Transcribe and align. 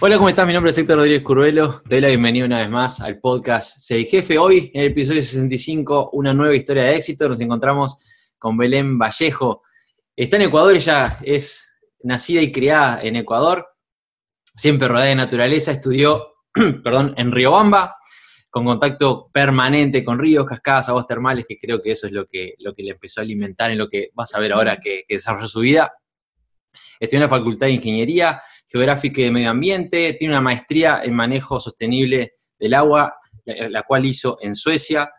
Hola, 0.00 0.16
¿cómo 0.16 0.28
estás? 0.28 0.46
Mi 0.46 0.52
nombre 0.52 0.70
es 0.70 0.78
Héctor 0.78 0.98
Rodríguez 0.98 1.22
Curvelo. 1.22 1.82
Te 1.82 1.96
doy 1.96 2.00
la 2.00 2.08
bienvenida 2.08 2.44
una 2.44 2.58
vez 2.58 2.70
más 2.70 3.00
al 3.00 3.18
podcast 3.18 3.78
Sé 3.78 3.96
el 3.96 4.06
Jefe. 4.06 4.38
Hoy, 4.38 4.70
en 4.72 4.82
el 4.82 4.92
episodio 4.92 5.20
65, 5.20 6.10
una 6.12 6.32
nueva 6.32 6.54
historia 6.54 6.84
de 6.84 6.94
éxito. 6.94 7.28
Nos 7.28 7.40
encontramos 7.40 7.96
con 8.38 8.56
Belén 8.56 8.96
Vallejo. 8.96 9.64
Está 10.14 10.36
en 10.36 10.42
Ecuador, 10.42 10.76
ella 10.76 11.16
es 11.24 11.74
nacida 12.04 12.40
y 12.40 12.52
criada 12.52 13.02
en 13.02 13.16
Ecuador, 13.16 13.66
siempre 14.54 14.86
rodeada 14.86 15.08
de 15.08 15.16
naturaleza. 15.16 15.72
Estudió, 15.72 16.28
perdón, 16.84 17.14
en 17.16 17.32
Riobamba, 17.32 17.96
con 18.50 18.66
contacto 18.66 19.28
permanente 19.32 20.04
con 20.04 20.20
ríos, 20.20 20.46
cascadas, 20.46 20.88
aguas 20.90 21.08
termales, 21.08 21.44
que 21.48 21.58
creo 21.58 21.82
que 21.82 21.90
eso 21.90 22.06
es 22.06 22.12
lo 22.12 22.24
que, 22.26 22.54
lo 22.60 22.72
que 22.72 22.84
le 22.84 22.92
empezó 22.92 23.20
a 23.20 23.24
alimentar 23.24 23.72
en 23.72 23.78
lo 23.78 23.88
que 23.88 24.10
vas 24.14 24.32
a 24.32 24.38
ver 24.38 24.52
ahora 24.52 24.76
que, 24.76 25.02
que 25.08 25.16
desarrolló 25.16 25.48
su 25.48 25.58
vida. 25.58 25.92
Estudió 27.00 27.18
en 27.18 27.22
la 27.22 27.28
Facultad 27.28 27.66
de 27.66 27.72
Ingeniería, 27.72 28.40
Geográfica 28.68 29.20
y 29.20 29.24
de 29.24 29.30
Medio 29.30 29.50
Ambiente, 29.50 30.14
tiene 30.18 30.34
una 30.34 30.42
maestría 30.42 31.00
en 31.02 31.14
manejo 31.14 31.58
sostenible 31.58 32.34
del 32.58 32.74
agua, 32.74 33.16
la, 33.44 33.82
cual 33.82 34.04
hizo 34.04 34.38
en 34.42 34.54
Suecia. 34.54 35.10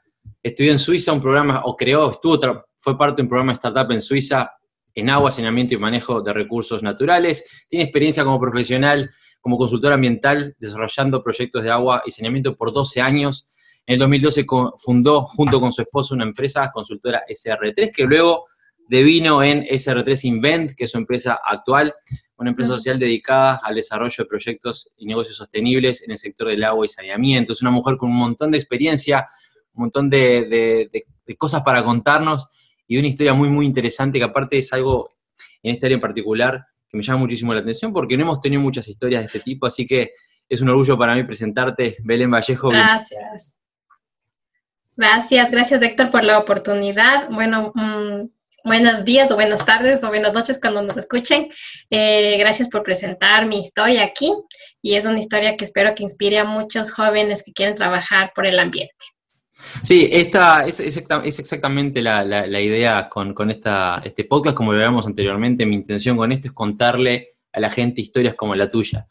Estudió 0.44 0.72
en 0.72 0.80
Suiza 0.80 1.12
un 1.12 1.20
programa, 1.20 1.64
o 1.66 1.76
creó, 1.76 2.12
estuvo, 2.12 2.66
fue 2.78 2.98
parte 2.98 3.18
de 3.18 3.24
un 3.24 3.30
programa 3.30 3.52
de 3.52 3.56
startup 3.56 3.92
en 3.92 4.02
Suiza 4.02 4.52
en 4.94 5.10
agua, 5.10 5.32
saneamiento 5.32 5.74
y 5.74 5.78
manejo 5.78 6.22
de 6.22 6.34
recursos 6.34 6.84
naturales. 6.84 7.66
Tiene 7.68 7.86
experiencia 7.86 8.24
como 8.24 8.40
profesional, 8.40 9.10
como 9.42 9.58
consultor 9.58 9.94
ambiental, 9.94 10.56
desarrollando 10.60 11.24
proyectos 11.24 11.64
de 11.64 11.72
agua 11.72 12.04
y 12.06 12.12
saneamiento 12.12 12.56
por 12.56 12.72
12 12.72 13.02
años. 13.02 13.48
En 13.86 13.94
el 13.94 14.00
2012 14.00 14.46
fundó 14.78 15.22
junto 15.24 15.60
con 15.60 15.72
su 15.72 15.82
esposo 15.82 16.14
una 16.14 16.26
empresa 16.26 16.70
consultora 16.72 17.24
SR3, 17.28 17.92
que 17.96 18.06
luego 18.06 18.46
devino 18.88 19.42
en 19.44 19.64
SR3 19.64 20.26
Invent, 20.26 20.72
que 20.76 20.84
es 20.84 20.92
su 20.92 20.98
empresa 20.98 21.40
actual, 21.44 21.94
una 22.40 22.52
empresa 22.52 22.72
social 22.72 22.98
dedicada 22.98 23.60
al 23.64 23.76
desarrollo 23.76 24.24
de 24.24 24.26
proyectos 24.26 24.92
y 24.98 25.06
negocios 25.06 25.38
sostenibles 25.38 26.04
en 26.04 26.12
el 26.12 26.18
sector 26.18 26.48
del 26.48 26.64
agua 26.64 26.86
y 26.86 26.90
saneamiento. 26.90 27.54
Es 27.54 27.62
una 27.62 27.72
mujer 27.72 27.98
con 27.98 28.10
un 28.10 28.18
montón 28.18 28.52
de 28.52 28.58
experiencia, 28.58 29.28
un 29.74 29.84
montón 29.84 30.10
de, 30.10 30.46
de, 30.46 30.90
de, 30.92 31.06
de 31.26 31.36
cosas 31.36 31.62
para 31.64 31.84
contarnos 31.84 32.48
y 32.88 32.98
una 32.98 33.08
historia 33.08 33.34
muy, 33.34 33.50
muy 33.50 33.66
interesante, 33.66 34.18
que 34.18 34.26
aparte 34.26 34.58
es 34.58 34.72
algo 34.74 35.10
en 35.62 35.76
esta 35.76 35.88
área 35.88 35.96
en 35.96 36.02
particular 36.02 36.66
que 36.90 36.98
me 36.98 37.04
llama 37.04 37.20
muchísimo 37.20 37.54
la 37.54 37.60
atención, 37.60 37.94
porque 37.94 38.18
no 38.18 38.24
hemos 38.24 38.42
tenido 38.42 38.62
muchas 38.62 38.88
historias 38.88 39.22
de 39.22 39.28
este 39.28 39.40
tipo, 39.42 39.68
así 39.68 39.86
que 39.86 40.12
es 40.48 40.62
un 40.62 40.70
orgullo 40.70 40.98
para 40.98 41.14
mí 41.14 41.24
presentarte, 41.24 41.98
Belén 42.04 42.32
Vallejo. 42.32 42.70
Gracias. 42.70 43.60
Gracias, 44.96 45.52
gracias 45.52 45.82
Héctor 45.82 46.10
por 46.10 46.24
la 46.24 46.40
oportunidad. 46.40 47.30
Bueno, 47.30 47.72
mmm, 47.76 48.28
buenos 48.64 49.06
días 49.06 49.32
o 49.32 49.36
buenas 49.36 49.66
tardes 49.66 50.04
o 50.04 50.10
buenas 50.10 50.34
noches 50.34 50.60
cuando 50.62 50.82
nos 50.82 50.98
escuchen. 50.98 51.48
Eh, 51.90 52.38
gracias 52.38 52.70
por 52.70 52.84
presentar 52.84 53.46
mi 53.46 53.60
historia 53.60 54.04
aquí 54.04 54.34
y 54.82 54.96
es 54.96 55.06
una 55.06 55.20
historia 55.20 55.58
que 55.58 55.66
espero 55.66 55.96
que 55.96 56.04
inspire 56.04 56.40
a 56.40 56.44
muchos 56.44 56.92
jóvenes 56.92 57.44
que 57.44 57.54
quieren 57.54 57.76
trabajar 57.76 58.32
por 58.36 58.46
el 58.46 58.60
ambiente. 58.60 58.94
Sí, 59.84 60.08
esta 60.12 60.66
es, 60.66 60.80
es, 60.80 61.04
es 61.24 61.40
exactamente 61.40 62.02
la, 62.02 62.24
la, 62.24 62.48
la, 62.48 62.62
idea 62.62 63.10
con, 63.10 63.34
con 63.34 63.52
esta, 63.52 64.02
este 64.06 64.24
podcast, 64.24 64.56
como 64.56 64.72
lo 64.72 64.78
hablábamos 64.78 65.06
anteriormente, 65.06 65.66
mi 65.66 65.76
intención 65.76 66.16
con 66.16 66.32
esto 66.32 66.48
es 66.48 66.54
contarle 66.54 67.36
a 67.52 67.60
la 67.60 67.70
gente 67.70 68.00
historias 68.00 68.36
como 68.36 68.56
la 68.56 68.70
tuya. 68.70 69.06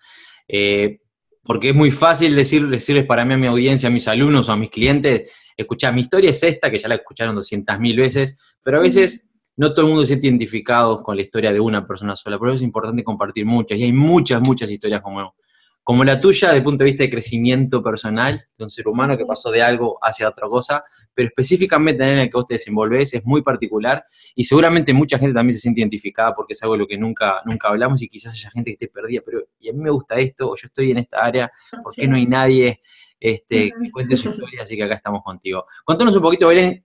Eh, 0.46 1.00
porque 1.42 1.70
es 1.70 1.74
muy 1.74 1.90
fácil 1.90 2.34
decir, 2.34 2.66
decirles 2.68 3.06
para 3.06 3.24
mí 3.24 3.34
a 3.34 3.38
mi 3.38 3.46
audiencia, 3.46 3.88
a 3.88 3.92
mis 3.92 4.08
alumnos 4.08 4.48
o 4.48 4.52
a 4.52 4.56
mis 4.56 4.70
clientes, 4.70 5.30
escuchar, 5.56 5.94
mi 5.94 6.02
historia 6.02 6.30
es 6.30 6.42
esta, 6.42 6.70
que 6.70 6.78
ya 6.78 6.88
la 6.88 6.96
escucharon 6.96 7.34
200.000 7.34 7.96
veces, 7.96 8.56
pero 8.62 8.78
a 8.78 8.82
veces 8.82 9.27
no 9.58 9.74
todo 9.74 9.82
el 9.82 9.88
mundo 9.88 10.02
se 10.02 10.08
siente 10.08 10.28
identificado 10.28 11.02
con 11.02 11.16
la 11.16 11.22
historia 11.22 11.52
de 11.52 11.58
una 11.58 11.84
persona 11.84 12.14
sola, 12.14 12.38
por 12.38 12.48
eso 12.48 12.56
es 12.56 12.62
importante 12.62 13.02
compartir 13.02 13.44
muchas, 13.44 13.76
y 13.76 13.82
hay 13.82 13.92
muchas, 13.92 14.40
muchas 14.40 14.70
historias 14.70 15.02
como, 15.02 15.34
como 15.82 16.04
la 16.04 16.20
tuya 16.20 16.48
desde 16.48 16.58
el 16.58 16.62
punto 16.62 16.84
de 16.84 16.90
vista 16.90 17.02
de 17.02 17.10
crecimiento 17.10 17.82
personal 17.82 18.40
de 18.56 18.64
un 18.64 18.70
ser 18.70 18.86
humano 18.86 19.18
que 19.18 19.26
pasó 19.26 19.50
de 19.50 19.60
algo 19.60 19.98
hacia 20.00 20.28
otra 20.28 20.46
cosa, 20.46 20.84
pero 21.12 21.28
específicamente 21.28 22.04
en 22.04 22.20
el 22.20 22.30
que 22.30 22.36
vos 22.36 22.46
te 22.46 22.54
desenvolvés 22.54 23.14
es 23.14 23.24
muy 23.24 23.42
particular 23.42 24.04
y 24.36 24.44
seguramente 24.44 24.92
mucha 24.92 25.18
gente 25.18 25.34
también 25.34 25.54
se 25.54 25.58
siente 25.58 25.80
identificada 25.80 26.36
porque 26.36 26.52
es 26.52 26.62
algo 26.62 26.74
de 26.74 26.78
lo 26.78 26.86
que 26.86 26.96
nunca, 26.96 27.42
nunca 27.44 27.68
hablamos 27.68 28.00
y 28.00 28.08
quizás 28.08 28.34
haya 28.34 28.50
gente 28.52 28.70
que 28.70 28.84
esté 28.84 28.88
perdida, 28.88 29.22
pero 29.26 29.40
y 29.58 29.70
a 29.70 29.72
mí 29.72 29.80
me 29.80 29.90
gusta 29.90 30.14
esto, 30.20 30.50
o 30.50 30.54
yo 30.54 30.66
estoy 30.66 30.92
en 30.92 30.98
esta 30.98 31.18
área, 31.18 31.50
¿por 31.82 31.92
qué 31.92 32.06
no 32.06 32.14
hay 32.14 32.26
nadie 32.26 32.80
este, 33.18 33.72
que 33.72 33.90
cuente 33.90 34.16
su 34.16 34.30
historia? 34.30 34.62
Así 34.62 34.76
que 34.76 34.84
acá 34.84 34.94
estamos 34.94 35.24
contigo. 35.24 35.64
Contanos 35.84 36.14
un 36.14 36.22
poquito, 36.22 36.46
Belén, 36.46 36.84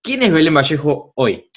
¿quién 0.00 0.22
es 0.22 0.32
Belén 0.32 0.54
Vallejo 0.54 1.12
hoy? 1.16 1.50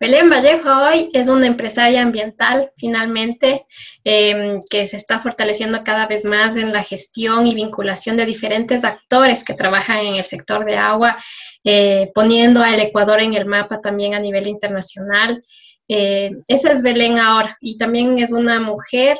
Belén 0.00 0.30
Vallejo 0.30 0.70
hoy 0.70 1.10
es 1.12 1.28
una 1.28 1.46
empresaria 1.46 2.00
ambiental, 2.00 2.72
finalmente, 2.74 3.66
eh, 4.02 4.58
que 4.70 4.86
se 4.86 4.96
está 4.96 5.20
fortaleciendo 5.20 5.84
cada 5.84 6.06
vez 6.06 6.24
más 6.24 6.56
en 6.56 6.72
la 6.72 6.82
gestión 6.82 7.46
y 7.46 7.54
vinculación 7.54 8.16
de 8.16 8.24
diferentes 8.24 8.82
actores 8.82 9.44
que 9.44 9.52
trabajan 9.52 9.98
en 9.98 10.16
el 10.16 10.24
sector 10.24 10.64
de 10.64 10.76
agua, 10.76 11.22
eh, 11.64 12.10
poniendo 12.14 12.62
al 12.62 12.80
Ecuador 12.80 13.20
en 13.20 13.34
el 13.34 13.44
mapa 13.44 13.82
también 13.82 14.14
a 14.14 14.20
nivel 14.20 14.46
internacional. 14.46 15.42
Eh, 15.86 16.30
esa 16.48 16.72
es 16.72 16.82
Belén 16.82 17.18
ahora 17.18 17.54
y 17.60 17.76
también 17.76 18.18
es 18.18 18.32
una 18.32 18.58
mujer 18.58 19.18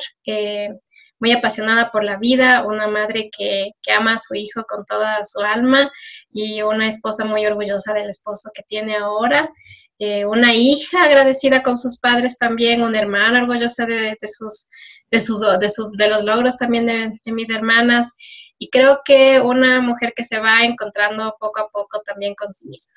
muy 1.19 1.31
apasionada 1.31 1.91
por 1.91 2.03
la 2.03 2.17
vida, 2.17 2.65
una 2.65 2.87
madre 2.87 3.29
que, 3.37 3.69
que, 3.83 3.91
ama 3.91 4.15
a 4.15 4.17
su 4.17 4.33
hijo 4.33 4.63
con 4.67 4.83
toda 4.85 5.23
su 5.23 5.41
alma 5.41 5.91
y 6.33 6.63
una 6.63 6.87
esposa 6.87 7.23
muy 7.25 7.45
orgullosa 7.45 7.93
del 7.93 8.09
esposo 8.09 8.49
que 8.55 8.63
tiene 8.63 8.95
ahora 8.95 9.47
eh, 10.03 10.25
una 10.25 10.51
hija 10.51 11.03
agradecida 11.03 11.61
con 11.61 11.77
sus 11.77 11.99
padres 11.99 12.35
también, 12.35 12.81
una 12.81 12.97
hermana 12.97 13.43
orgullosa 13.43 13.85
de, 13.85 14.17
de, 14.19 14.27
sus, 14.27 14.67
de, 15.11 15.21
sus, 15.21 15.41
de, 15.59 15.69
sus, 15.69 15.91
de 15.91 16.07
los 16.07 16.23
logros 16.23 16.57
también 16.57 16.87
de, 16.87 17.11
de, 17.23 17.31
mis 17.31 17.51
hermanas 17.51 18.11
y 18.57 18.71
creo 18.71 19.01
que 19.05 19.39
una 19.39 19.79
mujer 19.79 20.13
que 20.15 20.23
se 20.23 20.39
va 20.39 20.63
encontrando 20.63 21.35
poco 21.39 21.61
a 21.61 21.69
poco 21.69 22.01
también 22.03 22.33
con 22.33 22.51
sí 22.51 22.67
misma. 22.67 22.95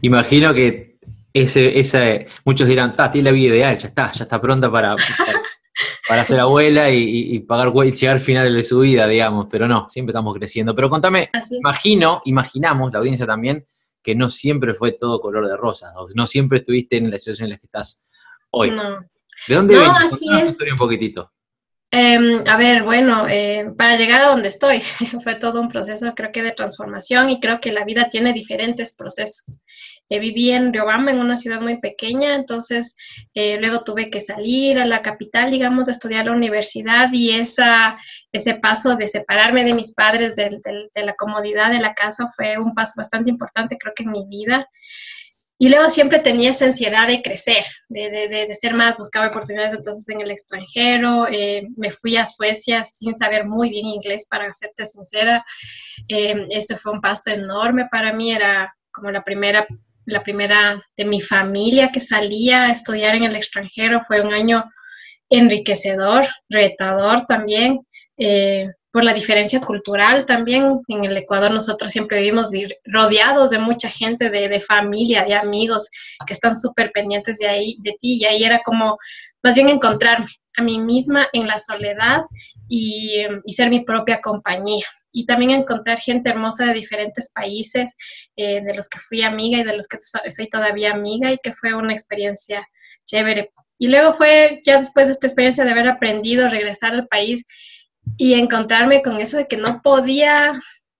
Imagino 0.00 0.54
que 0.54 0.96
ese, 1.34 1.78
ese, 1.78 2.26
muchos 2.46 2.66
dirán, 2.66 2.94
ah, 2.96 3.10
tiene 3.10 3.26
la 3.30 3.32
vida 3.32 3.54
ideal, 3.54 3.76
ya 3.76 3.88
está, 3.88 4.10
ya 4.12 4.22
está 4.24 4.40
pronta 4.40 4.72
para, 4.72 4.94
para, 4.94 5.04
para 6.08 6.24
ser 6.24 6.40
abuela 6.40 6.90
y, 6.90 7.02
y, 7.02 7.34
y 7.36 7.40
pagar 7.40 7.70
y 7.84 7.92
llegar 7.92 8.16
al 8.16 8.22
final 8.22 8.54
de 8.54 8.64
su 8.64 8.80
vida, 8.80 9.06
digamos, 9.06 9.46
pero 9.50 9.68
no, 9.68 9.90
siempre 9.90 10.12
estamos 10.12 10.34
creciendo. 10.34 10.74
Pero 10.74 10.88
contame, 10.88 11.28
imagino, 11.50 12.22
imaginamos, 12.24 12.90
la 12.94 13.00
audiencia 13.00 13.26
también, 13.26 13.66
que 14.02 14.14
no 14.14 14.30
siempre 14.30 14.74
fue 14.74 14.92
todo 14.92 15.20
color 15.20 15.48
de 15.48 15.56
rosas, 15.56 15.92
no 16.14 16.26
siempre 16.26 16.58
estuviste 16.58 16.96
en 16.96 17.10
la 17.10 17.18
situación 17.18 17.46
en 17.46 17.50
la 17.52 17.58
que 17.58 17.66
estás 17.66 18.04
hoy. 18.50 18.70
No. 18.70 19.00
¿De 19.46 19.54
dónde 19.54 19.74
no, 19.74 19.80
vienes? 19.80 20.12
Así 20.12 20.26
es. 20.32 20.58
un 20.70 20.78
poquitito. 20.78 21.32
Eh, 21.90 22.44
a 22.46 22.56
ver, 22.58 22.82
bueno, 22.82 23.26
eh, 23.28 23.72
para 23.76 23.96
llegar 23.96 24.20
a 24.20 24.28
donde 24.28 24.48
estoy 24.48 24.80
fue 25.22 25.36
todo 25.36 25.60
un 25.60 25.68
proceso, 25.68 26.12
creo 26.14 26.32
que 26.32 26.42
de 26.42 26.52
transformación 26.52 27.30
y 27.30 27.40
creo 27.40 27.60
que 27.60 27.72
la 27.72 27.84
vida 27.84 28.10
tiene 28.10 28.32
diferentes 28.32 28.94
procesos. 28.94 29.62
Eh, 30.08 30.20
viví 30.20 30.50
en 30.50 30.72
Riobamba, 30.72 31.12
en 31.12 31.20
una 31.20 31.36
ciudad 31.36 31.60
muy 31.60 31.80
pequeña, 31.80 32.34
entonces 32.34 32.96
eh, 33.34 33.58
luego 33.58 33.80
tuve 33.80 34.10
que 34.10 34.20
salir 34.20 34.78
a 34.78 34.86
la 34.86 35.02
capital, 35.02 35.50
digamos, 35.50 35.88
a 35.88 35.92
estudiar 35.92 36.26
la 36.26 36.32
universidad 36.32 37.10
y 37.12 37.32
esa, 37.32 37.98
ese 38.32 38.54
paso 38.54 38.96
de 38.96 39.08
separarme 39.08 39.64
de 39.64 39.74
mis 39.74 39.94
padres, 39.94 40.34
de, 40.36 40.44
de, 40.50 40.88
de 40.94 41.02
la 41.04 41.14
comodidad 41.14 41.70
de 41.70 41.80
la 41.80 41.94
casa, 41.94 42.26
fue 42.34 42.58
un 42.58 42.74
paso 42.74 42.94
bastante 42.96 43.30
importante, 43.30 43.76
creo 43.78 43.92
que 43.94 44.04
en 44.04 44.12
mi 44.12 44.26
vida. 44.26 44.66
Y 45.60 45.68
luego 45.70 45.90
siempre 45.90 46.20
tenía 46.20 46.50
esa 46.50 46.66
ansiedad 46.66 47.08
de 47.08 47.20
crecer, 47.20 47.64
de, 47.88 48.10
de, 48.10 48.28
de, 48.28 48.56
ser 48.56 48.74
más, 48.74 48.96
buscaba 48.96 49.26
oportunidades 49.26 49.74
entonces 49.74 50.08
en 50.08 50.20
el 50.20 50.30
extranjero, 50.30 51.26
eh, 51.26 51.66
me 51.76 51.90
fui 51.90 52.16
a 52.16 52.26
Suecia 52.26 52.84
sin 52.84 53.12
saber 53.12 53.44
muy 53.44 53.70
bien 53.70 53.86
inglés, 53.86 54.28
para 54.30 54.52
serte 54.52 54.86
sincera. 54.86 55.44
Eh, 56.06 56.46
ese 56.50 56.76
fue 56.76 56.92
un 56.92 57.00
paso 57.00 57.30
enorme 57.30 57.88
para 57.90 58.12
mí, 58.12 58.30
era 58.30 58.72
como 58.92 59.10
la 59.10 59.24
primera, 59.24 59.66
la 60.08 60.22
primera 60.22 60.82
de 60.96 61.04
mi 61.04 61.20
familia 61.20 61.90
que 61.92 62.00
salía 62.00 62.64
a 62.64 62.72
estudiar 62.72 63.14
en 63.14 63.24
el 63.24 63.36
extranjero, 63.36 64.00
fue 64.06 64.20
un 64.20 64.32
año 64.32 64.64
enriquecedor, 65.30 66.26
retador 66.48 67.26
también. 67.26 67.80
Eh, 68.16 68.68
por 68.90 69.04
la 69.04 69.12
diferencia 69.12 69.60
cultural 69.60 70.24
también. 70.26 70.80
En 70.88 71.04
el 71.04 71.16
Ecuador 71.16 71.50
nosotros 71.50 71.92
siempre 71.92 72.20
vivimos 72.20 72.50
rodeados 72.84 73.50
de 73.50 73.58
mucha 73.58 73.88
gente, 73.88 74.30
de, 74.30 74.48
de 74.48 74.60
familia, 74.60 75.24
de 75.24 75.34
amigos 75.34 75.88
que 76.26 76.32
están 76.32 76.56
súper 76.56 76.90
pendientes 76.92 77.38
de, 77.38 77.48
ahí, 77.48 77.76
de 77.80 77.92
ti. 78.00 78.18
Y 78.20 78.24
ahí 78.24 78.44
era 78.44 78.60
como 78.64 78.96
más 79.42 79.54
bien 79.54 79.68
encontrarme 79.68 80.26
a 80.56 80.62
mí 80.62 80.80
misma 80.80 81.28
en 81.32 81.46
la 81.46 81.58
soledad 81.58 82.22
y, 82.68 83.24
y 83.44 83.52
ser 83.52 83.70
mi 83.70 83.84
propia 83.84 84.20
compañía. 84.20 84.86
Y 85.12 85.26
también 85.26 85.50
encontrar 85.50 86.00
gente 86.00 86.30
hermosa 86.30 86.66
de 86.66 86.74
diferentes 86.74 87.30
países, 87.32 87.96
eh, 88.36 88.60
de 88.60 88.76
los 88.76 88.88
que 88.88 88.98
fui 88.98 89.22
amiga 89.22 89.58
y 89.58 89.64
de 89.64 89.76
los 89.76 89.88
que 89.88 89.98
soy 90.00 90.48
todavía 90.48 90.92
amiga 90.92 91.32
y 91.32 91.38
que 91.38 91.54
fue 91.54 91.74
una 91.74 91.92
experiencia 91.92 92.66
chévere. 93.04 93.50
Y 93.78 93.88
luego 93.88 94.12
fue 94.12 94.60
ya 94.64 94.78
después 94.78 95.06
de 95.06 95.12
esta 95.12 95.26
experiencia 95.26 95.64
de 95.64 95.70
haber 95.70 95.88
aprendido, 95.88 96.48
regresar 96.48 96.92
al 96.94 97.06
país 97.08 97.44
y 98.16 98.34
encontrarme 98.34 99.02
con 99.02 99.20
eso 99.20 99.36
de 99.36 99.46
que 99.46 99.56
no 99.56 99.80
podía 99.82 100.52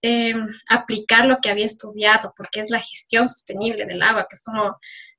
eh, 0.02 0.34
aplicar 0.69 1.26
lo 1.26 1.38
que 1.38 1.50
había 1.50 1.66
estudiado, 1.66 2.32
porque 2.37 2.61
es 2.61 2.70
la 2.70 2.78
gestión 2.78 3.28
sostenible 3.28 3.84
del 3.84 4.02
agua, 4.02 4.26
que 4.28 4.37
es 4.37 4.43
como 4.43 4.76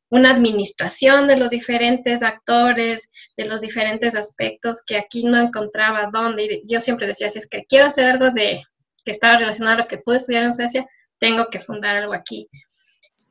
una 0.09 0.31
administración 0.31 1.27
de 1.27 1.38
los 1.38 1.51
diferentes 1.51 2.24
actores, 2.24 3.12
de 3.38 3.45
los 3.45 3.62
diferentes 3.62 4.15
aspectos 4.15 4.81
que 4.85 4.97
aquí 4.97 5.24
no 5.24 5.38
encontraba 5.38 6.09
dónde. 6.12 6.62
Y 6.63 6.74
yo 6.74 6.80
siempre 6.80 7.07
decía, 7.07 7.30
si 7.30 7.39
es 7.39 7.47
que 7.47 7.65
quiero 7.65 7.88
hacer 7.88 8.07
algo 8.07 8.31
de 8.31 8.62
que 9.09 9.13
estaba 9.13 9.38
relacionado 9.38 9.75
a 9.75 9.79
lo 9.79 9.88
que 9.88 9.97
pude 9.97 10.17
estudiar 10.17 10.44
en 10.44 10.53
Suecia, 10.53 10.85
tengo 11.17 11.47
que 11.50 11.57
fundar 11.57 11.95
algo 11.95 12.13
aquí. 12.13 12.47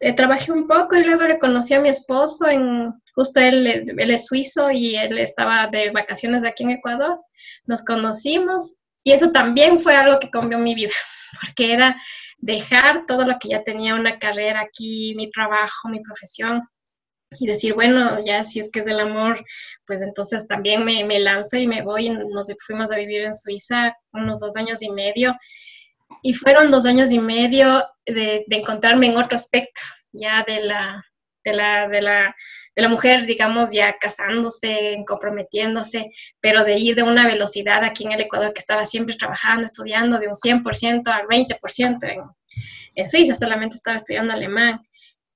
Eh, 0.01 0.13
trabajé 0.13 0.51
un 0.51 0.67
poco 0.67 0.97
y 0.97 1.05
luego 1.05 1.23
le 1.23 1.39
conocí 1.39 1.73
a 1.73 1.81
mi 1.81 1.89
esposo, 1.89 2.49
en, 2.49 2.93
justo 3.15 3.39
él, 3.39 3.65
él 3.87 4.11
es 4.11 4.27
suizo 4.27 4.73
y 4.73 4.97
él 4.97 5.19
estaba 5.19 5.69
de 5.69 5.93
vacaciones 5.93 6.43
de 6.43 6.49
aquí 6.49 6.65
en 6.65 6.71
Ecuador. 6.71 7.21
Nos 7.67 7.85
conocimos 7.85 8.79
y 9.05 9.13
eso 9.13 9.31
también 9.31 9.79
fue 9.79 9.95
algo 9.95 10.19
que 10.19 10.31
cambió 10.31 10.59
mi 10.59 10.75
vida, 10.75 10.91
porque 11.41 11.73
era 11.73 11.97
dejar 12.39 13.07
todo 13.07 13.25
lo 13.25 13.39
que 13.39 13.51
ya 13.51 13.63
tenía, 13.63 13.95
una 13.95 14.19
carrera 14.19 14.63
aquí, 14.63 15.15
mi 15.15 15.31
trabajo, 15.31 15.89
mi 15.91 16.01
profesión, 16.01 16.61
y 17.39 17.47
decir, 17.47 17.75
bueno, 17.75 18.25
ya 18.25 18.43
si 18.43 18.59
es 18.59 18.69
que 18.73 18.81
es 18.81 18.89
el 18.89 18.99
amor, 18.99 19.45
pues 19.87 20.03
entonces 20.03 20.49
también 20.49 20.85
me, 20.85 21.05
me 21.05 21.21
lanzo 21.21 21.57
y 21.57 21.69
me 21.69 21.83
voy. 21.83 22.09
Nos 22.09 22.53
fuimos 22.67 22.91
a 22.91 22.97
vivir 22.97 23.23
en 23.23 23.35
Suiza 23.35 23.95
unos 24.13 24.41
dos 24.41 24.57
años 24.57 24.83
y 24.83 24.91
medio. 24.91 25.37
Y 26.23 26.33
fueron 26.33 26.71
dos 26.71 26.87
años 26.87 27.11
y 27.13 27.19
medio 27.19 27.85
de, 28.07 28.45
encontrarme 28.51 29.09
en 29.09 29.17
otro 29.17 29.37
aspecto, 29.37 29.81
ya 30.13 30.45
de 30.47 30.63
la, 30.63 31.03
de 31.45 31.53
la, 31.55 31.89
de 31.89 32.03
la, 32.03 32.37
de 32.75 32.83
la 32.83 32.89
mujer, 32.89 33.27
digamos, 33.27 33.73
ya 33.73 33.97
casándose, 33.99 35.03
comprometiéndose, 35.07 36.11
pero 36.41 36.65
de 36.65 36.79
ir 36.79 36.97
de 36.97 37.03
una 37.03 37.27
velocidad 37.27 37.85
aquí 37.85 38.05
en 38.05 38.13
el 38.13 38.23
Ecuador 38.23 38.53
que 38.53 38.61
estaba 38.61 38.87
siempre 38.87 39.17
trabajando, 39.17 39.67
estudiando 39.67 40.19
de 40.19 40.29
un 40.29 40.35
100% 40.35 41.09
al 41.09 41.27
20% 41.27 41.99
en, 42.03 42.21
en 42.95 43.09
Suiza, 43.09 43.35
solamente 43.35 43.77
estaba 43.77 43.97
estudiando 43.97 44.35
alemán. 44.35 44.79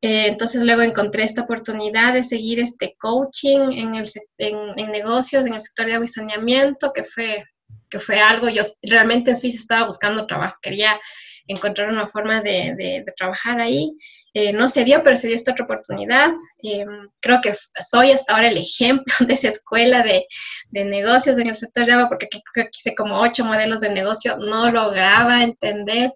Eh, 0.02 0.26
entonces 0.26 0.64
luego 0.64 0.82
encontré 0.82 1.22
esta 1.22 1.42
oportunidad 1.42 2.12
de 2.12 2.24
seguir 2.24 2.58
este 2.58 2.96
coaching 2.98 3.70
en, 3.70 3.94
el, 3.94 4.08
en, 4.38 4.78
en, 4.78 4.90
negocios, 4.90 5.46
en 5.46 5.54
el 5.54 5.60
sector 5.60 5.86
de 5.86 5.94
agua 5.94 6.04
y 6.04 6.08
saneamiento, 6.08 6.92
que 6.92 7.04
fue, 7.04 7.44
que 7.92 8.00
fue 8.00 8.18
algo, 8.18 8.48
yo 8.48 8.62
realmente 8.82 9.30
en 9.30 9.36
Suiza 9.36 9.58
estaba 9.58 9.84
buscando 9.84 10.26
trabajo, 10.26 10.56
quería 10.62 10.98
encontrar 11.46 11.90
una 11.90 12.08
forma 12.08 12.40
de, 12.40 13.04
trabajar 13.16 13.60
ahí 13.60 13.92
eh, 14.34 14.50
no 14.54 14.66
se 14.66 14.84
dio, 14.84 15.02
pero 15.02 15.14
se 15.14 15.26
dio 15.26 15.36
esta 15.36 15.52
otra 15.52 15.66
oportunidad. 15.66 16.30
Eh, 16.62 16.86
creo 17.20 17.40
que 17.42 17.52
soy 17.86 18.12
hasta 18.12 18.32
ahora 18.32 18.48
el 18.48 18.56
ejemplo 18.56 19.12
de 19.26 19.34
esa 19.34 19.48
escuela 19.48 20.02
de, 20.02 20.24
de 20.70 20.84
negocios 20.86 21.36
en 21.36 21.48
el 21.48 21.56
sector 21.56 21.84
de 21.84 21.92
agua, 21.92 22.08
porque 22.08 22.28
creo 22.30 22.64
que 22.64 22.70
hice 22.78 22.94
como 22.94 23.20
ocho 23.20 23.44
modelos 23.44 23.80
de 23.80 23.90
negocio, 23.90 24.38
no 24.38 24.70
lograba 24.70 25.42
entender 25.42 26.12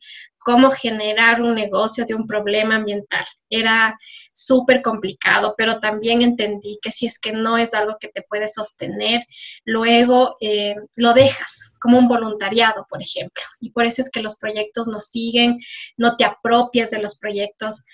cómo 0.47 0.71
generar 0.71 1.43
un 1.43 1.57
negocio 1.57 2.05
de 2.05 2.15
un 2.15 2.25
problema 2.25 2.77
ambiental. 2.77 3.25
Era 3.51 3.99
súper 4.33 4.81
complicado, 4.81 5.57
pero 5.59 5.81
también 5.81 6.23
entendí 6.23 6.79
que 6.81 6.93
si 6.93 7.07
es 7.07 7.19
que 7.19 7.33
no 7.33 7.59
es 7.59 7.75
algo 7.75 7.97
que 7.99 8.07
te 8.07 8.23
puede 8.23 8.47
sostener, 8.47 9.27
luego 9.65 10.37
eh, 10.41 10.77
lo 10.95 11.15
dejas 11.15 11.73
como 11.81 11.99
un 11.99 12.07
voluntariado, 12.07 12.87
por 12.89 13.03
ejemplo. 13.03 13.43
Y 13.61 13.71
por 13.73 13.87
eso 13.87 14.03
es 14.03 14.09
que 14.09 14.23
los 14.23 14.37
proyectos 14.37 14.87
no 14.87 15.01
siguen, 15.01 15.59
no 15.97 16.17
te 16.17 16.25
apropias 16.25 16.91
de 16.91 17.01
los 17.01 17.19
proyectos. 17.19 17.85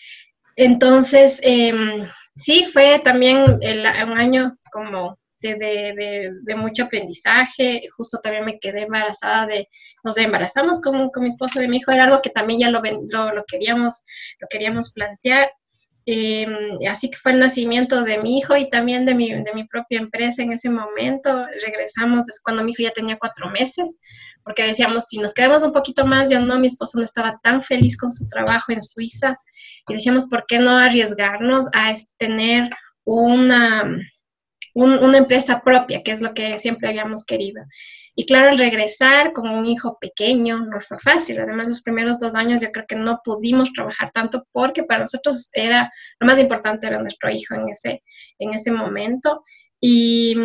Entonces, 0.55 1.40
em, 1.43 2.06
sí, 2.37 2.66
fue 2.70 2.98
también 2.98 3.38
un 3.38 4.20
año 4.20 4.52
como 4.70 5.16
de, 5.43 6.55
mucho 6.56 6.85
aprendizaje. 6.85 7.83
Justo 7.97 8.19
también 8.23 8.44
me 8.44 8.59
quedé 8.59 8.83
embarazada 8.83 9.47
de, 9.47 9.69
nos 10.05 10.17
embarazamos 10.17 10.81
con, 10.81 11.11
con 11.11 11.23
mi 11.23 11.29
esposo 11.29 11.61
de 11.61 11.69
mi 11.69 11.79
hijo, 11.79 11.93
era 11.93 12.05
algo 12.05 12.23
que 12.23 12.31
también 12.31 12.61
ya 12.61 12.71
lo, 12.71 12.81
lo, 12.81 13.44
queríamos, 13.47 14.05
lo 14.41 14.47
queríamos 14.49 14.93
plantear. 14.93 15.50
Em, 16.05 16.79
así 16.91 17.11
que 17.11 17.17
fue 17.17 17.31
el 17.31 17.39
nacimiento 17.39 18.03
de 18.03 18.19
mi 18.19 18.39
hijo 18.39 18.56
y 18.56 18.69
también 18.69 19.05
de 19.05 19.15
mi, 19.15 19.31
de 19.31 19.53
mi 19.55 19.65
propia 19.69 19.99
empresa 20.00 20.43
en 20.43 20.53
ese 20.53 20.69
momento. 20.69 21.47
Regresamos 21.65 22.25
cuando 22.43 22.65
mi 22.65 22.73
hijo 22.73 22.83
ya 22.83 22.91
tenía 22.91 23.19
cuatro 23.19 23.50
meses, 23.50 23.99
porque 24.43 24.65
decíamos, 24.65 25.05
si 25.05 25.19
nos 25.19 25.33
quedamos 25.33 25.62
un 25.62 25.73
poquito 25.73 26.05
más, 26.05 26.31
ya 26.31 26.41
no, 26.41 26.59
mi 26.59 26.67
esposo 26.67 26.99
no 26.99 27.05
estaba 27.05 27.39
tan 27.43 27.62
feliz 27.62 27.97
con 27.97 28.11
su 28.11 28.27
trabajo 28.27 28.73
en 28.73 28.83
Suiza. 28.83 29.37
Y 29.89 29.94
decíamos, 29.94 30.27
¿por 30.27 30.44
qué 30.47 30.59
no 30.59 30.77
arriesgarnos 30.77 31.67
a 31.73 31.93
tener 32.19 32.69
una, 33.05 33.85
una 34.74 35.19
empresa 35.19 35.60
propia, 35.64 36.02
que 36.02 36.12
es 36.12 36.20
lo 36.20 36.34
que 36.34 36.58
siempre 36.58 36.88
habíamos 36.88 37.24
querido. 37.24 37.62
Y 38.14 38.26
claro, 38.26 38.50
al 38.50 38.58
regresar 38.58 39.32
con 39.32 39.48
un 39.48 39.66
hijo 39.66 39.98
pequeño 39.98 40.58
no 40.66 40.80
fue 40.80 40.98
fácil. 40.98 41.40
Además, 41.40 41.69
los 41.69 41.82
primeros 41.82 42.19
dos 42.19 42.34
años 42.34 42.60
yo 42.60 42.70
creo 42.70 42.86
que 42.86 42.96
no 42.96 43.20
pudimos 43.24 43.72
trabajar 43.72 44.10
tanto 44.10 44.46
porque 44.52 44.84
para 44.84 45.00
nosotros 45.00 45.48
era, 45.54 45.90
lo 46.20 46.26
más 46.26 46.38
importante 46.38 46.86
era 46.86 47.00
nuestro 47.00 47.30
hijo 47.30 47.54
en 47.54 47.69
ese, 47.70 48.02
en 48.38 48.52
ese 48.52 48.70
momento. 48.70 49.44
Y, 49.80 50.36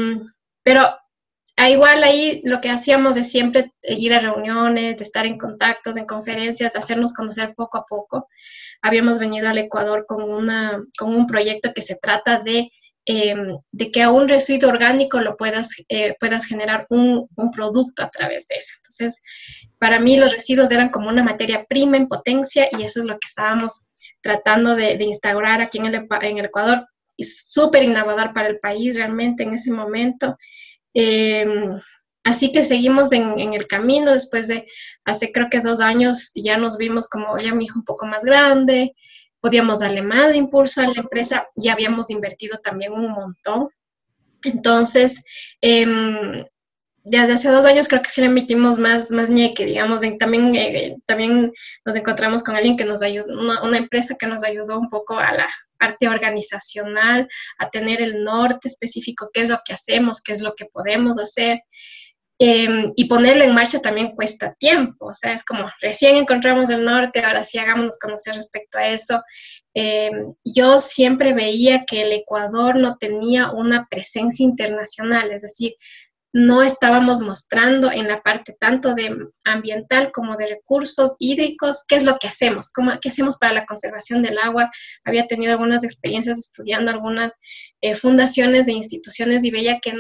pero 0.64 0.82
igual 1.66 2.04
ahí 2.04 2.42
lo 2.46 2.62
que 2.62 2.70
hacíamos 2.70 3.18
es 3.18 3.30
siempre 3.30 3.74
ir 3.84 4.14
a 4.14 4.20
reuniones, 4.20 5.02
estar 5.02 5.26
en 5.26 5.38
contactos, 5.38 5.98
en 5.98 6.06
conferencias, 6.06 6.76
hacernos 6.76 7.14
conocer 7.14 7.54
poco 7.54 7.80
a 7.80 7.86
poco. 7.86 8.30
Habíamos 8.82 9.20
venido 9.20 9.50
al 9.50 9.58
Ecuador 9.58 10.06
con, 10.08 10.24
una, 10.24 10.82
con 10.98 11.14
un 11.14 11.28
proyecto 11.28 11.74
que 11.74 11.82
se 11.82 11.96
trata 11.96 12.40
de 12.40 12.72
Em, 13.10 13.58
de 13.72 13.90
que 13.90 14.04
a 14.04 14.12
un 14.12 14.28
residuo 14.28 14.70
orgánico 14.70 15.22
lo 15.22 15.38
puedas, 15.38 15.70
eh, 15.88 16.16
puedas 16.20 16.46
generar 16.46 16.86
un, 16.90 17.30
un, 17.38 17.52
producto 17.52 18.04
a 18.04 18.10
través 18.10 18.48
de 18.48 18.56
eso. 18.56 18.74
Entonces, 18.80 19.22
para 19.80 19.98
mí 19.98 20.18
los 20.18 20.34
residuos 20.34 20.70
eran 20.72 20.90
como 20.90 21.08
una 21.08 21.24
materia 21.24 21.66
prima 21.70 21.96
en 21.96 22.10
potencia 22.10 22.68
y 22.70 22.84
eso 22.84 23.00
es 23.00 23.06
lo 23.06 23.14
que 23.14 23.26
estábamos 23.26 23.86
tratando 24.20 24.76
de, 24.76 25.02
instaurar 25.02 25.62
aquí 25.62 25.78
en 25.78 25.86
el, 25.86 26.06
en 26.22 26.38
el 26.38 26.46
Ecuador. 26.46 26.86
Y 27.16 27.24
súper 27.24 27.84
innovador 27.84 28.34
para 28.34 28.50
el 28.50 28.60
país 28.60 28.98
realmente 28.98 29.44
en 29.44 29.54
ese 29.54 29.72
momento. 29.72 30.36
Em, 30.94 31.70
así 32.26 32.52
que 32.52 32.66
seguimos 32.66 33.14
en, 33.14 33.40
en, 33.40 33.54
el 33.54 33.68
camino. 33.68 34.14
Después 34.14 34.50
de 34.50 34.66
hace 35.06 35.32
creo 35.32 35.48
que 35.50 35.62
dos 35.62 35.80
años 35.80 36.32
ya 36.36 36.58
nos 36.58 36.78
vimos 36.78 37.08
como 37.08 37.38
ya 37.38 37.56
mi 37.56 37.64
hijo 37.64 37.80
un 37.80 37.86
poco 37.86 38.06
más 38.06 38.26
grande, 38.26 38.94
podíamos 39.42 39.80
darle 39.80 40.02
más 40.02 40.36
impulso 40.36 40.82
a 40.82 40.88
la 40.88 41.00
empresa, 41.02 41.48
ya 41.56 41.74
habíamos 41.74 42.10
invertido 42.10 42.58
también 42.58 42.94
un 42.94 43.12
montón. 43.12 43.70
Entonces, 44.44 45.24
eh, 45.62 46.46
desde 47.10 47.34
hace 47.34 47.50
dos 47.50 47.66
años 47.66 47.88
creo 47.88 48.02
que 48.02 48.10
sí 48.10 48.20
le 48.20 48.28
emitimos 48.28 48.78
más, 48.78 49.12
más 49.12 49.30
ñeque, 49.30 49.66
digamos, 49.66 50.02
también, 50.20 50.56
eh, 50.56 50.98
también 51.06 51.54
nos 51.86 51.96
encontramos 51.96 52.44
con 52.44 52.56
alguien 52.56 52.76
que 52.76 52.84
nos 52.84 53.02
ayudó, 53.02 53.28
una, 53.40 53.64
una, 53.64 53.78
empresa 53.78 54.16
que 54.20 54.28
nos 54.28 54.44
ayudó 54.44 54.78
un 54.78 54.90
poco 54.90 55.18
a 55.18 55.32
la 55.32 55.48
parte 55.80 56.10
organizacional, 56.10 57.28
a 57.60 57.70
tener 57.70 58.02
el 58.02 58.24
norte 58.24 58.68
específico, 58.68 59.30
qué 59.34 59.42
es 59.42 59.50
lo 59.50 59.60
que 59.66 59.74
hacemos, 59.74 60.22
qué 60.22 60.34
es 60.34 60.42
lo 60.42 60.54
que 60.54 60.66
podemos 60.66 61.18
hacer. 61.18 61.60
Eh, 62.40 62.94
y 62.96 63.06
ponerlo 63.06 63.44
en 63.44 63.56
marcha 63.56 63.82
también 63.82 64.12
cuesta 64.12 64.54
tiempo, 64.60 65.08
o 65.08 65.14
sea, 65.14 65.34
es 65.34 65.44
como 65.44 65.68
recién 65.82 66.18
encontramos 66.18 66.70
el 66.70 66.86
norte, 66.86 67.24
ahora 67.24 67.44
sí 67.44 67.58
hagámonos 67.58 67.98
conocer 67.98 68.36
respecto 68.36 68.78
a 68.78 68.90
eso. 68.90 69.24
Eh, 69.74 70.12
yo 70.44 70.80
siempre 70.80 71.34
veía 71.34 71.86
que 71.86 72.04
el 72.04 72.12
Ecuador 72.12 72.76
no 72.76 72.98
tenía 72.98 73.52
una 73.52 73.88
presencia 73.90 74.44
internacional, 74.44 75.32
es 75.32 75.42
decir, 75.42 75.74
no 76.34 76.62
estábamos 76.62 77.22
mostrando 77.22 77.92
en 77.92 78.08
la 78.08 78.22
parte 78.22 78.56
tanto 78.60 78.94
de 78.94 79.16
ambiental 79.44 80.12
como 80.12 80.36
de 80.36 80.48
recursos 80.48 81.16
hídricos 81.18 81.84
qué 81.88 81.96
es 81.96 82.04
lo 82.04 82.18
que 82.20 82.28
hacemos, 82.28 82.70
cómo, 82.70 82.92
qué 83.02 83.10
hacemos 83.10 83.38
para 83.38 83.54
la 83.54 83.66
conservación 83.66 84.22
del 84.22 84.38
agua. 84.38 84.70
Había 85.06 85.26
tenido 85.26 85.54
algunas 85.54 85.84
experiencias 85.84 86.38
estudiando 86.38 86.92
algunas 86.92 87.40
eh, 87.82 87.96
fundaciones 87.96 88.68
de 88.68 88.74
instituciones 88.74 89.44
y 89.44 89.52
veía 89.52 89.80
que 89.80 89.94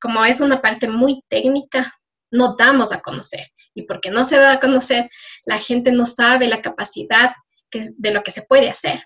como 0.00 0.24
es 0.24 0.40
una 0.40 0.60
parte 0.60 0.88
muy 0.88 1.22
técnica, 1.28 1.92
no 2.30 2.54
damos 2.56 2.92
a 2.92 3.00
conocer. 3.00 3.46
Y 3.74 3.82
porque 3.82 4.10
no 4.10 4.24
se 4.24 4.36
da 4.36 4.52
a 4.52 4.60
conocer, 4.60 5.08
la 5.46 5.58
gente 5.58 5.92
no 5.92 6.06
sabe 6.06 6.48
la 6.48 6.62
capacidad 6.62 7.30
que, 7.70 7.84
de 7.96 8.10
lo 8.10 8.22
que 8.22 8.30
se 8.30 8.42
puede 8.42 8.68
hacer. 8.70 9.02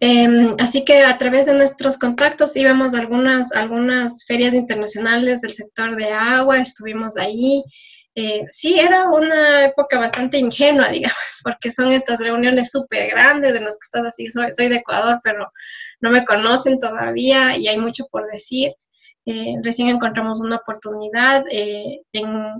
Eh, 0.00 0.48
así 0.58 0.84
que 0.84 1.04
a 1.04 1.16
través 1.18 1.46
de 1.46 1.54
nuestros 1.54 1.96
contactos 1.96 2.56
íbamos 2.56 2.94
a 2.94 2.98
algunas, 2.98 3.52
algunas 3.52 4.24
ferias 4.26 4.52
internacionales 4.52 5.40
del 5.40 5.52
sector 5.52 5.96
de 5.96 6.10
agua, 6.10 6.58
estuvimos 6.58 7.16
ahí. 7.16 7.62
Eh, 8.16 8.44
sí, 8.48 8.78
era 8.78 9.08
una 9.08 9.64
época 9.64 9.98
bastante 9.98 10.38
ingenua, 10.38 10.88
digamos, 10.90 11.40
porque 11.42 11.70
son 11.70 11.92
estas 11.92 12.20
reuniones 12.20 12.70
súper 12.70 13.10
grandes 13.10 13.52
de 13.52 13.60
las 13.60 13.76
que 13.76 13.84
estás 13.84 14.04
así, 14.06 14.26
soy, 14.26 14.50
soy 14.52 14.68
de 14.68 14.76
Ecuador, 14.76 15.20
pero 15.22 15.50
no 16.00 16.10
me 16.10 16.24
conocen 16.24 16.78
todavía 16.78 17.56
y 17.56 17.68
hay 17.68 17.78
mucho 17.78 18.06
por 18.10 18.30
decir. 18.30 18.72
Eh, 19.26 19.54
recién 19.62 19.88
encontramos 19.88 20.40
una 20.40 20.56
oportunidad 20.56 21.44
de 21.44 22.02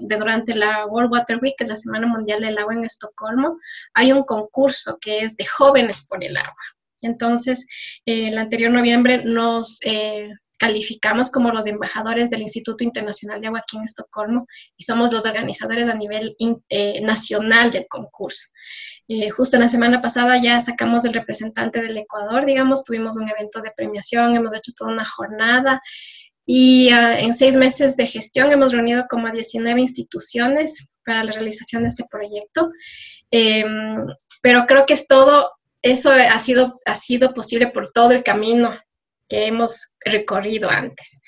durante 0.01 0.55
la 0.55 0.87
World 0.87 1.13
Water 1.13 1.39
Week, 1.43 1.55
que 1.59 1.65
es 1.65 1.71
la 1.71 1.77
Semana 1.77 2.07
Mundial 2.07 2.41
del 2.41 2.57
Agua 2.57 2.75
en 2.75 2.85
Estocolmo, 2.85 3.59
hay 3.93 4.13
un 4.13 4.23
concurso 4.23 4.99
que 5.01 5.21
es 5.21 5.37
de 5.37 5.45
jóvenes 5.45 6.07
por 6.07 6.25
el 6.25 6.37
agua. 6.37 6.55
Entonces, 7.03 7.67
el 8.07 8.39
anterior 8.39 8.71
noviembre 8.71 9.25
nos 9.25 9.79
calificamos 10.59 11.31
como 11.31 11.51
los 11.51 11.67
embajadores 11.67 12.31
del 12.31 12.43
Instituto 12.43 12.85
Internacional 12.85 13.41
de 13.41 13.49
Agua 13.49 13.61
aquí 13.61 13.77
en 13.77 13.83
Estocolmo 13.83 14.47
y 14.77 14.85
somos 14.85 15.13
los 15.13 15.27
organizadores 15.27 15.89
a 15.89 15.95
nivel 15.95 16.37
eh, 16.69 17.01
nacional 17.03 17.71
del 17.71 17.87
concurso. 17.89 18.49
Eh, 19.09 19.29
justo 19.31 19.59
la 19.59 19.69
semana 19.69 20.01
pasada 20.01 20.41
ya 20.43 20.61
sacamos 20.61 21.05
el 21.05 21.13
representante 21.13 21.83
del 21.83 21.99
Ecuador, 21.99 22.47
digamos, 22.47 22.85
tuvimos 22.85 23.17
un 23.17 23.29
evento 23.29 23.61
de 23.61 23.73
premiación, 23.77 24.37
hemos 24.37 24.55
hecho 24.55 24.73
toda 24.75 24.93
una 24.93 25.05
jornada 25.05 25.83
y 26.47 26.91
ah, 26.91 27.19
en 27.19 27.35
seis 27.35 27.57
meses 27.57 27.97
de 27.97 28.07
gestión 28.07 28.53
hemos 28.53 28.73
reunido 28.73 29.07
como 29.09 29.29
a 29.29 29.33
19 29.33 29.81
instituciones 29.81 30.89
para 31.05 31.25
la 31.25 31.33
realización 31.33 31.83
de 31.83 31.89
este 31.89 32.05
proyecto. 32.11 32.71
Em, 33.31 34.07
pero 34.43 34.67
creo 34.67 34.87
que 34.87 34.95
es 34.95 35.07
todo, 35.07 35.51
eso 35.83 36.11
ha 36.11 36.39
sido, 36.39 36.75
ha 36.87 36.95
sido 36.95 37.35
posible 37.35 37.69
por 37.69 37.91
todo 37.93 38.13
el 38.13 38.23
camino 38.23 38.73
que 39.29 39.47
hemos 39.47 39.95
recorrido 40.05 40.71
antes. 40.71 41.21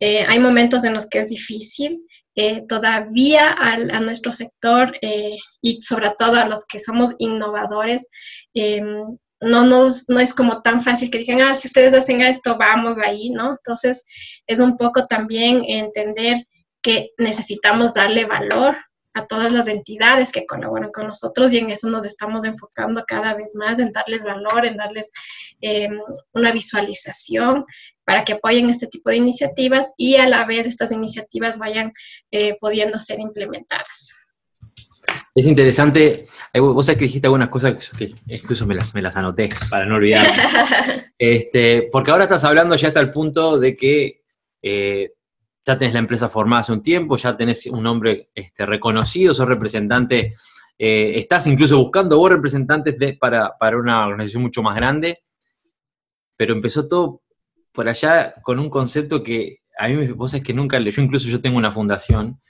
Eh, 0.00 0.24
hay 0.26 0.38
momentos 0.38 0.84
en 0.84 0.94
los 0.94 1.06
que 1.06 1.20
es 1.20 1.28
difícil, 1.28 2.04
eh, 2.34 2.64
todavía 2.66 3.52
a, 3.52 4.00
nuestro 4.00 4.32
sector 4.32 4.96
eh, 5.02 5.36
y 5.60 5.82
sobre 5.82 6.12
todo 6.18 6.36
a 6.36 6.46
los 6.46 6.64
que 6.64 6.80
somos 6.80 7.14
innovadores, 7.18 8.08
em, 8.54 9.18
no, 9.42 9.66
nos, 9.66 10.08
no 10.08 10.20
es 10.20 10.32
como 10.32 10.62
tan 10.62 10.80
fácil 10.80 11.10
que 11.10 11.18
digan, 11.18 11.42
ah, 11.42 11.54
si 11.54 11.68
ustedes 11.68 11.92
hacen 11.94 12.22
esto, 12.22 12.56
vamos 12.56 12.98
ahí, 12.98 13.30
¿no? 13.30 13.50
Entonces, 13.50 14.04
es 14.46 14.60
un 14.60 14.76
poco 14.76 15.06
también 15.06 15.62
entender 15.66 16.46
que 16.80 17.10
necesitamos 17.18 17.94
darle 17.94 18.24
valor 18.24 18.76
a 19.14 19.26
todas 19.26 19.52
las 19.52 19.68
entidades 19.68 20.32
que 20.32 20.46
colaboran 20.46 20.90
con 20.90 21.06
nosotros 21.06 21.52
y 21.52 21.58
en 21.58 21.70
eso 21.70 21.88
nos 21.90 22.06
estamos 22.06 22.44
enfocando 22.44 23.04
cada 23.06 23.34
vez 23.34 23.54
más, 23.56 23.78
en 23.78 23.92
darles 23.92 24.22
valor, 24.22 24.66
en 24.66 24.76
darles 24.76 25.10
eh, 25.60 25.88
una 26.32 26.50
visualización 26.52 27.66
para 28.04 28.24
que 28.24 28.34
apoyen 28.34 28.70
este 28.70 28.86
tipo 28.86 29.10
de 29.10 29.16
iniciativas 29.16 29.92
y 29.96 30.16
a 30.16 30.28
la 30.28 30.44
vez 30.44 30.66
estas 30.66 30.92
iniciativas 30.92 31.58
vayan 31.58 31.92
eh, 32.30 32.56
pudiendo 32.58 32.98
ser 32.98 33.20
implementadas. 33.20 34.21
Es 35.34 35.46
interesante, 35.46 36.26
vos 36.54 36.84
sabés 36.84 36.98
que 36.98 37.04
dijiste 37.06 37.26
algunas 37.26 37.48
cosas 37.48 37.90
que, 37.96 38.12
incluso 38.26 38.66
me 38.66 38.74
las, 38.74 38.94
me 38.94 39.02
las 39.02 39.16
anoté 39.16 39.48
para 39.70 39.86
no 39.86 39.96
olvidar. 39.96 40.26
este, 41.18 41.88
porque 41.90 42.10
ahora 42.10 42.24
estás 42.24 42.44
hablando 42.44 42.76
ya 42.76 42.88
hasta 42.88 43.00
el 43.00 43.10
punto 43.10 43.58
de 43.58 43.76
que 43.76 44.22
eh, 44.60 45.12
ya 45.64 45.78
tenés 45.78 45.94
la 45.94 46.00
empresa 46.00 46.28
formada 46.28 46.60
hace 46.60 46.72
un 46.72 46.82
tiempo, 46.82 47.16
ya 47.16 47.36
tenés 47.36 47.66
un 47.66 47.82
nombre 47.82 48.28
este, 48.34 48.66
reconocido, 48.66 49.32
sos 49.32 49.48
representante, 49.48 50.34
eh, 50.78 51.12
estás 51.16 51.46
incluso 51.46 51.78
buscando 51.78 52.18
vos 52.18 52.30
representantes 52.30 52.96
para, 53.18 53.54
una 53.76 54.06
organización 54.06 54.42
mucho 54.42 54.62
más 54.62 54.76
grande, 54.76 55.22
pero 56.36 56.54
empezó 56.54 56.88
todo 56.88 57.22
por 57.72 57.88
allá 57.88 58.34
con 58.42 58.58
un 58.58 58.68
concepto 58.68 59.22
que 59.22 59.58
a 59.78 59.88
mí 59.88 59.94
me 59.94 60.12
vos 60.12 60.34
es 60.34 60.42
que 60.42 60.52
nunca, 60.52 60.78
yo 60.78 61.02
incluso 61.02 61.28
yo 61.28 61.40
tengo 61.40 61.56
una 61.56 61.70
fundación, 61.70 62.40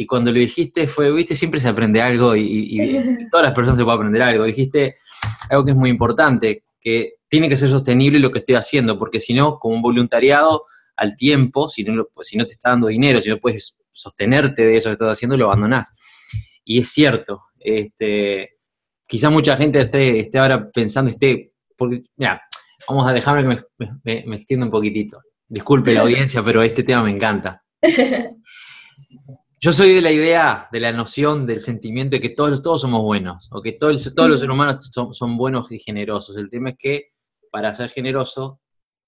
y 0.00 0.06
cuando 0.06 0.32
lo 0.32 0.38
dijiste 0.38 0.86
fue, 0.86 1.12
viste, 1.12 1.34
siempre 1.34 1.58
se 1.58 1.68
aprende 1.68 2.00
algo 2.00 2.36
y, 2.36 2.68
y 2.70 2.78
todas 3.30 3.44
las 3.44 3.52
personas 3.52 3.76
se 3.76 3.84
pueden 3.84 3.98
aprender 3.98 4.22
algo, 4.22 4.44
dijiste 4.44 4.94
algo 5.50 5.64
que 5.64 5.72
es 5.72 5.76
muy 5.76 5.90
importante, 5.90 6.62
que 6.80 7.14
tiene 7.28 7.48
que 7.48 7.56
ser 7.56 7.68
sostenible 7.68 8.20
lo 8.20 8.30
que 8.30 8.38
estoy 8.38 8.54
haciendo, 8.54 8.98
porque 8.98 9.18
si 9.18 9.34
no, 9.34 9.58
como 9.58 9.74
un 9.74 9.82
voluntariado, 9.82 10.64
al 10.96 11.16
tiempo, 11.16 11.68
si 11.68 11.84
no, 11.84 12.06
pues, 12.12 12.28
si 12.28 12.36
no 12.36 12.46
te 12.46 12.52
está 12.52 12.70
dando 12.70 12.88
dinero, 12.88 13.20
si 13.20 13.30
no 13.30 13.38
puedes 13.38 13.76
sostenerte 13.90 14.62
de 14.62 14.76
eso 14.76 14.88
que 14.88 14.94
estás 14.94 15.12
haciendo, 15.12 15.36
lo 15.36 15.46
abandonás. 15.46 15.94
Y 16.64 16.80
es 16.80 16.88
cierto, 16.90 17.42
este, 17.58 18.58
quizá 19.06 19.30
mucha 19.30 19.56
gente 19.56 19.80
esté, 19.80 20.20
esté 20.20 20.38
ahora 20.38 20.70
pensando, 20.70 21.10
esté, 21.10 21.52
porque, 21.76 22.02
mira, 22.16 22.42
vamos 22.88 23.08
a 23.08 23.12
dejarme 23.12 23.56
que 23.56 23.86
me, 24.04 24.24
me, 24.26 24.36
extienda 24.36 24.66
un 24.66 24.72
poquitito. 24.72 25.20
Disculpe 25.46 25.92
la 25.92 26.02
audiencia, 26.02 26.42
pero 26.42 26.62
este 26.62 26.82
tema 26.82 27.02
me 27.02 27.10
encanta. 27.10 27.64
Yo 29.60 29.72
soy 29.72 29.94
de 29.94 30.02
la 30.02 30.12
idea, 30.12 30.68
de 30.70 30.78
la 30.78 30.92
noción, 30.92 31.44
del 31.44 31.62
sentimiento 31.62 32.14
de 32.14 32.20
que 32.20 32.28
todos, 32.28 32.62
todos 32.62 32.82
somos 32.82 33.02
buenos, 33.02 33.48
o 33.50 33.60
que 33.60 33.72
todos, 33.72 34.14
todos 34.14 34.28
los 34.28 34.38
seres 34.38 34.54
humanos 34.54 34.88
son, 34.92 35.12
son, 35.12 35.36
buenos 35.36 35.72
y 35.72 35.80
generosos. 35.80 36.36
El 36.36 36.48
tema 36.48 36.70
es 36.70 36.76
que 36.78 37.08
para 37.50 37.74
ser 37.74 37.90
generoso 37.90 38.60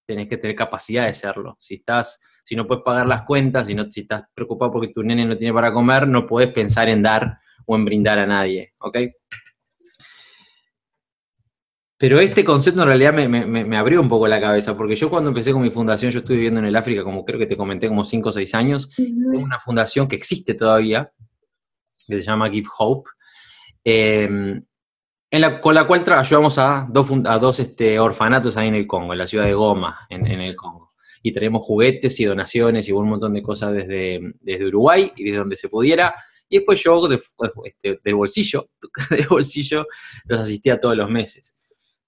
tenés 0.05 0.27
que 0.27 0.39
tener 0.39 0.57
capacidad 0.57 1.07
de 1.07 1.13
serlo. 1.13 1.57
Si 1.61 1.75
estás, 1.75 2.21
si 2.45 2.57
no 2.57 2.67
puedes 2.67 2.83
pagar 2.83 3.07
las 3.07 3.23
cuentas, 3.23 3.69
si, 3.69 3.77
no, 3.77 3.89
si 3.89 4.01
estás 4.01 4.25
preocupado 4.35 4.73
porque 4.73 4.89
tu 4.89 5.05
nene 5.05 5.25
no 5.25 5.37
tiene 5.37 5.55
para 5.55 5.73
comer, 5.73 6.09
no 6.09 6.27
puedes 6.27 6.53
pensar 6.53 6.89
en 6.89 7.03
dar 7.03 7.39
o 7.65 7.77
en 7.77 7.85
brindar 7.85 8.19
a 8.19 8.27
nadie, 8.27 8.73
¿ok? 8.81 8.99
Pero 12.01 12.19
este 12.19 12.43
concepto 12.45 12.81
en 12.81 12.87
realidad 12.87 13.13
me, 13.13 13.77
abrió 13.77 14.01
un 14.01 14.09
poco 14.09 14.27
la 14.27 14.41
cabeza, 14.41 14.75
porque 14.75 14.97
yo 14.97 15.11
cuando 15.11 15.29
empecé 15.29 15.53
con 15.53 15.61
mi 15.61 15.71
fundación, 15.71 16.11
yo 16.11 16.21
estuve 16.21 16.37
viviendo 16.37 16.59
en 16.59 16.65
el 16.65 16.75
África, 16.75 17.05
como 17.05 17.27
creo 17.27 17.39
que 17.39 17.45
te 17.45 17.59
comenté, 17.59 17.89
como 17.89 18.05
5 18.05 18.31
o 18.31 18.33
6 18.33 18.55
años, 18.55 18.89
tengo 18.97 19.39
una 19.39 19.61
fundación 19.61 20.09
que 20.09 20.17
existe 20.17 20.55
todavía, 20.55 21.13
que 22.09 22.15
se 22.15 22.23
llama 22.23 22.49
Give 22.49 22.67
Hope, 22.79 23.11
eh, 23.85 24.63
con 25.61 25.75
la 25.75 25.87
cual 25.87 26.03
ayudamos 26.07 26.57
a 26.57 26.89
dos, 26.91 27.11
a 27.27 27.39
dos 27.39 27.61
este, 27.61 27.99
orfanatos 27.99 28.57
ahí 28.57 28.69
en 28.69 28.77
el 28.77 28.87
Congo, 28.87 29.13
en 29.13 29.19
la 29.19 29.27
ciudad 29.27 29.45
de 29.45 29.53
Goma, 29.53 29.99
en, 30.09 30.27
el 30.27 30.57
Congo. 30.57 30.95
Y 31.23 31.33
tenemos 31.33 31.67
juguetes 31.67 32.19
y 32.19 32.25
donaciones 32.25 32.89
y 32.89 32.93
un 32.93 33.11
montón 33.11 33.35
de 33.35 33.43
cosas 33.43 33.75
desde, 33.75 34.21
desde 34.41 34.67
Uruguay 34.69 35.13
y 35.17 35.25
desde 35.25 35.37
donde 35.37 35.57
se 35.57 35.69
pudiera. 35.69 36.15
Y 36.49 36.57
después 36.57 36.83
yo 36.83 37.07
este, 37.63 38.01
del 38.03 38.15
bolsillo, 38.15 38.71
del 39.11 39.27
bolsillo, 39.29 39.87
los 40.25 40.41
asistía 40.41 40.81
todos 40.81 40.97
los 40.97 41.11
meses. 41.11 41.59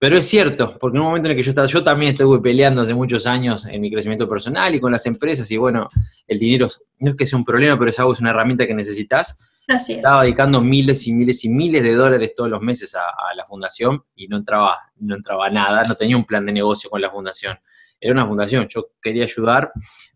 Pero 0.03 0.17
es 0.17 0.27
cierto, 0.27 0.77
porque 0.81 0.97
en 0.97 1.03
un 1.03 1.07
momento 1.07 1.29
en 1.29 1.31
el 1.31 1.37
que 1.37 1.45
yo 1.45 1.53
estaba, 1.53 1.69
yo 1.69 1.81
también 1.85 2.13
estuve 2.13 2.41
peleando 2.41 2.83
hace 2.83 2.93
muchos 2.93 3.25
años 3.25 3.67
en 3.67 3.81
mi 3.81 3.89
crecimiento 3.89 4.29
personal 4.29 4.75
y 4.75 4.81
con 4.81 4.91
las 4.91 5.07
empresas, 5.07 5.49
y 5.53 5.57
bueno, 5.57 5.87
el 6.27 6.41
dinero 6.41 6.67
no 6.99 7.11
es 7.13 7.17
que 7.17 7.25
sea 7.25 7.39
un 7.39 7.45
problema, 7.45 7.79
pero 7.79 7.89
es 7.89 8.01
algo, 8.01 8.13
es 8.13 8.19
una 8.19 8.31
herramienta 8.31 8.67
que 8.67 8.75
necesitas 8.75 9.63
estaba 9.69 10.23
dedicando 10.23 10.61
miles 10.61 11.07
y 11.07 11.13
miles 11.13 11.45
y 11.45 11.49
miles 11.51 11.85
de 11.85 11.95
dólares 11.95 12.33
todos 12.37 12.51
los 12.51 12.61
meses 12.61 12.97
a, 12.97 13.33
la 13.37 13.47
fundación 13.47 14.03
y 14.17 14.27
no 14.27 14.39
entraba, 14.39 14.77
no 14.97 15.15
entraba 15.15 15.49
nada, 15.51 15.85
no 15.85 15.95
tenía 15.95 16.17
un 16.17 16.25
plan 16.25 16.45
de 16.47 16.53
negocio 16.53 16.91
con 16.91 17.01
la 17.01 17.09
fundación. 17.09 17.57
Era 18.01 18.13
una 18.13 18.27
fundación, 18.27 18.67
yo 18.69 18.91
quería 19.01 19.23
ayudar, 19.23 19.71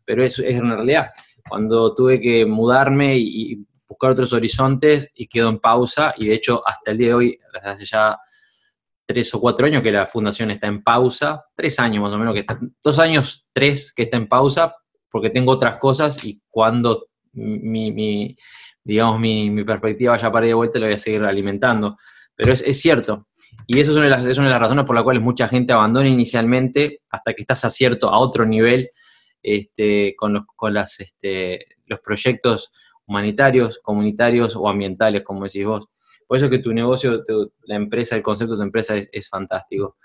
pero 0.04 0.24
eso 0.24 0.42
es 0.42 0.60
una 0.60 0.74
realidad. 0.74 1.12
Cuando 1.48 1.94
tuve 1.94 2.20
que 2.20 2.44
mudarme 2.44 3.16
y, 3.18 3.64
buscar 3.88 4.10
otros 4.10 4.32
horizontes 4.32 5.12
y 5.14 5.28
quedó 5.28 5.48
en 5.48 5.60
pausa 5.60 6.12
y 6.16 6.26
de 6.26 6.34
hecho 6.34 6.60
hasta 6.66 6.90
el 6.90 6.98
día 6.98 7.06
de 7.06 7.14
hoy, 7.14 7.38
desde 7.54 7.68
hace 7.68 7.84
ya 7.84 8.18
tres 9.06 9.32
o 9.34 9.40
cuatro 9.40 9.66
años 9.66 9.82
que 9.82 9.92
la 9.92 10.06
fundación 10.06 10.50
está 10.50 10.66
en 10.66 10.82
pausa, 10.82 11.44
tres 11.54 11.78
años 11.78 12.02
más 12.02 12.12
o 12.12 12.18
menos, 12.18 12.34
que 12.34 12.40
está, 12.40 12.58
dos 12.82 12.98
años, 12.98 13.46
tres 13.52 13.92
que 13.92 14.02
está 14.02 14.16
en 14.16 14.26
pausa, 14.26 14.74
porque 15.10 15.30
tengo 15.30 15.52
otras 15.52 15.76
cosas 15.76 16.22
y 16.24 16.42
cuando 16.50 17.06
mi, 17.32 18.36
digamos, 18.82 19.20
mi, 19.20 19.64
perspectiva 19.64 20.16
ya 20.16 20.30
para 20.30 20.46
de 20.46 20.54
vuelta, 20.54 20.78
lo 20.78 20.86
voy 20.86 20.94
a 20.94 20.98
seguir 20.98 21.22
alimentando. 21.22 21.96
Pero 22.34 22.52
es, 22.52 22.80
cierto. 22.80 23.28
Y 23.66 23.80
eso 23.80 23.92
es 23.92 23.96
una, 23.96 24.04
de 24.04 24.10
las, 24.10 24.38
las, 24.38 24.60
razones 24.60 24.84
por 24.84 24.94
las 24.94 25.04
cuales 25.04 25.22
mucha 25.22 25.48
gente 25.48 25.72
abandona 25.72 26.08
inicialmente 26.08 27.00
hasta 27.08 27.32
que 27.32 27.42
estás 27.42 27.64
a 27.64 27.70
cierto, 27.70 28.10
a 28.10 28.18
otro 28.18 28.44
nivel, 28.44 28.90
este, 29.42 30.14
con, 30.16 30.34
los, 30.34 30.42
con 30.54 30.74
las, 30.74 31.00
este, 31.00 31.66
los 31.86 32.00
proyectos 32.00 32.72
humanitarios, 33.06 33.78
comunitarios 33.82 34.56
o 34.56 34.68
ambientales, 34.68 35.22
como 35.22 35.44
decís 35.44 35.64
vos. 35.64 35.88
Por 36.26 36.36
eso 36.36 36.50
que 36.50 36.58
tu 36.58 36.72
negocio, 36.72 37.24
la 37.64 37.76
empresa, 37.76 38.16
el 38.16 38.22
concepto 38.22 38.54
de 38.54 38.58
tu 38.58 38.64
empresa 38.64 38.96
es, 38.96 39.08
es 39.12 39.28
fantástico. 39.28 39.96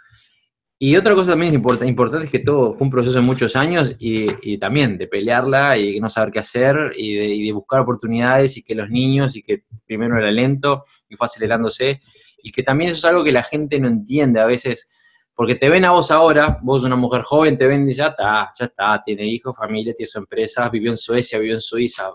Y 0.83 0.95
otra 0.95 1.13
cosa 1.13 1.33
también 1.33 1.53
importante 1.53 2.25
es 2.25 2.31
que 2.31 2.39
todo 2.39 2.73
fue 2.73 2.85
un 2.85 2.89
proceso 2.89 3.19
de 3.19 3.23
muchos 3.23 3.55
años 3.55 3.95
y, 3.99 4.57
también 4.57 4.97
de 4.97 5.05
pelearla 5.05 5.77
y 5.77 5.99
no 5.99 6.09
saber 6.09 6.31
qué 6.31 6.39
hacer 6.39 6.93
y 6.97 7.45
de, 7.45 7.51
buscar 7.53 7.81
oportunidades 7.81 8.57
y 8.57 8.63
que 8.63 8.73
los 8.73 8.89
niños 8.89 9.35
y 9.35 9.43
que 9.43 9.63
primero 9.85 10.17
era 10.17 10.31
lento 10.31 10.81
y 11.07 11.15
fue 11.15 11.25
acelerándose 11.25 12.01
y 12.41 12.51
que 12.51 12.63
también 12.63 12.89
eso 12.89 12.97
es 12.97 13.05
algo 13.05 13.23
que 13.23 13.31
la 13.31 13.43
gente 13.43 13.79
no 13.79 13.87
entiende 13.89 14.39
a 14.39 14.47
veces 14.47 15.29
porque 15.35 15.53
te 15.53 15.69
ven 15.69 15.85
a 15.85 15.91
vos 15.91 16.09
ahora, 16.09 16.57
vos 16.63 16.83
una 16.83 16.95
mujer 16.95 17.21
joven, 17.21 17.57
te 17.57 17.67
ven 17.67 17.87
y 17.87 17.93
ya 17.93 18.07
está, 18.07 18.51
ya 18.57 18.65
está, 18.65 19.03
tiene 19.05 19.27
hijos, 19.27 19.55
familia, 19.55 19.93
tiene 19.93 20.07
su 20.07 20.17
empresa, 20.17 20.67
vivió 20.67 20.89
en 20.89 20.97
Suecia, 20.97 21.37
vivió 21.37 21.53
en 21.53 21.61
Suiza, 21.61 22.09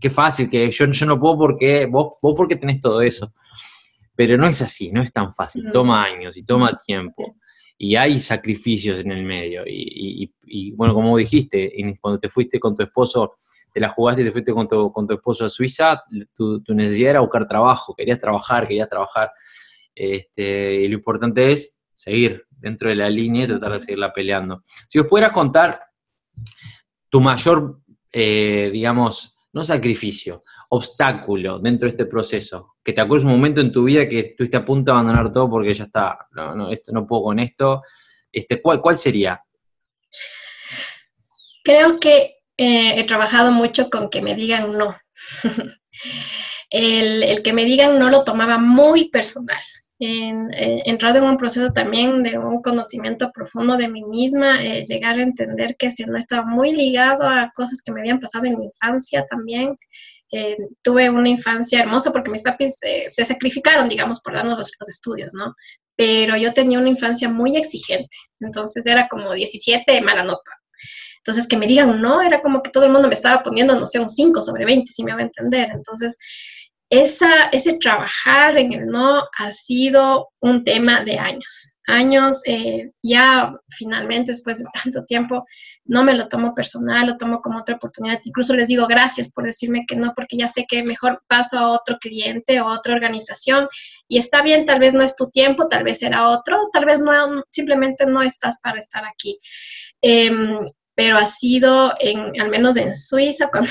qué 0.00 0.10
fácil, 0.10 0.48
que 0.48 0.70
yo, 0.70 0.86
yo 0.86 1.06
no 1.06 1.20
puedo 1.20 1.38
porque, 1.38 1.86
vos, 1.86 2.16
vos 2.22 2.34
porque 2.36 2.56
tenés 2.56 2.80
todo 2.80 3.02
eso. 3.02 3.32
Pero 4.14 4.36
no 4.36 4.46
es 4.46 4.60
así, 4.62 4.90
no 4.90 5.02
es 5.02 5.12
tan 5.12 5.32
fácil, 5.32 5.70
toma 5.72 6.04
años 6.04 6.36
y 6.36 6.42
toma 6.42 6.76
tiempo 6.76 7.32
y 7.82 7.96
hay 7.96 8.20
sacrificios 8.20 9.00
en 9.00 9.10
el 9.10 9.24
medio. 9.24 9.62
Y, 9.66 10.30
bueno, 10.72 10.92
como 10.92 11.16
dijiste, 11.16 11.72
cuando 11.98 12.20
te 12.20 12.28
fuiste 12.28 12.60
con 12.60 12.76
tu 12.76 12.82
esposo, 12.82 13.36
te 13.72 13.80
la 13.80 13.88
jugaste 13.88 14.20
y 14.20 14.26
te 14.26 14.32
fuiste 14.32 14.52
con 14.52 14.68
tu, 14.68 14.92
con 14.92 15.06
tu 15.06 15.14
esposo 15.14 15.46
a 15.46 15.48
Suiza, 15.48 16.02
tu, 16.34 16.62
necesidad 16.68 17.12
era 17.12 17.20
buscar 17.20 17.48
trabajo, 17.48 17.94
querías 17.94 18.18
trabajar, 18.18 18.68
querías 18.68 18.86
trabajar. 18.86 19.32
Este, 19.94 20.74
y 20.74 20.88
lo 20.88 20.96
importante 20.96 21.52
es 21.52 21.80
seguir 21.94 22.44
dentro 22.50 22.90
de 22.90 22.96
la 22.96 23.08
línea 23.08 23.44
y 23.44 23.48
tratar 23.48 23.72
de 23.72 23.80
seguirla 23.80 24.12
peleando. 24.14 24.62
Si 24.86 24.98
os 24.98 25.06
pudieras 25.06 25.32
contar 25.32 25.80
tu 27.08 27.22
mayor, 27.22 27.80
eh, 28.12 28.68
digamos, 28.70 29.34
no 29.52 29.64
sacrificio, 29.64 30.44
obstáculo 30.68 31.58
dentro 31.58 31.86
de 31.86 31.90
este 31.90 32.06
proceso? 32.06 32.76
Que 32.82 32.92
te 32.92 33.00
acuerdes 33.00 33.24
un 33.24 33.32
momento 33.32 33.60
en 33.60 33.72
tu 33.72 33.84
vida 33.84 34.08
que 34.08 34.20
estuviste 34.20 34.56
a 34.56 34.64
punto 34.64 34.90
de 34.90 34.98
abandonar 34.98 35.32
todo 35.32 35.50
porque 35.50 35.74
ya 35.74 35.84
está, 35.84 36.26
no, 36.32 36.54
no, 36.54 36.70
esto, 36.70 36.92
no 36.92 37.06
puedo 37.06 37.24
con 37.24 37.38
esto. 37.38 37.82
Este, 38.30 38.60
¿cuál, 38.62 38.80
¿Cuál 38.80 38.96
sería? 38.96 39.42
Creo 41.64 41.98
que 41.98 42.36
eh, 42.56 43.00
he 43.00 43.04
trabajado 43.04 43.52
mucho 43.52 43.90
con 43.90 44.10
que 44.10 44.22
me 44.22 44.34
digan 44.34 44.70
no. 44.72 44.96
el, 46.70 47.22
el, 47.22 47.42
que 47.42 47.52
me 47.52 47.64
digan 47.64 47.98
no 47.98 48.10
lo 48.10 48.24
tomaba 48.24 48.58
muy 48.58 49.08
personal. 49.08 49.62
En, 50.02 50.50
eh, 50.54 50.82
entrado 50.86 51.18
en 51.18 51.24
un 51.24 51.36
proceso 51.36 51.72
también 51.72 52.22
de 52.22 52.38
un 52.38 52.62
conocimiento 52.62 53.30
profundo 53.32 53.76
de 53.76 53.88
mí 53.88 54.02
misma, 54.04 54.62
eh, 54.64 54.82
llegar 54.86 55.18
a 55.18 55.22
entender 55.22 55.76
que 55.78 55.90
si 55.90 56.04
no 56.04 56.16
estaba 56.16 56.46
muy 56.46 56.72
ligado 56.72 57.24
a 57.24 57.52
cosas 57.54 57.82
que 57.82 57.92
me 57.92 58.00
habían 58.00 58.18
pasado 58.18 58.46
en 58.46 58.58
mi 58.58 58.64
infancia 58.64 59.26
también. 59.28 59.76
Eh, 60.32 60.56
tuve 60.82 61.10
una 61.10 61.28
infancia 61.28 61.80
hermosa 61.80 62.12
porque 62.12 62.30
mis 62.30 62.42
papis 62.42 62.78
se 63.08 63.24
sacrificaron, 63.24 63.88
digamos, 63.88 64.20
por 64.20 64.34
darnos 64.34 64.58
los, 64.58 64.70
los, 64.78 64.88
estudios, 64.88 65.34
¿no? 65.34 65.54
Pero 65.96 66.36
yo 66.36 66.54
tenía 66.54 66.78
una 66.78 66.88
infancia 66.88 67.28
muy 67.28 67.56
exigente, 67.56 68.16
entonces 68.40 68.86
era 68.86 69.08
como 69.08 69.32
17 69.34 70.00
mala 70.02 70.22
nota. 70.22 70.52
Entonces, 71.20 71.46
que 71.46 71.56
me 71.56 71.66
digan 71.66 72.00
no, 72.00 72.22
era 72.22 72.40
como 72.40 72.62
que 72.62 72.70
todo 72.70 72.84
el 72.84 72.92
mundo 72.92 73.08
me 73.08 73.14
estaba 73.14 73.42
poniendo, 73.42 73.78
no 73.78 73.86
sé, 73.86 74.00
un 74.00 74.08
5 74.08 74.40
sobre 74.40 74.64
20, 74.64 74.90
si 74.90 75.04
me 75.04 75.12
hago 75.12 75.20
entender. 75.20 75.68
Entonces, 75.70 76.16
esa, 76.90 77.44
ese 77.52 77.78
trabajar 77.78 78.58
en 78.58 78.72
el 78.72 78.86
no 78.86 79.22
ha 79.38 79.50
sido 79.52 80.28
un 80.40 80.64
tema 80.64 81.02
de 81.04 81.18
años. 81.18 81.72
Años, 81.86 82.42
eh, 82.46 82.90
ya 83.02 83.52
finalmente, 83.68 84.32
después 84.32 84.58
de 84.58 84.64
tanto 84.72 85.04
tiempo, 85.04 85.44
no 85.84 86.04
me 86.04 86.14
lo 86.14 86.28
tomo 86.28 86.54
personal, 86.54 87.06
lo 87.06 87.16
tomo 87.16 87.40
como 87.40 87.60
otra 87.60 87.76
oportunidad. 87.76 88.20
Incluso 88.24 88.54
les 88.54 88.68
digo 88.68 88.86
gracias 88.86 89.32
por 89.32 89.44
decirme 89.44 89.84
que 89.86 89.96
no, 89.96 90.12
porque 90.14 90.36
ya 90.36 90.48
sé 90.48 90.66
que 90.68 90.82
mejor 90.82 91.22
paso 91.28 91.58
a 91.58 91.72
otro 91.72 91.96
cliente 91.98 92.60
o 92.60 92.68
a 92.68 92.74
otra 92.74 92.94
organización 92.94 93.68
y 94.08 94.18
está 94.18 94.42
bien, 94.42 94.66
tal 94.66 94.80
vez 94.80 94.94
no 94.94 95.02
es 95.02 95.16
tu 95.16 95.30
tiempo, 95.30 95.68
tal 95.68 95.84
vez 95.84 96.02
era 96.02 96.28
otro, 96.28 96.68
tal 96.72 96.84
vez 96.84 97.00
no, 97.00 97.42
simplemente 97.50 98.04
no 98.06 98.22
estás 98.22 98.60
para 98.62 98.78
estar 98.78 99.04
aquí. 99.04 99.38
Eh, 100.02 100.30
pero 100.94 101.16
ha 101.16 101.24
sido, 101.24 101.94
al 102.40 102.50
menos 102.50 102.76
en 102.76 102.94
Suiza, 102.94 103.48
cuando 103.52 103.70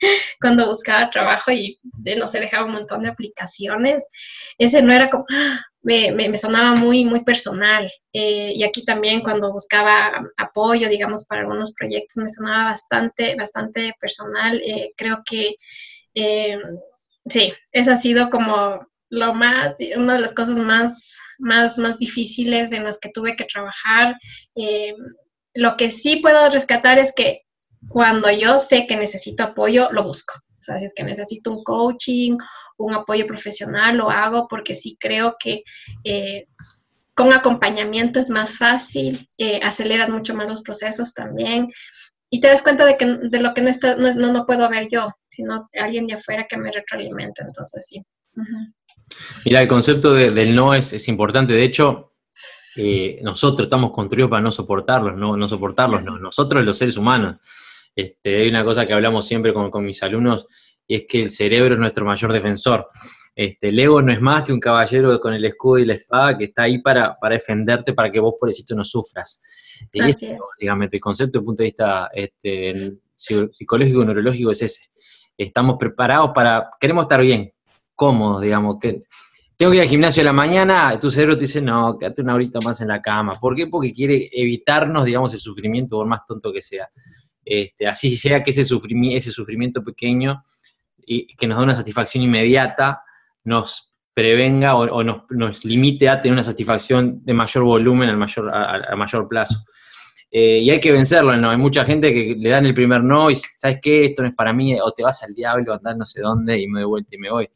cuando 0.40 0.66
buscaba 0.66 1.10
trabajo 1.10 1.50
y 1.50 1.78
no 2.16 2.26
sé, 2.26 2.40
dejaba 2.40 2.66
un 2.66 2.72
montón 2.72 3.02
de 3.02 3.10
aplicaciones, 3.10 4.08
ese 4.58 4.82
no 4.82 4.92
era 4.92 5.10
como, 5.10 5.24
me, 5.82 6.12
me, 6.12 6.28
me 6.28 6.36
sonaba 6.36 6.74
muy, 6.76 7.04
muy 7.04 7.24
personal. 7.24 7.90
Eh, 8.12 8.52
y 8.54 8.64
aquí 8.64 8.84
también 8.84 9.20
cuando 9.20 9.52
buscaba 9.52 10.12
apoyo, 10.38 10.88
digamos, 10.88 11.24
para 11.26 11.42
algunos 11.42 11.72
proyectos, 11.72 12.16
me 12.16 12.28
sonaba 12.28 12.64
bastante, 12.64 13.34
bastante 13.36 13.94
personal. 14.00 14.60
Eh, 14.64 14.92
creo 14.96 15.22
que 15.28 15.56
eh, 16.14 16.58
sí, 17.26 17.52
eso 17.72 17.92
ha 17.92 17.96
sido 17.96 18.30
como 18.30 18.86
lo 19.10 19.34
más, 19.34 19.74
una 19.96 20.14
de 20.14 20.20
las 20.20 20.32
cosas 20.32 20.58
más, 20.58 21.18
más, 21.38 21.76
más 21.78 21.98
difíciles 21.98 22.72
en 22.72 22.84
las 22.84 22.98
que 22.98 23.10
tuve 23.10 23.36
que 23.36 23.44
trabajar. 23.44 24.16
Eh, 24.56 24.94
lo 25.54 25.76
que 25.76 25.90
sí 25.90 26.16
puedo 26.16 26.48
rescatar 26.50 26.98
es 26.98 27.12
que 27.14 27.42
cuando 27.88 28.30
yo 28.30 28.58
sé 28.58 28.86
que 28.86 28.96
necesito 28.96 29.42
apoyo, 29.42 29.88
lo 29.92 30.04
busco. 30.04 30.34
O 30.34 30.64
sea, 30.64 30.78
si 30.78 30.84
es 30.84 30.94
que 30.94 31.02
necesito 31.02 31.50
un 31.50 31.64
coaching, 31.64 32.36
un 32.78 32.94
apoyo 32.94 33.26
profesional, 33.26 33.96
lo 33.96 34.10
hago 34.10 34.46
porque 34.48 34.74
sí 34.74 34.96
creo 35.00 35.36
que 35.38 35.64
eh, 36.04 36.46
con 37.14 37.32
acompañamiento 37.32 38.20
es 38.20 38.30
más 38.30 38.58
fácil, 38.58 39.28
eh, 39.38 39.60
aceleras 39.62 40.08
mucho 40.08 40.34
más 40.34 40.48
los 40.48 40.62
procesos 40.62 41.12
también 41.14 41.68
y 42.30 42.40
te 42.40 42.48
das 42.48 42.62
cuenta 42.62 42.86
de, 42.86 42.96
que, 42.96 43.06
de 43.06 43.40
lo 43.40 43.52
que 43.52 43.60
no, 43.60 43.68
está, 43.68 43.96
no, 43.96 44.12
no, 44.14 44.32
no 44.32 44.46
puedo 44.46 44.68
ver 44.70 44.88
yo, 44.90 45.08
sino 45.28 45.68
alguien 45.78 46.06
de 46.06 46.14
afuera 46.14 46.46
que 46.48 46.56
me 46.56 46.72
retroalimenta. 46.72 47.44
Entonces, 47.44 47.86
sí. 47.86 48.02
Uh 48.36 48.40
-huh. 48.40 48.74
Mira, 49.44 49.60
el 49.60 49.68
concepto 49.68 50.14
de, 50.14 50.30
del 50.30 50.54
no 50.54 50.72
es, 50.72 50.92
es 50.94 51.08
importante. 51.08 51.52
De 51.52 51.64
hecho, 51.64 52.14
eh, 52.76 53.18
nosotros 53.22 53.66
estamos 53.66 53.92
construidos 53.92 54.30
para 54.30 54.42
no 54.42 54.50
soportarlos, 54.50 55.14
no, 55.16 55.36
no 55.36 55.46
soportarlos, 55.46 56.04
no. 56.04 56.18
nosotros 56.18 56.64
los 56.64 56.78
seres 56.78 56.96
humanos. 56.96 57.36
Este, 57.94 58.42
hay 58.42 58.48
una 58.48 58.64
cosa 58.64 58.86
que 58.86 58.92
hablamos 58.92 59.26
siempre 59.26 59.52
con, 59.52 59.70
con, 59.70 59.84
mis 59.84 60.02
alumnos 60.02 60.46
y 60.86 60.96
es 60.96 61.04
que 61.06 61.22
el 61.24 61.30
cerebro 61.30 61.74
es 61.74 61.80
nuestro 61.80 62.04
mayor 62.04 62.32
defensor. 62.32 62.88
Este, 63.34 63.68
el 63.68 63.78
ego 63.78 64.02
no 64.02 64.12
es 64.12 64.20
más 64.20 64.42
que 64.44 64.52
un 64.52 64.60
caballero 64.60 65.18
con 65.18 65.32
el 65.32 65.44
escudo 65.44 65.78
y 65.78 65.86
la 65.86 65.94
espada 65.94 66.36
que 66.36 66.44
está 66.44 66.64
ahí 66.64 66.82
para, 66.82 67.16
para 67.18 67.34
defenderte, 67.34 67.94
para 67.94 68.10
que 68.10 68.20
vos 68.20 68.34
por 68.38 68.48
eso 68.50 68.74
no 68.74 68.84
sufras. 68.84 69.40
Y 69.92 70.02
este, 70.02 70.38
básicamente, 70.38 70.96
el 70.96 71.00
concepto 71.00 71.32
desde 71.32 71.40
el 71.40 71.44
punto 71.44 71.62
de 71.62 71.68
vista 71.68 72.10
este, 72.12 72.92
psicológico 73.14 74.02
y 74.02 74.06
neurológico 74.06 74.50
es 74.50 74.62
ese. 74.62 74.90
Estamos 75.36 75.76
preparados 75.78 76.30
para, 76.34 76.70
queremos 76.78 77.02
estar 77.02 77.20
bien, 77.22 77.52
cómodos, 77.94 78.42
digamos, 78.42 78.76
que 78.78 79.02
tengo 79.56 79.70
que 79.70 79.76
ir 79.76 79.82
al 79.82 79.88
gimnasio 79.88 80.22
a 80.22 80.24
la 80.24 80.32
mañana, 80.32 80.98
tu 81.00 81.10
cerebro 81.10 81.36
te 81.36 81.42
dice, 81.42 81.62
no, 81.62 81.96
quédate 81.96 82.22
una 82.22 82.34
horita 82.34 82.58
más 82.64 82.80
en 82.80 82.88
la 82.88 83.00
cama. 83.00 83.34
¿Por 83.40 83.54
qué? 83.54 83.66
Porque 83.66 83.92
quiere 83.92 84.28
evitarnos, 84.32 85.04
digamos, 85.04 85.32
el 85.34 85.40
sufrimiento, 85.40 85.96
por 85.96 86.06
más 86.06 86.26
tonto 86.26 86.52
que 86.52 86.60
sea. 86.60 86.88
Este, 87.44 87.86
así 87.86 88.16
sea 88.16 88.42
que 88.42 88.50
ese 88.50 88.64
sufrimiento, 88.64 89.18
ese 89.18 89.30
sufrimiento 89.30 89.82
pequeño 89.82 90.42
y 91.04 91.34
que 91.34 91.46
nos 91.46 91.58
da 91.58 91.64
una 91.64 91.74
satisfacción 91.74 92.22
inmediata, 92.22 93.02
nos 93.44 93.92
prevenga 94.14 94.76
o, 94.76 94.82
o 94.82 95.02
nos, 95.02 95.22
nos, 95.30 95.64
limite 95.64 96.08
a 96.08 96.20
tener 96.20 96.34
una 96.34 96.42
satisfacción 96.42 97.24
de 97.24 97.34
mayor 97.34 97.64
volumen 97.64 98.08
al 98.08 98.16
mayor, 98.16 98.54
a, 98.54 98.92
a 98.92 98.96
mayor 98.96 99.26
plazo. 99.28 99.64
Eh, 100.30 100.60
y 100.60 100.70
hay 100.70 100.80
que 100.80 100.92
vencerlo, 100.92 101.36
¿no? 101.36 101.50
Hay 101.50 101.58
mucha 101.58 101.84
gente 101.84 102.12
que 102.12 102.34
le 102.38 102.48
dan 102.48 102.64
el 102.64 102.72
primer 102.72 103.04
no 103.04 103.30
y 103.30 103.36
¿sabes 103.36 103.78
qué? 103.82 104.06
Esto 104.06 104.22
no 104.22 104.28
es 104.28 104.34
para 104.34 104.54
mí, 104.54 104.74
o 104.80 104.90
te 104.92 105.02
vas 105.02 105.22
al 105.22 105.34
diablo, 105.34 105.74
andar 105.74 105.96
no 105.96 106.06
sé 106.06 106.22
dónde 106.22 106.58
y 106.58 106.68
me 106.68 106.80
doy 106.80 106.88
vuelta 106.88 107.14
y 107.14 107.18
me 107.18 107.30
voy. 107.30 107.50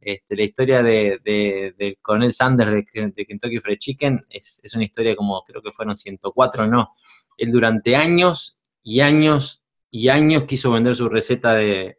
Este, 0.00 0.36
la 0.36 0.44
historia 0.44 0.82
de, 0.82 1.18
de, 1.24 1.74
del 1.76 1.98
coronel 2.00 2.32
Sanders 2.32 2.70
de, 2.70 3.12
de, 3.14 3.26
Kentucky 3.26 3.58
Fried 3.58 3.78
Chicken 3.78 4.24
es, 4.30 4.60
es 4.62 4.74
una 4.74 4.84
historia 4.84 5.16
como 5.16 5.42
creo 5.42 5.60
que 5.60 5.72
fueron 5.72 5.96
104, 5.96 6.68
no. 6.68 6.94
Él 7.36 7.50
durante 7.50 7.96
años 7.96 8.59
y 8.82 9.00
años 9.00 9.64
y 9.90 10.08
años 10.08 10.44
quiso 10.44 10.70
vender 10.70 10.94
su 10.94 11.08
receta 11.08 11.54
de, 11.54 11.98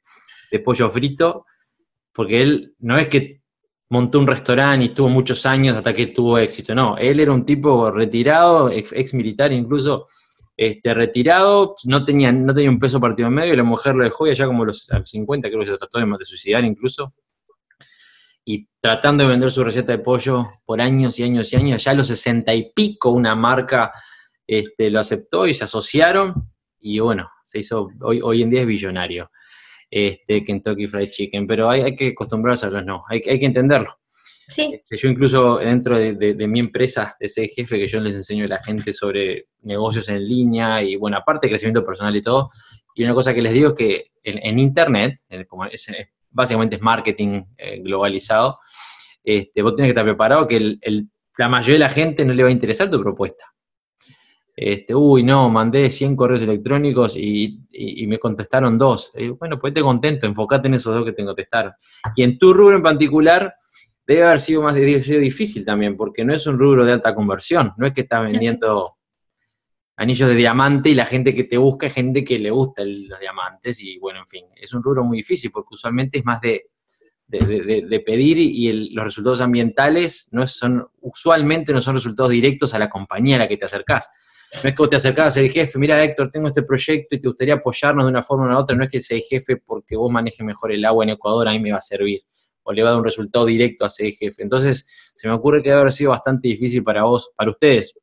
pollo 0.63 0.89
frito, 0.89 1.45
porque 2.13 2.41
él 2.41 2.75
no 2.79 2.97
es 2.97 3.07
que 3.07 3.41
montó 3.89 4.19
un 4.19 4.27
restaurante 4.27 4.85
y 4.85 4.87
estuvo 4.89 5.09
muchos 5.09 5.45
años 5.45 5.75
hasta 5.77 5.93
que 5.93 6.07
tuvo 6.07 6.37
éxito, 6.37 6.73
no, 6.73 6.97
él 6.97 7.19
era 7.19 7.31
un 7.31 7.45
tipo 7.45 7.91
retirado, 7.91 8.69
ex, 8.69 9.13
militar 9.13 9.51
incluso, 9.51 10.07
este, 10.55 10.93
retirado, 10.93 11.75
no 11.85 12.03
tenía, 12.03 12.31
no 12.31 12.53
tenía 12.53 12.69
un 12.69 12.79
peso 12.79 12.99
partido 12.99 13.27
en 13.27 13.33
medio, 13.33 13.53
y 13.53 13.57
la 13.57 13.63
mujer 13.63 13.95
lo 13.95 14.03
dejó 14.03 14.27
y 14.27 14.31
allá 14.31 14.45
como 14.45 14.65
los, 14.65 14.89
a 14.91 14.99
los 14.99 15.09
50 15.09 15.49
creo 15.49 15.61
que 15.61 15.67
se 15.67 15.77
trató 15.77 15.99
de, 15.99 16.05
de 16.05 16.25
suicidar 16.25 16.63
incluso, 16.63 17.13
y 18.45 18.67
tratando 18.79 19.23
de 19.23 19.29
vender 19.29 19.51
su 19.51 19.63
receta 19.63 19.91
de 19.91 19.99
pollo 19.99 20.47
por 20.65 20.81
años 20.81 21.19
y 21.19 21.23
años 21.23 21.51
y 21.53 21.55
años, 21.55 21.83
ya 21.83 21.91
a 21.91 21.95
los 21.95 22.07
60 22.07 22.53
y 22.53 22.71
pico 22.73 23.11
una 23.11 23.35
marca 23.35 23.91
este, 24.47 24.89
lo 24.89 24.99
aceptó 24.99 25.47
y 25.47 25.53
se 25.53 25.63
asociaron, 25.63 26.51
y 26.81 26.99
bueno, 26.99 27.29
se 27.43 27.59
hizo, 27.59 27.89
hoy, 28.01 28.21
hoy 28.21 28.41
en 28.41 28.49
día 28.49 28.61
es 28.61 28.67
billonario, 28.67 29.31
este, 29.89 30.43
Kentucky 30.43 30.87
Fried 30.87 31.09
Chicken, 31.09 31.47
pero 31.47 31.69
hay, 31.69 31.81
hay 31.81 31.95
que 31.95 32.09
acostumbrarse 32.09 32.65
a 32.65 32.69
los 32.69 32.85
no, 32.85 33.03
hay, 33.07 33.21
hay 33.27 33.39
que 33.39 33.45
entenderlo. 33.45 33.97
Sí. 34.47 34.69
Este, 34.73 34.97
yo 34.97 35.07
incluso 35.07 35.57
dentro 35.57 35.97
de, 35.97 36.13
de, 36.13 36.33
de, 36.33 36.47
mi 36.47 36.59
empresa, 36.59 37.15
de 37.19 37.27
ese 37.27 37.47
jefe 37.47 37.77
que 37.77 37.87
yo 37.87 37.99
les 38.01 38.15
enseño 38.15 38.45
a 38.45 38.49
la 38.49 38.63
gente 38.63 38.91
sobre 38.91 39.47
negocios 39.61 40.09
en 40.09 40.25
línea 40.25 40.83
y 40.83 40.95
bueno, 40.97 41.17
aparte 41.17 41.47
de 41.47 41.51
crecimiento 41.51 41.85
personal 41.85 42.15
y 42.15 42.21
todo, 42.21 42.49
y 42.95 43.03
una 43.03 43.13
cosa 43.13 43.33
que 43.33 43.41
les 43.41 43.53
digo 43.53 43.69
es 43.69 43.73
que 43.75 44.05
en, 44.23 44.39
en 44.45 44.59
Internet, 44.59 45.19
en, 45.29 45.45
como 45.45 45.65
es, 45.65 45.87
básicamente 46.29 46.77
es 46.77 46.81
marketing 46.81 47.43
eh, 47.57 47.79
globalizado, 47.81 48.59
este, 49.23 49.61
vos 49.61 49.75
tenés 49.75 49.87
que 49.87 49.91
estar 49.91 50.05
preparado 50.05 50.47
que 50.47 50.57
el, 50.57 50.79
el, 50.81 51.09
la 51.37 51.47
mayoría 51.47 51.75
de 51.75 51.79
la 51.79 51.89
gente 51.89 52.25
no 52.25 52.33
le 52.33 52.43
va 52.43 52.49
a 52.49 52.53
interesar 52.53 52.89
tu 52.89 53.01
propuesta. 53.01 53.45
Este, 54.55 54.93
uy, 54.93 55.23
no, 55.23 55.49
mandé 55.49 55.89
100 55.89 56.15
correos 56.15 56.41
electrónicos 56.41 57.15
y, 57.15 57.59
y, 57.71 58.03
y 58.03 58.07
me 58.07 58.19
contestaron 58.19 58.77
dos. 58.77 59.13
Y 59.15 59.29
bueno, 59.29 59.57
pues 59.59 59.73
te 59.73 59.81
contento, 59.81 60.25
enfocate 60.25 60.67
en 60.67 60.75
esos 60.75 60.93
dos 60.93 61.05
que 61.05 61.13
te 61.13 61.23
contestaron. 61.23 61.73
Y 62.15 62.23
en 62.23 62.37
tu 62.37 62.53
rubro 62.53 62.75
en 62.75 62.83
particular, 62.83 63.55
debe 64.05 64.23
haber 64.23 64.39
sido 64.39 64.61
más 64.61 64.75
debe 64.75 65.01
sido 65.01 65.19
difícil 65.19 65.65
también, 65.65 65.95
porque 65.95 66.25
no 66.25 66.33
es 66.33 66.45
un 66.47 66.59
rubro 66.59 66.85
de 66.85 66.93
alta 66.93 67.15
conversión, 67.15 67.73
no 67.77 67.87
es 67.87 67.93
que 67.93 68.01
estás 68.01 68.23
vendiendo 68.23 68.97
anillos 69.95 70.29
de 70.29 70.35
diamante 70.35 70.89
y 70.89 70.95
la 70.95 71.05
gente 71.05 71.35
que 71.35 71.43
te 71.43 71.57
busca 71.57 71.87
es 71.87 71.93
gente 71.93 72.23
que 72.23 72.39
le 72.39 72.49
gusta 72.49 72.81
el, 72.81 73.07
los 73.07 73.19
diamantes 73.19 73.81
y 73.81 73.99
bueno, 73.99 74.19
en 74.19 74.27
fin, 74.27 74.45
es 74.55 74.73
un 74.73 74.83
rubro 74.83 75.03
muy 75.03 75.17
difícil 75.17 75.51
porque 75.51 75.75
usualmente 75.75 76.17
es 76.17 76.25
más 76.25 76.41
de, 76.41 76.65
de, 77.27 77.39
de, 77.39 77.81
de 77.83 77.99
pedir 77.99 78.37
y 78.39 78.67
el, 78.67 78.89
los 78.93 79.05
resultados 79.05 79.41
ambientales 79.41 80.29
no 80.31 80.45
son, 80.47 80.87
usualmente 81.01 81.71
no 81.71 81.81
son 81.81 81.95
resultados 81.95 82.31
directos 82.31 82.73
a 82.73 82.79
la 82.79 82.89
compañía 82.89 83.35
a 83.35 83.39
la 83.39 83.47
que 83.47 83.57
te 83.57 83.65
acercás. 83.65 84.09
No 84.63 84.69
es 84.69 84.75
que 84.75 84.81
vos 84.81 84.89
te 84.89 84.97
acercabas 84.97 85.37
al 85.37 85.49
jefe, 85.49 85.79
mira 85.79 86.03
Héctor, 86.03 86.29
tengo 86.29 86.47
este 86.47 86.63
proyecto 86.63 87.15
y 87.15 87.21
te 87.21 87.27
gustaría 87.27 87.53
apoyarnos 87.55 88.05
de 88.05 88.11
una 88.11 88.21
forma 88.21 88.45
o 88.45 88.49
de 88.49 88.55
otra, 88.55 88.75
no 88.75 88.83
es 88.83 88.89
que 88.89 88.99
sea 88.99 89.17
jefe 89.19 89.57
porque 89.57 89.95
vos 89.95 90.11
manejes 90.11 90.45
mejor 90.45 90.71
el 90.73 90.83
agua 90.83 91.05
en 91.05 91.11
Ecuador, 91.11 91.47
a 91.47 91.51
mí 91.51 91.59
me 91.59 91.71
va 91.71 91.77
a 91.77 91.81
servir. 91.81 92.21
O 92.63 92.71
le 92.71 92.83
va 92.83 92.89
a 92.89 92.91
dar 92.91 92.99
un 92.99 93.05
resultado 93.05 93.45
directo 93.45 93.85
a 93.85 93.87
ese 93.87 94.11
jefe. 94.11 94.43
Entonces, 94.43 95.13
se 95.15 95.27
me 95.27 95.33
ocurre 95.33 95.63
que 95.63 95.69
debe 95.69 95.81
haber 95.81 95.93
sido 95.93 96.11
bastante 96.11 96.47
difícil 96.47 96.83
para 96.83 97.03
vos, 97.03 97.31
para 97.35 97.49
ustedes, 97.49 97.95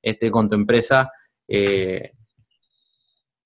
este, 0.00 0.30
con 0.30 0.48
tu 0.48 0.54
empresa, 0.54 1.10
eh, 1.48 2.12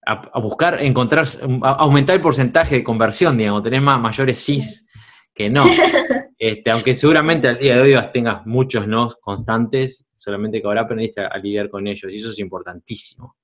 a, 0.05 0.39
buscar, 0.41 0.83
encontrar, 0.83 1.27
aumentar 1.63 2.17
el 2.17 2.23
porcentaje 2.23 2.77
de 2.77 2.85
conversión, 2.85 3.39
digamos, 3.39 3.63
tenés 3.63 3.83
más, 3.83 4.01
mayores 4.01 4.39
sís 4.39 4.88
que 5.35 5.49
no. 5.49 5.65
Este, 6.41 6.71
aunque 6.71 6.97
seguramente 6.97 7.49
al 7.49 7.59
día 7.59 7.77
de 7.77 7.97
hoy 7.97 8.05
tengas 8.13 8.47
muchos 8.47 8.87
no 8.87 9.09
constantes, 9.21 10.07
solamente 10.15 10.61
que 10.61 10.69
ahora 10.69 10.83
aprendiste 10.83 11.21
a, 11.21 11.37
lidiar 11.39 11.69
con 11.69 11.85
ellos, 11.89 12.13
y 12.13 12.17
eso 12.17 12.31
es 12.31 12.39
importantísimo. 12.39 13.35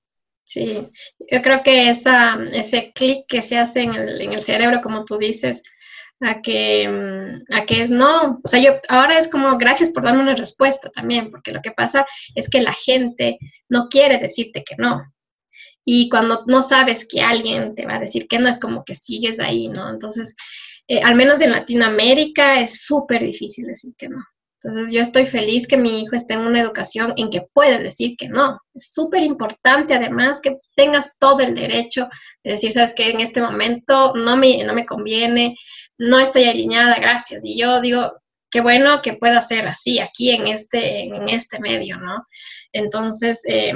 Sí, 0.45 0.87
yo 1.19 1.43
creo 1.43 1.63
que 1.65 1.89
esa, 1.89 2.39
ese 2.53 2.93
clic 2.95 3.25
que 3.27 3.43
se 3.43 3.59
hace 3.59 3.83
en 3.83 3.95
el, 3.95 4.21
en 4.21 4.33
el 4.33 4.43
cerebro, 4.43 4.81
como 4.81 5.05
tú 5.05 5.19
dices, 5.19 5.65
a 6.21 6.41
que, 6.41 6.89
mm, 6.89 7.55
a 7.55 7.67
que 7.67 7.83
es 7.83 7.91
no. 7.91 8.41
O 8.43 8.49
sea, 8.49 8.61
yo 8.61 8.81
ahora 8.89 9.19
es 9.19 9.29
como 9.29 9.57
gracias 9.59 9.91
por 9.91 10.05
darme 10.05 10.23
una 10.23 10.37
respuesta 10.37 10.91
también, 10.91 11.31
porque 11.31 11.53
lo 11.53 11.61
que 11.63 11.73
pasa 11.73 12.07
es 12.35 12.49
que 12.49 12.63
la 12.63 12.73
gente 12.73 13.39
no 13.69 13.89
quiere 13.89 14.19
decirte 14.19 14.65
que 14.65 14.77
no. 14.79 15.03
Y 15.85 16.09
cuando 16.09 16.45
no 16.47 16.63
sabes 16.63 17.07
que 17.07 17.21
alguien 17.21 17.75
te 17.75 17.87
va 17.87 17.97
a 17.97 18.01
decir 18.01 18.27
que 18.27 18.39
no, 18.39 18.49
es 18.49 18.59
como 18.59 18.85
que 18.85 18.95
sigues 18.95 19.39
ahí, 19.39 19.69
¿no? 19.69 19.91
Entonces, 19.91 20.35
eh, 20.89 21.01
al 21.03 21.15
menos 21.15 21.41
en 21.41 21.53
Latinoamérica 21.53 22.61
es 22.61 22.85
súper 22.85 23.23
difícil 23.23 23.67
decir 23.67 23.95
que 23.97 24.09
no. 24.09 24.23
Entonces, 24.63 24.93
yo 24.93 25.03
estoy 25.03 25.27
feliz 25.27 25.67
que 25.67 25.77
mi 25.77 26.01
hijo 26.01 26.17
esté 26.17 26.35
en 26.35 26.41
una 26.41 26.63
educación 26.63 27.13
en 27.17 27.29
que 27.29 27.43
puede 27.53 27.79
decir 27.79 28.17
que 28.17 28.29
no. 28.29 28.59
Es 28.75 28.95
súper 28.95 29.23
importante, 29.23 29.93
además, 29.93 30.41
que 30.41 30.57
tengas 30.75 31.19
todo 31.19 31.41
el 31.41 31.55
derecho 31.55 32.09
de 32.43 32.53
decir, 32.53 32.73
sabes 32.73 32.95
que 32.95 33.11
en 33.11 33.21
este 33.21 33.43
momento 33.43 34.15
no 34.15 34.39
me, 34.39 34.65
no 34.65 34.73
me 34.73 34.87
conviene, 34.87 35.55
no 35.99 36.19
estoy 36.19 36.45
alineada, 36.45 36.97
gracias. 36.99 37.45
Y 37.45 37.61
yo 37.61 37.83
digo, 37.83 38.11
qué 38.51 38.63
bueno 38.63 39.03
que 39.03 39.15
pueda 39.15 39.43
ser 39.43 39.69
así 39.69 40.01
aquí 40.01 40.31
en 40.31 40.47
este, 40.47 41.03
en 41.15 41.29
este 41.29 41.59
medio, 41.59 41.99
¿no? 41.99 42.27
Entonces, 42.73 43.43
eh, 43.47 43.75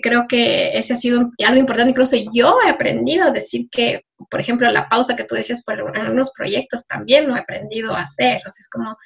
creo 0.00 0.26
que 0.28 0.76
ese 0.76 0.94
ha 0.94 0.96
sido 0.96 1.30
algo 1.46 1.60
importante. 1.60 1.90
Incluso 1.90 2.16
yo 2.32 2.56
he 2.64 2.70
aprendido 2.70 3.26
a 3.26 3.30
decir 3.30 3.68
que, 3.70 4.02
por 4.30 4.40
ejemplo, 4.40 4.70
la 4.70 4.88
pausa 4.88 5.16
que 5.16 5.24
tú 5.24 5.34
decías 5.34 5.62
por 5.62 5.96
algunos 5.96 6.30
proyectos 6.32 6.86
también 6.86 7.28
lo 7.28 7.36
he 7.36 7.40
aprendido 7.40 7.94
a 7.94 8.02
hacer. 8.02 8.40
Es 8.46 8.68
como, 8.70 8.96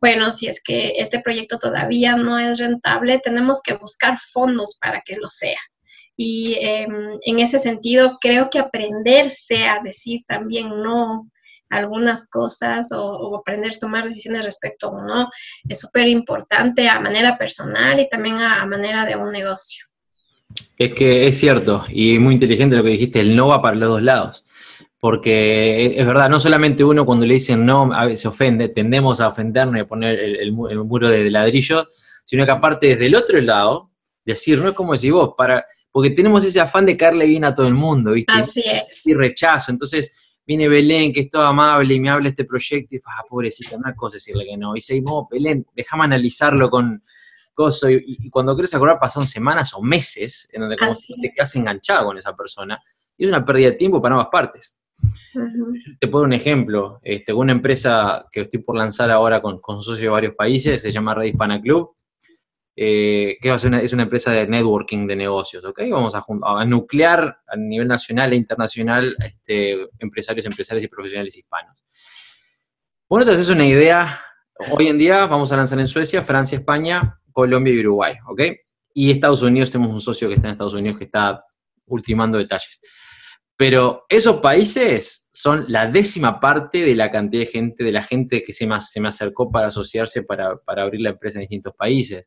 bueno, 0.00 0.32
si 0.32 0.48
es 0.48 0.62
que 0.62 0.94
este 0.96 1.20
proyecto 1.20 1.58
todavía 1.58 2.16
no 2.16 2.38
es 2.38 2.58
rentable, 2.58 3.20
tenemos 3.20 3.60
que 3.62 3.74
buscar 3.74 4.16
fondos 4.18 4.78
para 4.80 5.02
que 5.04 5.16
lo 5.16 5.28
sea. 5.28 5.58
Y 6.16 6.56
em, 6.60 7.18
en 7.22 7.38
ese 7.38 7.58
sentido, 7.58 8.18
creo 8.20 8.50
que 8.50 8.58
aprenderse 8.58 9.66
a 9.66 9.80
decir 9.82 10.20
también 10.26 10.68
no 10.68 11.30
algunas 11.72 12.28
cosas 12.28 12.90
o, 12.92 13.36
aprender 13.36 13.72
a 13.74 13.78
tomar 13.78 14.04
decisiones 14.04 14.44
respecto 14.44 14.88
a 14.88 14.90
uno 14.90 15.30
es 15.68 15.80
súper 15.80 16.06
importante 16.08 16.88
a 16.88 17.00
manera 17.00 17.38
personal 17.38 17.98
y 17.98 18.08
también 18.08 18.36
a 18.36 18.64
manera 18.66 19.06
de 19.06 19.16
un 19.16 19.32
negocio. 19.32 19.86
Es 20.76 20.92
que 20.94 21.28
es 21.28 21.38
cierto, 21.38 21.84
y 21.88 22.18
muy 22.18 22.34
inteligente 22.34 22.76
lo 22.76 22.82
que 22.82 22.90
dijiste, 22.90 23.20
el 23.20 23.36
no 23.36 23.48
va 23.48 23.62
para 23.62 23.76
los 23.76 23.88
dos 23.88 24.02
lados. 24.02 24.44
Porque 24.98 25.98
es 25.98 26.06
verdad, 26.06 26.28
no 26.28 26.38
solamente 26.38 26.84
uno 26.84 27.04
cuando 27.04 27.26
le 27.26 27.34
dicen 27.34 27.66
no 27.66 27.90
se 28.14 28.28
ofende, 28.28 28.68
tendemos 28.68 29.20
a 29.20 29.28
ofendernos 29.28 29.76
y 29.76 29.80
a 29.80 29.88
poner 29.88 30.18
el, 30.18 30.52
muro 30.52 31.08
de 31.08 31.28
ladrillo, 31.30 31.88
sino 32.24 32.44
que 32.44 32.52
aparte 32.52 32.86
desde 32.88 33.06
el 33.06 33.16
otro 33.16 33.40
lado, 33.40 33.90
decir, 34.24 34.60
no 34.60 34.68
es 34.68 34.74
como 34.74 34.92
decir 34.92 35.12
vos, 35.12 35.34
para, 35.36 35.64
porque 35.90 36.10
tenemos 36.10 36.44
ese 36.44 36.60
afán 36.60 36.86
de 36.86 36.96
caerle 36.96 37.26
bien 37.26 37.44
a 37.44 37.54
todo 37.54 37.66
el 37.66 37.74
mundo, 37.74 38.12
¿viste? 38.12 38.32
Así 38.32 38.62
es. 38.64 39.06
Y 39.06 39.14
rechazo. 39.14 39.72
Entonces 39.72 40.38
viene 40.46 40.68
Belén, 40.68 41.12
que 41.12 41.20
es 41.20 41.30
todo 41.30 41.42
amable 41.42 41.94
y 41.94 42.00
me 42.00 42.10
habla 42.10 42.24
de 42.24 42.30
este 42.30 42.44
proyecto, 42.44 42.94
y 42.94 43.00
ah, 43.04 43.24
pobrecita, 43.28 43.76
una 43.76 43.92
cosa 43.94 44.16
decirle 44.16 44.46
que 44.46 44.56
no. 44.56 44.76
Y 44.76 44.80
seguimos, 44.80 45.26
Belén, 45.30 45.66
déjame 45.74 46.04
analizarlo 46.04 46.70
con, 46.70 47.02
y, 47.88 48.30
cuando 48.30 48.54
quieres 48.54 48.74
acordar 48.74 48.98
pasan 48.98 49.26
semanas 49.26 49.74
o 49.74 49.82
meses 49.82 50.48
en 50.52 50.62
donde 50.62 50.76
como 50.76 50.94
te 51.20 51.30
quedas 51.30 51.54
enganchado 51.56 52.06
con 52.06 52.18
esa 52.18 52.34
persona, 52.34 52.80
y 53.16 53.24
es 53.24 53.30
una 53.30 53.44
pérdida 53.44 53.70
de 53.70 53.76
tiempo 53.76 54.00
para 54.00 54.14
ambas 54.14 54.28
partes. 54.30 54.78
Te 56.00 56.08
puedo 56.08 56.22
dar 56.22 56.28
un 56.28 56.32
ejemplo, 56.32 57.00
este, 57.02 57.32
una 57.32 57.52
empresa 57.52 58.26
que 58.30 58.42
estoy 58.42 58.60
por 58.60 58.76
lanzar 58.76 59.10
ahora 59.10 59.42
con, 59.42 59.60
con 59.60 59.76
socios 59.76 60.00
de 60.00 60.08
varios 60.08 60.34
países, 60.34 60.80
se 60.80 60.90
llama 60.90 61.14
Red 61.14 61.26
Hispana 61.26 61.60
Club, 61.60 61.96
eh, 62.74 63.36
que 63.40 63.52
es 63.52 63.64
una, 63.64 63.80
es 63.80 63.92
una, 63.92 64.04
empresa 64.04 64.32
de 64.32 64.46
networking 64.46 65.06
de 65.06 65.16
negocios, 65.16 65.64
¿ok? 65.64 65.82
Vamos 65.90 66.14
a, 66.14 66.24
a 66.42 66.64
nuclear 66.64 67.38
a 67.46 67.56
nivel 67.56 67.86
nacional 67.86 68.32
e 68.32 68.36
internacional 68.36 69.14
este, 69.18 69.88
empresarios, 69.98 70.46
empresarios 70.46 70.84
y 70.84 70.88
profesionales 70.88 71.36
hispanos. 71.36 71.76
Bueno, 73.08 73.26
te 73.26 73.32
haces 73.32 73.50
una 73.50 73.66
idea, 73.66 74.20
hoy 74.70 74.88
en 74.88 74.98
día 74.98 75.26
vamos 75.26 75.52
a 75.52 75.56
lanzar 75.56 75.80
en 75.80 75.88
Suecia, 75.88 76.22
Francia, 76.22 76.58
España, 76.58 77.20
Colombia 77.32 77.74
y 77.74 77.80
Uruguay, 77.80 78.14
¿ok? 78.26 78.42
Y 78.94 79.10
Estados 79.10 79.42
Unidos, 79.42 79.70
tenemos 79.70 79.94
un 79.94 80.00
socio 80.00 80.28
que 80.28 80.34
está 80.34 80.48
en 80.48 80.52
Estados 80.52 80.74
Unidos 80.74 80.98
que 80.98 81.04
está 81.04 81.40
ultimando 81.86 82.38
detalles. 82.38 82.80
Pero 83.56 84.06
esos 84.08 84.40
países 84.40 85.28
son 85.30 85.64
la 85.68 85.86
décima 85.86 86.40
parte 86.40 86.84
de 86.84 86.94
la 86.94 87.10
cantidad 87.10 87.42
de 87.42 87.46
gente, 87.46 87.84
de 87.84 87.92
la 87.92 88.02
gente 88.02 88.42
que 88.42 88.52
se 88.52 88.66
me, 88.66 88.80
se 88.80 89.00
me 89.00 89.08
acercó 89.08 89.50
para 89.50 89.68
asociarse, 89.68 90.22
para, 90.22 90.58
abrir 90.66 91.00
la 91.00 91.10
empresa 91.10 91.38
en 91.38 91.42
distintos 91.42 91.74
países. 91.76 92.26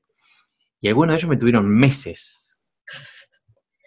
Y 0.79 0.88
algunos 0.88 1.13
de 1.13 1.17
ellos 1.17 1.29
me 1.29 1.38
tuvieron 1.38 1.67
meses. 1.67 2.61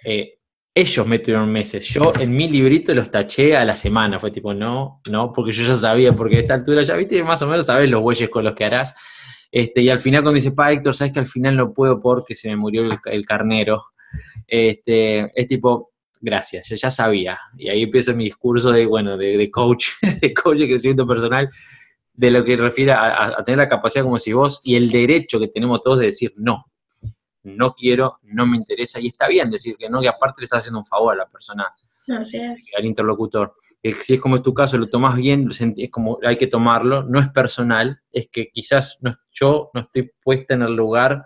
Eh, 0.04 0.37
ellos 0.74 1.06
me 1.06 1.18
tuvieron 1.18 1.50
meses. 1.50 1.88
Yo 1.88 2.12
en 2.18 2.30
mi 2.30 2.48
librito 2.48 2.94
los 2.94 3.10
taché 3.10 3.56
a 3.56 3.64
la 3.64 3.74
semana. 3.74 4.20
Fue 4.20 4.30
tipo, 4.30 4.54
no, 4.54 5.00
no, 5.10 5.32
porque 5.32 5.52
yo 5.52 5.64
ya 5.64 5.74
sabía, 5.74 6.12
porque 6.12 6.36
a 6.36 6.40
esta 6.40 6.54
altura 6.54 6.82
ya 6.82 6.94
viste, 6.94 7.22
más 7.22 7.42
o 7.42 7.48
menos 7.48 7.66
sabes 7.66 7.90
los 7.90 8.00
bueyes 8.00 8.28
con 8.30 8.44
los 8.44 8.54
que 8.54 8.64
harás. 8.64 8.94
Este, 9.50 9.80
y 9.80 9.90
al 9.90 9.98
final 9.98 10.22
cuando 10.22 10.36
dice, 10.36 10.52
pa, 10.52 10.72
Héctor, 10.72 10.94
sabes 10.94 11.12
que 11.12 11.20
al 11.20 11.26
final 11.26 11.56
no 11.56 11.72
puedo 11.72 12.00
porque 12.00 12.34
se 12.34 12.48
me 12.48 12.56
murió 12.56 12.82
el, 13.04 13.26
carnero. 13.26 13.86
Este, 14.46 15.30
es 15.34 15.48
tipo, 15.48 15.92
gracias, 16.20 16.68
yo 16.68 16.76
ya 16.76 16.90
sabía. 16.90 17.38
Y 17.56 17.68
ahí 17.68 17.82
empieza 17.82 18.12
mi 18.12 18.24
discurso 18.24 18.70
de, 18.70 18.86
bueno, 18.86 19.16
de, 19.16 19.50
coach, 19.50 19.86
de 20.20 20.34
coach 20.34 20.58
de 20.58 20.68
crecimiento 20.68 21.06
personal, 21.06 21.48
de 22.12 22.30
lo 22.30 22.44
que 22.44 22.56
refiere 22.56 22.92
a, 22.92 23.30
tener 23.44 23.58
la 23.58 23.68
capacidad 23.68 24.04
como 24.04 24.18
si 24.18 24.32
vos 24.32 24.60
y 24.64 24.76
el 24.76 24.90
derecho 24.90 25.38
que 25.38 25.48
tenemos 25.48 25.82
todos 25.82 26.00
de 26.00 26.06
decir 26.06 26.34
no. 26.36 26.64
No 27.56 27.74
quiero, 27.74 28.18
no 28.22 28.46
me 28.46 28.56
interesa, 28.56 29.00
y 29.00 29.08
está 29.08 29.28
bien 29.28 29.50
decir 29.50 29.76
que 29.76 29.88
no, 29.88 30.00
que 30.00 30.08
aparte 30.08 30.42
le 30.42 30.44
está 30.44 30.58
haciendo 30.58 30.78
un 30.78 30.84
favor 30.84 31.14
a 31.14 31.18
la 31.18 31.28
persona, 31.28 31.66
al 32.76 32.84
interlocutor 32.84 33.54
si 34.00 34.14
es 34.14 34.20
como 34.20 34.36
es 34.36 34.42
tu 34.42 34.52
caso, 34.52 34.76
lo 34.76 34.88
tomas 34.88 35.16
bien, 35.16 35.48
es 35.76 35.90
como 35.90 36.18
hay 36.24 36.36
que 36.36 36.46
tomarlo, 36.46 37.04
no 37.04 37.20
es 37.20 37.28
personal, 37.28 38.00
es 38.10 38.28
que 38.30 38.48
quizás 38.50 38.98
no, 39.02 39.12
yo 39.30 39.70
no 39.72 39.82
estoy 39.82 40.10
puesta 40.22 40.54
en 40.54 40.62
el 40.62 40.74
lugar 40.74 41.24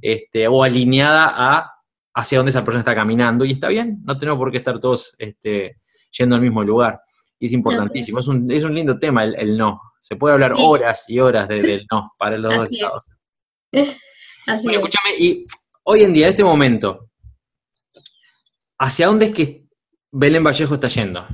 este, 0.00 0.48
o 0.48 0.64
alineada 0.64 1.32
a 1.34 1.68
hacia 2.14 2.38
dónde 2.38 2.50
esa 2.50 2.62
persona 2.62 2.80
está 2.80 2.94
caminando, 2.94 3.44
y 3.44 3.52
está 3.52 3.68
bien, 3.68 4.02
no 4.04 4.18
tenemos 4.18 4.38
por 4.38 4.50
qué 4.50 4.58
estar 4.58 4.78
todos 4.78 5.14
este, 5.18 5.80
yendo 6.10 6.34
al 6.34 6.42
mismo 6.42 6.62
lugar. 6.62 7.00
Y 7.38 7.46
es 7.46 7.52
importantísimo, 7.52 8.18
es. 8.18 8.28
un, 8.28 8.50
es 8.50 8.64
un, 8.64 8.74
lindo 8.74 8.98
tema 8.98 9.24
el, 9.24 9.56
no. 9.56 9.80
Se 9.98 10.16
puede 10.16 10.34
hablar 10.34 10.52
horas 10.58 11.08
y 11.08 11.18
horas 11.20 11.48
del 11.48 11.86
no 11.90 12.12
para 12.18 12.36
los 12.36 12.54
dos 12.54 12.70
estados. 12.70 13.04
Así 14.46 14.68
escúchame, 14.74 15.14
y 15.18 15.46
hoy 15.84 16.02
en 16.02 16.12
día, 16.12 16.26
en 16.26 16.32
este 16.32 16.44
momento, 16.44 17.10
¿hacia 18.78 19.06
dónde 19.06 19.26
es 19.26 19.34
que 19.34 19.66
Belén 20.10 20.44
Vallejo 20.44 20.74
está 20.74 20.88
yendo? 20.88 21.26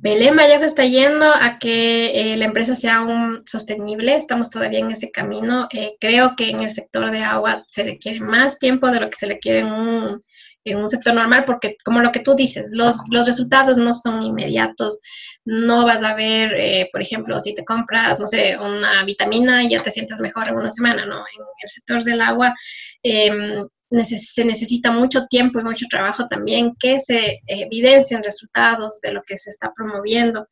Belén 0.00 0.36
Vallejo 0.36 0.64
está 0.64 0.84
yendo 0.84 1.26
a 1.26 1.58
que 1.58 2.32
eh, 2.32 2.36
la 2.36 2.44
empresa 2.44 2.76
sea 2.76 3.00
un 3.00 3.42
sostenible, 3.46 4.14
estamos 4.14 4.48
todavía 4.48 4.78
en 4.78 4.92
ese 4.92 5.10
camino. 5.10 5.66
Eh, 5.72 5.96
creo 5.98 6.34
que 6.36 6.50
en 6.50 6.60
el 6.60 6.70
sector 6.70 7.10
de 7.10 7.24
agua 7.24 7.64
se 7.66 7.82
requiere 7.82 8.20
más 8.20 8.60
tiempo 8.60 8.90
de 8.90 9.00
lo 9.00 9.10
que 9.10 9.16
se 9.16 9.26
requiere 9.26 9.60
en 9.60 9.72
un, 9.72 10.20
en 10.64 10.78
un 10.78 10.88
sector 10.88 11.14
normal, 11.14 11.44
porque 11.44 11.76
como 11.84 12.00
lo 12.00 12.12
que 12.12 12.20
tú 12.20 12.34
dices, 12.36 12.70
los, 12.74 12.98
los 13.10 13.26
resultados 13.26 13.76
no 13.76 13.92
son 13.92 14.22
inmediatos, 14.22 15.00
no 15.44 15.84
vas 15.84 16.02
a 16.02 16.14
ver, 16.14 16.52
eh, 16.54 16.88
por 16.92 17.02
ejemplo, 17.02 17.40
si 17.40 17.54
te 17.54 17.64
compras, 17.64 18.20
no 18.20 18.26
sé, 18.26 18.56
una 18.56 19.04
vitamina 19.04 19.64
y 19.64 19.70
ya 19.70 19.82
te 19.82 19.90
sientes 19.90 20.20
mejor 20.20 20.48
en 20.48 20.56
una 20.56 20.70
semana, 20.70 21.06
¿no? 21.06 21.16
En 21.16 21.44
el 21.62 21.68
sector 21.68 22.04
del 22.04 22.20
agua 22.20 22.54
em, 23.02 23.66
se 23.90 24.44
necesita 24.44 24.90
mucho 24.90 25.26
tiempo 25.26 25.60
y 25.60 25.64
mucho 25.64 25.86
trabajo 25.90 26.26
también 26.28 26.74
que 26.78 27.00
se 27.00 27.40
evidencien 27.46 28.22
resultados 28.22 29.00
de 29.00 29.12
lo 29.12 29.22
que 29.26 29.36
se 29.36 29.50
está 29.50 29.72
promoviendo. 29.74 30.46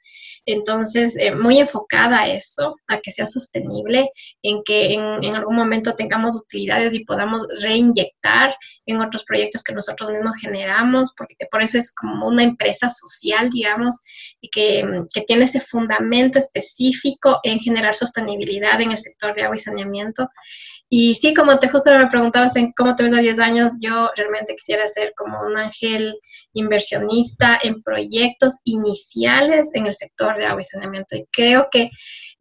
Entonces, 0.48 1.16
eh, 1.18 1.34
muy 1.34 1.58
enfocada 1.58 2.20
a 2.20 2.28
eso, 2.28 2.76
a 2.86 3.00
que 3.00 3.10
sea 3.10 3.26
sostenible, 3.26 4.08
en 4.42 4.62
que 4.64 4.94
en, 4.94 5.24
en, 5.24 5.34
algún 5.34 5.56
momento 5.56 5.96
tengamos 5.96 6.36
utilidades 6.36 6.94
y 6.94 7.04
podamos 7.04 7.48
reinyectar 7.62 8.54
en 8.86 9.00
otros 9.00 9.24
proyectos 9.24 9.64
que 9.64 9.74
nosotros 9.74 10.12
mismos 10.12 10.36
generamos, 10.40 11.12
porque 11.16 11.34
por 11.50 11.64
eso 11.64 11.78
es 11.78 11.92
como 11.92 12.28
una 12.28 12.44
empresa 12.44 12.88
social, 12.88 13.50
digamos, 13.50 13.98
y 14.40 14.48
que, 14.48 14.84
que 15.12 15.22
tiene 15.22 15.44
ese 15.44 15.60
fundamento 15.60 16.38
específico 16.38 17.40
en 17.42 17.58
generar 17.58 17.94
sostenibilidad 17.94 18.80
en 18.80 18.92
el 18.92 18.98
sector 18.98 19.34
de 19.34 19.42
agua 19.42 19.56
y 19.56 19.58
saneamiento. 19.58 20.28
Y 20.88 21.14
sí, 21.16 21.34
como 21.34 21.58
te 21.58 21.68
justo 21.68 21.90
me 21.96 22.06
preguntabas 22.06 22.54
en 22.56 22.72
cómo 22.72 22.94
te 22.94 23.02
ves 23.02 23.12
a 23.12 23.20
10 23.20 23.38
años, 23.40 23.72
yo 23.80 24.10
realmente 24.16 24.54
quisiera 24.54 24.86
ser 24.86 25.12
como 25.16 25.40
un 25.40 25.56
ángel 25.56 26.14
inversionista 26.54 27.58
en 27.62 27.82
proyectos 27.82 28.56
iniciales 28.64 29.70
en 29.74 29.86
el 29.86 29.94
sector 29.94 30.36
de 30.36 30.46
agua 30.46 30.60
y 30.60 30.64
saneamiento. 30.64 31.16
Y 31.16 31.26
creo 31.32 31.68
que 31.70 31.90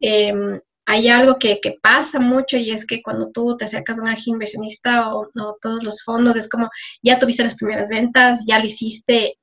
em, 0.00 0.60
hay 0.86 1.08
algo 1.08 1.36
que, 1.38 1.58
pasa 1.82 2.20
mucho 2.20 2.56
y 2.56 2.70
es 2.70 2.86
que 2.86 3.02
cuando 3.02 3.30
tú 3.32 3.56
te 3.56 3.64
acercas 3.64 3.98
a 3.98 4.02
un 4.02 4.14
inversionista 4.26 5.12
o, 5.12 5.22
o 5.22 5.56
todos 5.60 5.82
los 5.82 6.02
fondos, 6.04 6.36
es 6.36 6.48
como 6.48 6.68
ya 7.02 7.18
tuviste 7.18 7.42
las 7.42 7.56
primeras 7.56 7.88
ventas, 7.90 8.44
ya 8.46 8.60
lo 8.60 8.66
hiciste, 8.66 9.36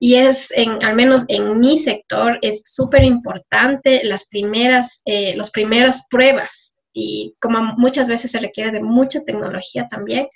y 0.00 0.14
es, 0.14 0.52
en, 0.52 0.82
al 0.84 0.94
menos 0.94 1.24
en 1.28 1.58
mi 1.58 1.76
sector, 1.76 2.38
es 2.42 2.62
súper 2.64 3.02
importante 3.02 4.02
las 4.04 4.28
primeras, 4.28 5.02
eh, 5.06 5.34
las 5.36 5.50
primeras 5.50 6.06
pruebas 6.08 6.77
y 6.92 7.34
como 7.40 7.74
muchas 7.76 8.08
veces 8.08 8.30
se 8.30 8.40
requiere 8.40 8.70
de 8.70 8.82
mucha 8.82 9.22
tecnología 9.22 9.86
también 9.88 10.26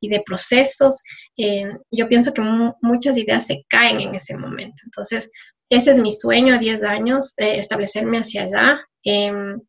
y 0.00 0.08
de 0.08 0.22
procesos, 0.24 1.02
eh, 1.36 1.64
yo 1.90 2.08
pienso 2.08 2.32
que 2.32 2.42
muchas 2.82 3.16
ideas 3.16 3.46
se 3.46 3.64
caen 3.68 4.00
en 4.00 4.14
ese 4.14 4.36
momento. 4.36 4.82
Entonces, 4.84 5.30
ese 5.74 5.92
es 5.92 5.98
mi 5.98 6.10
sueño 6.10 6.54
a 6.54 6.58
10 6.58 6.82
años, 6.84 7.34
de 7.36 7.58
establecerme 7.58 8.18
hacia 8.18 8.42
allá, 8.42 8.80
Em, 9.04 9.60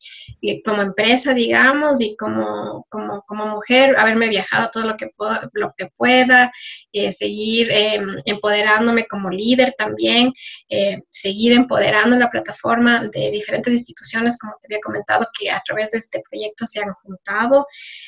como 0.63 0.81
empresa, 0.81 1.33
digamos, 1.33 2.01
y 2.01 2.15
como, 2.17 2.85
como, 2.89 3.21
como, 3.25 3.47
mujer, 3.47 3.95
haberme 3.97 4.29
viajado 4.29 4.69
todo 4.71 4.83
lo 4.85 4.97
que, 4.97 5.07
pueda, 5.17 5.49
lo 5.53 5.69
que 5.75 5.87
pueda, 5.97 6.51
eh, 6.91 7.11
seguir 7.11 7.71
em, 7.71 8.21
empoderándome 8.25 9.05
como 9.05 9.29
líder 9.29 9.73
también, 9.77 10.31
eh, 10.69 10.99
seguir 11.09 11.53
empoderando 11.53 12.15
la 12.17 12.29
plataforma 12.29 13.07
de 13.07 13.31
diferentes 13.31 13.73
instituciones, 13.73 14.37
como 14.37 14.53
te 14.61 14.67
había 14.67 14.81
comentado, 14.81 15.25
que 15.39 15.49
a 15.49 15.61
través 15.65 15.89
de 15.91 15.97
este 15.99 16.21
proyecto 16.29 16.65
se 16.67 16.81
han 16.81 16.93
juntado. 16.93 17.65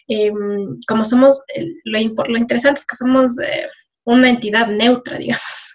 Em, 0.08 0.80
como 0.88 1.04
somos, 1.04 1.44
lo, 1.86 2.00
lo, 2.00 2.38
interesante 2.38 2.82
es 2.82 2.86
que 2.86 2.96
somos 2.96 3.40
eh, 3.40 3.68
una 4.06 4.30
entidad 4.30 4.68
neutra, 4.68 5.18
digamos. 5.18 5.75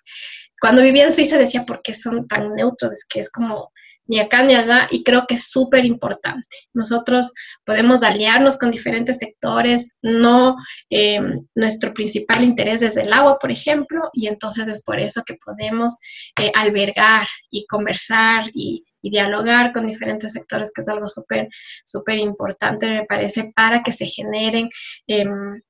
Cuando 0.61 0.83
vivía 0.83 1.05
en 1.05 1.13
Suiza 1.13 1.39
decía, 1.39 1.65
¿por 1.65 1.81
qué 1.83 1.95
son 1.95 2.29
tan 2.29 2.55
neutros? 2.55 2.93
Es 2.93 3.07
que 3.09 3.21
es 3.21 3.31
como 3.31 3.73
ni 4.11 4.19
acá 4.19 4.43
ni 4.43 4.57
allá, 4.57 4.89
y 4.91 5.05
creo 5.05 5.25
que 5.29 5.37
es 5.37 5.51
súper 5.51 5.85
importante. 5.85 6.57
Nosotros 6.75 7.33
podemos 7.65 8.03
aliarnos 8.03 8.59
con 8.59 8.73
diferentes 8.73 9.19
sectores, 9.19 9.95
no 10.03 10.57
em, 10.91 11.47
nuestro 11.55 11.95
principal 11.95 12.43
interés 12.43 12.83
es 12.83 12.97
el 12.97 13.13
agua, 13.13 13.39
por 13.39 13.53
ejemplo, 13.53 14.11
y 14.13 14.27
entonces 14.27 14.67
es 14.67 14.83
por 14.83 14.99
eso 14.99 15.23
que 15.25 15.37
podemos 15.45 15.95
eh, 16.41 16.51
albergar 16.57 17.25
y 17.51 17.67
conversar 17.67 18.51
y, 18.53 18.85
dialogar 19.03 19.73
con 19.73 19.87
diferentes 19.87 20.35
sectores, 20.35 20.71
que 20.75 20.83
es 20.83 20.89
algo 20.89 21.09
súper, 21.09 21.49
súper 21.87 22.19
importante, 22.19 22.87
me 22.87 23.07
parece, 23.07 23.51
para 23.57 23.83
que 23.83 23.93
se 23.93 24.05
generen 24.05 24.69
em, 25.07 25.63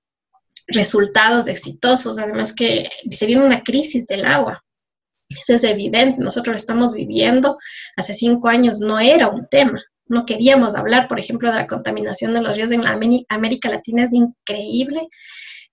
resultados 0.66 1.46
exitosos. 1.46 2.18
Además 2.18 2.52
que 2.52 2.90
se 3.10 3.26
viene 3.26 3.44
una 3.44 3.62
crisis 3.62 4.08
del 4.08 4.24
agua. 4.26 4.64
Eso 5.30 5.54
es 5.54 5.64
evidente, 5.64 6.20
nosotros 6.20 6.54
lo 6.54 6.58
estamos 6.58 6.92
viviendo. 6.92 7.56
Hace 7.96 8.14
cinco 8.14 8.48
años 8.48 8.80
no 8.80 8.98
era 8.98 9.28
un 9.28 9.46
tema. 9.48 9.80
No 10.06 10.26
queríamos 10.26 10.74
hablar, 10.74 11.06
por 11.06 11.20
ejemplo, 11.20 11.50
de 11.50 11.56
la 11.56 11.66
contaminación 11.68 12.34
de 12.34 12.42
los 12.42 12.56
ríos 12.56 12.72
en 12.72 12.82
la 12.82 12.98
América 13.28 13.70
Latina. 13.70 14.02
Es 14.02 14.12
increíble 14.12 15.08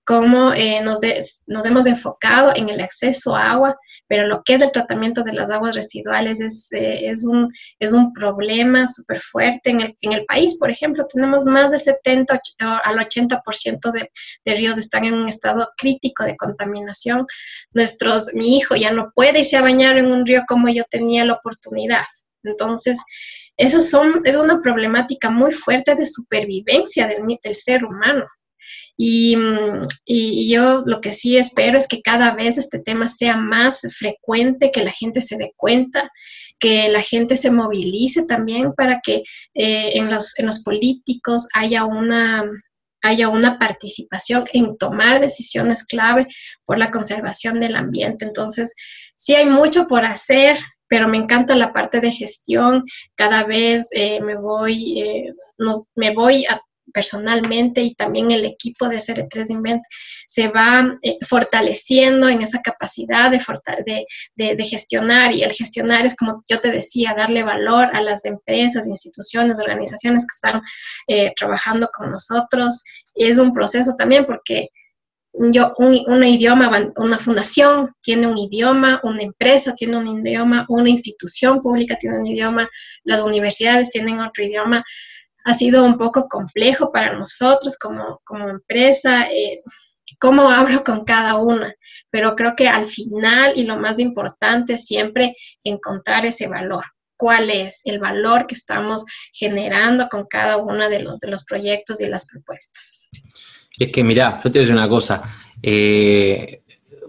cómo 0.07 0.53
eh, 0.53 0.79
nos, 0.85 1.01
nos, 1.47 1.65
hemos 1.65 1.85
enfocado 1.85 2.53
en 2.55 2.69
el 2.69 2.79
acceso 2.79 3.35
a 3.35 3.51
agua, 3.51 3.75
pero 4.07 4.25
lo 4.25 4.41
que 4.41 4.53
es 4.53 4.61
el 4.61 4.71
tratamiento 4.71 5.21
de 5.21 5.33
las 5.33 5.49
aguas 5.49 5.75
residuales 5.75 6.39
es, 6.39 6.71
eh, 6.71 7.09
es, 7.09 7.25
un, 7.25 7.51
es 7.77 7.91
un 7.91 8.13
problema 8.13 8.87
súper 8.87 9.19
fuerte. 9.19 9.71
En 9.71 9.81
el, 9.81 9.97
en 9.99 10.13
el, 10.13 10.23
país, 10.23 10.57
por 10.57 10.71
ejemplo, 10.71 11.05
tenemos 11.13 11.43
más 11.43 11.71
del 11.71 11.81
70 11.81 12.39
al 12.85 12.95
80% 12.95 13.91
de, 13.91 14.09
de 14.45 14.53
ríos 14.53 14.77
están 14.77 15.03
en 15.03 15.13
un 15.13 15.27
estado 15.27 15.67
crítico 15.75 16.23
de 16.23 16.37
contaminación. 16.37 17.25
Nuestros, 17.73 18.33
mi 18.33 18.55
hijo 18.55 18.77
ya 18.77 18.91
no 18.91 19.11
puede 19.13 19.41
irse 19.41 19.57
a 19.57 19.61
bañar 19.61 19.97
en 19.97 20.09
un 20.09 20.25
río 20.25 20.43
como 20.47 20.69
yo 20.69 20.85
tenía 20.89 21.25
la 21.25 21.33
oportunidad. 21.33 22.05
Entonces, 22.43 22.97
eso 23.57 23.83
son, 23.83 24.21
es 24.23 24.37
una 24.37 24.61
problemática 24.61 25.29
muy 25.29 25.51
fuerte 25.51 25.95
de 25.95 26.05
supervivencia 26.05 27.07
del, 27.07 27.25
del 27.43 27.55
ser 27.55 27.83
humano. 27.83 28.25
Y, 28.95 29.37
y, 30.05 30.51
yo 30.51 30.83
lo 30.85 31.01
que 31.01 31.11
sí 31.11 31.37
espero 31.37 31.77
es 31.77 31.87
que 31.87 32.01
cada 32.01 32.33
vez 32.33 32.57
este 32.57 32.79
tema 32.79 33.07
sea 33.07 33.37
más 33.37 33.81
frecuente, 33.97 34.71
que 34.71 34.83
la 34.83 34.91
gente 34.91 35.21
se 35.21 35.37
dé 35.37 35.53
cuenta, 35.55 36.09
que 36.59 36.89
la 36.89 37.01
gente 37.01 37.37
se 37.37 37.51
movilice 37.51 38.25
también 38.25 38.73
para 38.73 38.99
que 39.01 39.23
eh, 39.53 39.91
en, 39.93 40.09
los, 40.09 40.37
en 40.39 40.47
los 40.47 40.63
políticos 40.63 41.47
haya 41.53 41.85
una, 41.85 42.43
haya 43.01 43.29
una 43.29 43.59
participación 43.59 44.45
en 44.53 44.77
tomar 44.77 45.19
decisiones 45.19 45.83
clave 45.83 46.27
por 46.65 46.77
la 46.77 46.91
conservación 46.91 47.59
del 47.59 47.75
ambiente. 47.75 48.25
Entonces, 48.25 48.73
sí 49.15 49.35
hay 49.35 49.45
mucho 49.45 49.85
por 49.85 50.05
hacer, 50.05 50.57
pero 50.87 51.07
me 51.07 51.17
encanta 51.17 51.55
la 51.55 51.73
parte 51.73 51.99
de 51.99 52.11
gestión. 52.11 52.83
Cada 53.15 53.43
vez 53.43 53.89
eh, 53.91 54.21
me 54.21 54.35
voy, 54.35 55.01
eh, 55.01 55.33
me 55.95 56.13
voy 56.13 56.45
a 56.45 56.59
personalmente 56.93 57.81
y 57.81 57.93
también 57.95 58.31
el 58.31 58.45
equipo 58.45 58.87
de 58.89 58.97
CR3 58.97 59.49
Invent 59.49 59.81
se 60.25 60.47
va 60.49 60.95
eh, 61.01 61.17
fortaleciendo 61.25 62.27
en 62.29 62.41
esa 62.41 62.61
capacidad 62.61 63.31
de, 63.31 64.05
de, 64.35 64.63
gestionar 64.63 65.33
y 65.33 65.43
el 65.43 65.51
gestionar 65.51 66.05
es 66.05 66.15
como 66.15 66.43
yo 66.49 66.59
te 66.59 66.71
decía, 66.71 67.13
darle 67.15 67.43
valor 67.43 67.89
a 67.93 68.01
las 68.01 68.25
empresas, 68.25 68.87
instituciones, 68.87 69.59
organizaciones 69.59 70.23
que 70.23 70.33
están 70.35 70.61
eh, 71.07 71.33
trabajando 71.35 71.89
con 71.93 72.09
nosotros. 72.09 72.83
Es 73.15 73.37
un 73.37 73.53
proceso 73.53 73.95
también 73.97 74.25
porque 74.25 74.69
yo, 75.33 75.73
un, 75.77 76.23
idioma, 76.23 76.91
una 76.95 77.19
fundación 77.19 77.93
tiene 78.01 78.27
un 78.27 78.37
idioma, 78.37 78.99
una 79.03 79.21
empresa 79.21 79.75
tiene 79.75 79.97
un 79.97 80.07
idioma, 80.07 80.65
una 80.67 80.89
institución 80.89 81.61
pública 81.61 81.95
tiene 81.97 82.19
un 82.19 82.27
idioma, 82.27 82.67
las 83.03 83.21
universidades 83.21 83.89
tienen 83.89 84.19
otro 84.19 84.43
idioma 84.43 84.83
ha 85.47 85.53
sido 85.53 85.85
un 85.85 85.97
poco 85.97 86.27
complejo 86.27 86.91
para 86.91 87.17
nosotros 87.17 87.77
como, 87.77 88.19
como 88.25 88.49
empresa, 88.49 89.31
eh, 89.31 89.61
cómo 90.19 90.49
hablo 90.49 90.83
con 90.83 91.05
cada 91.05 91.37
una, 91.37 91.73
pero 92.09 92.35
creo 92.35 92.53
que 92.53 92.67
al 92.67 92.85
final 92.85 93.53
y 93.55 93.63
lo 93.63 93.77
más 93.77 93.97
importante 93.97 94.73
es 94.73 94.85
siempre 94.85 95.37
encontrar 95.63 96.25
ese 96.25 96.47
valor. 96.47 96.83
¿Cuál 97.15 97.49
es 97.49 97.81
el 97.85 97.97
valor 97.97 98.45
que 98.45 98.55
estamos 98.55 99.05
generando 99.31 100.09
con 100.09 100.25
cada 100.25 100.57
uno 100.57 100.89
de 100.89 101.01
los, 101.01 101.17
de 101.19 101.29
los 101.29 101.45
proyectos 101.45 102.01
y 102.01 102.07
las 102.07 102.27
propuestas? 102.27 103.07
Es 103.79 103.89
que, 103.89 104.03
mira, 104.03 104.41
yo 104.43 104.51
te 104.51 104.59
voy 104.59 104.59
a 104.59 104.61
decir 104.63 104.75
una 104.75 104.89
cosa, 104.89 105.23
eh, 105.63 106.61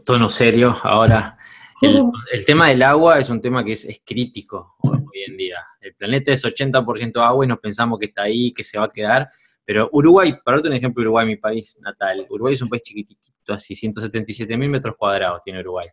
tono 0.05 0.31
serio, 0.31 0.79
ahora, 0.85 1.37
el, 1.83 2.05
el, 2.33 2.45
tema 2.45 2.69
del 2.69 2.85
agua 2.85 3.19
es 3.19 3.31
un 3.31 3.41
tema 3.41 3.65
que 3.65 3.73
es, 3.73 3.85
es 3.85 4.01
crítico 4.05 4.77
hoy 4.79 5.25
en 5.27 5.37
día. 5.37 5.59
El 5.89 5.95
planeta 5.95 6.33
es 6.33 6.45
80% 6.45 7.17
agua 7.23 7.45
y 7.45 7.49
nos 7.49 7.59
pensamos 7.59 7.99
que 7.99 8.07
está 8.07 8.23
ahí, 8.25 8.53
que 8.53 8.63
se 8.63 8.79
va 8.79 8.85
a 8.85 8.91
quedar. 8.91 9.31
Pero 9.65 9.89
Uruguay, 9.93 10.35
para 10.45 10.59
darte 10.59 10.69
un 10.69 10.75
ejemplo, 10.75 11.03
Uruguay, 11.03 11.27
mi 11.27 11.37
país 11.37 11.79
natal, 11.81 12.27
Uruguay 12.29 12.55
es 12.55 12.63
un 12.63 12.69
país 12.69 12.83
chiquitito, 12.83 13.21
así 13.49 13.75
177 13.75 14.57
mil 14.57 14.69
metros 14.69 14.97
cuadrados 14.97 15.41
tiene 15.43 15.61
Uruguay. 15.61 15.87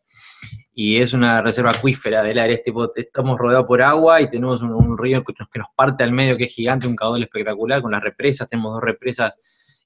Y 0.73 0.97
es 0.97 1.13
una 1.13 1.41
reserva 1.41 1.71
acuífera 1.71 2.23
del 2.23 2.39
área, 2.39 2.62
tipo, 2.62 2.91
estamos 2.93 3.38
rodeados 3.38 3.65
por 3.65 3.81
agua 3.81 4.21
y 4.21 4.29
tenemos 4.29 4.62
un, 4.62 4.97
río 4.97 5.23
que 5.23 5.34
nos, 5.60 5.67
parte 5.75 6.03
al 6.03 6.12
medio, 6.12 6.36
que 6.38 6.45
es 6.45 6.53
gigante, 6.53 6.88
un 6.88 6.95
caudal 6.95 7.23
espectacular, 7.23 7.81
con 7.81 7.91
las 7.91 8.03
represas, 8.03 8.47
tenemos 8.49 8.73
dos 8.73 8.84
represas 8.84 9.38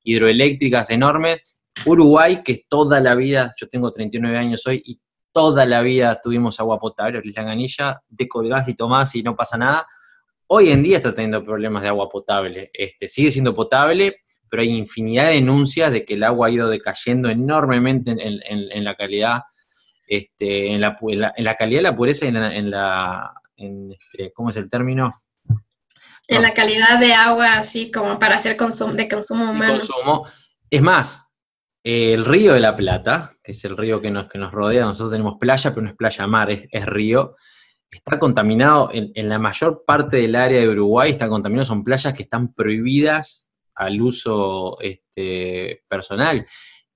hidroeléctricas 0.04 0.90
enormes. 0.90 1.56
Uruguay, 1.86 2.42
que 2.44 2.66
toda 2.68 3.00
la 3.00 3.14
vida, 3.14 3.52
yo 3.60 3.70
tengo 3.70 3.92
39 3.92 4.38
años 4.38 4.66
hoy, 4.66 4.82
y 4.86 5.00
toda 5.32 5.66
la 5.66 5.82
vida 5.82 6.20
tuvimos 6.22 6.60
agua 6.60 6.80
potable, 6.80 7.22
la 7.24 7.44
ganilla, 7.44 8.02
de 8.08 8.28
colgás 8.28 8.68
y 8.68 8.76
tomás 8.76 9.16
y 9.16 9.24
no 9.24 9.36
pasa 9.36 9.58
nada. 9.58 9.88
Hoy 10.52 10.72
en 10.72 10.82
día 10.82 10.98
está 10.98 11.14
teniendo 11.14 11.44
problemas 11.44 11.84
de 11.84 11.90
agua 11.90 12.10
potable. 12.10 12.72
Este, 12.74 13.08
sigue 13.08 13.32
siendo 13.32 13.54
potable, 13.54 14.22
pero 14.50 14.62
hay 14.62 14.70
infinidad 14.70 15.28
de 15.28 15.36
denuncias 15.36 15.92
de 15.92 16.04
que 16.04 16.16
el 16.16 16.24
agua 16.24 16.48
ha 16.48 16.52
ido 16.52 16.68
decayendo 16.68 17.30
enormemente 17.30 18.16
en, 18.18 18.84
la 18.84 18.96
calidad, 18.96 19.42
este, 20.08 20.74
en, 20.74 20.82
la, 20.82 20.98
en, 21.36 21.44
la, 21.44 21.56
calidad, 21.56 21.82
la 21.84 21.96
pureza 21.96 22.26
y 22.26 22.30
en 22.30 22.72
la, 22.72 23.34
este, 23.56 24.32
¿cómo 24.34 24.50
es 24.50 24.58
el 24.58 24.70
término? 24.70 25.22
En 26.28 26.42
la 26.42 26.54
calidad 26.54 27.00
de 27.00 27.14
agua, 27.14 27.54
así 27.54 27.92
como 27.92 28.20
para 28.20 28.38
hacer 28.38 28.58
consumo, 28.58 28.94
de 28.94 29.08
consumo 29.08 29.52
humano. 29.52 29.74
Consumo. 29.74 30.28
Es 30.70 30.82
más, 30.82 31.32
el 31.84 32.26
río 32.26 32.54
de 32.54 32.60
la 32.60 32.76
Plata, 32.76 33.36
que 33.44 33.52
es 33.52 33.66
el 33.66 33.78
río 33.78 34.02
que 34.02 34.12
nos, 34.12 34.28
que 34.28 34.38
nos 34.38 34.52
rodea, 34.52 34.86
nosotros 34.86 35.12
tenemos 35.12 35.38
playa, 35.40 35.72
pero 35.72 35.84
no 35.84 35.90
es 35.90 35.96
playa 35.96 36.28
mar, 36.28 36.50
es, 36.52 36.86
río, 36.86 37.36
está 37.92 38.20
contaminado 38.20 38.90
en, 38.94 39.30
la 39.30 39.40
mayor 39.40 39.84
parte 39.86 40.18
del 40.18 40.36
área 40.36 40.60
de 40.60 40.70
Uruguay, 40.70 41.12
está 41.12 41.28
contaminado, 41.28 41.66
son 41.66 41.84
playas 41.84 42.14
que 42.14 42.24
están 42.24 42.54
prohibidas 42.54 43.50
al 43.76 44.02
uso 44.02 44.80
este, 44.82 45.84
personal. 45.88 46.46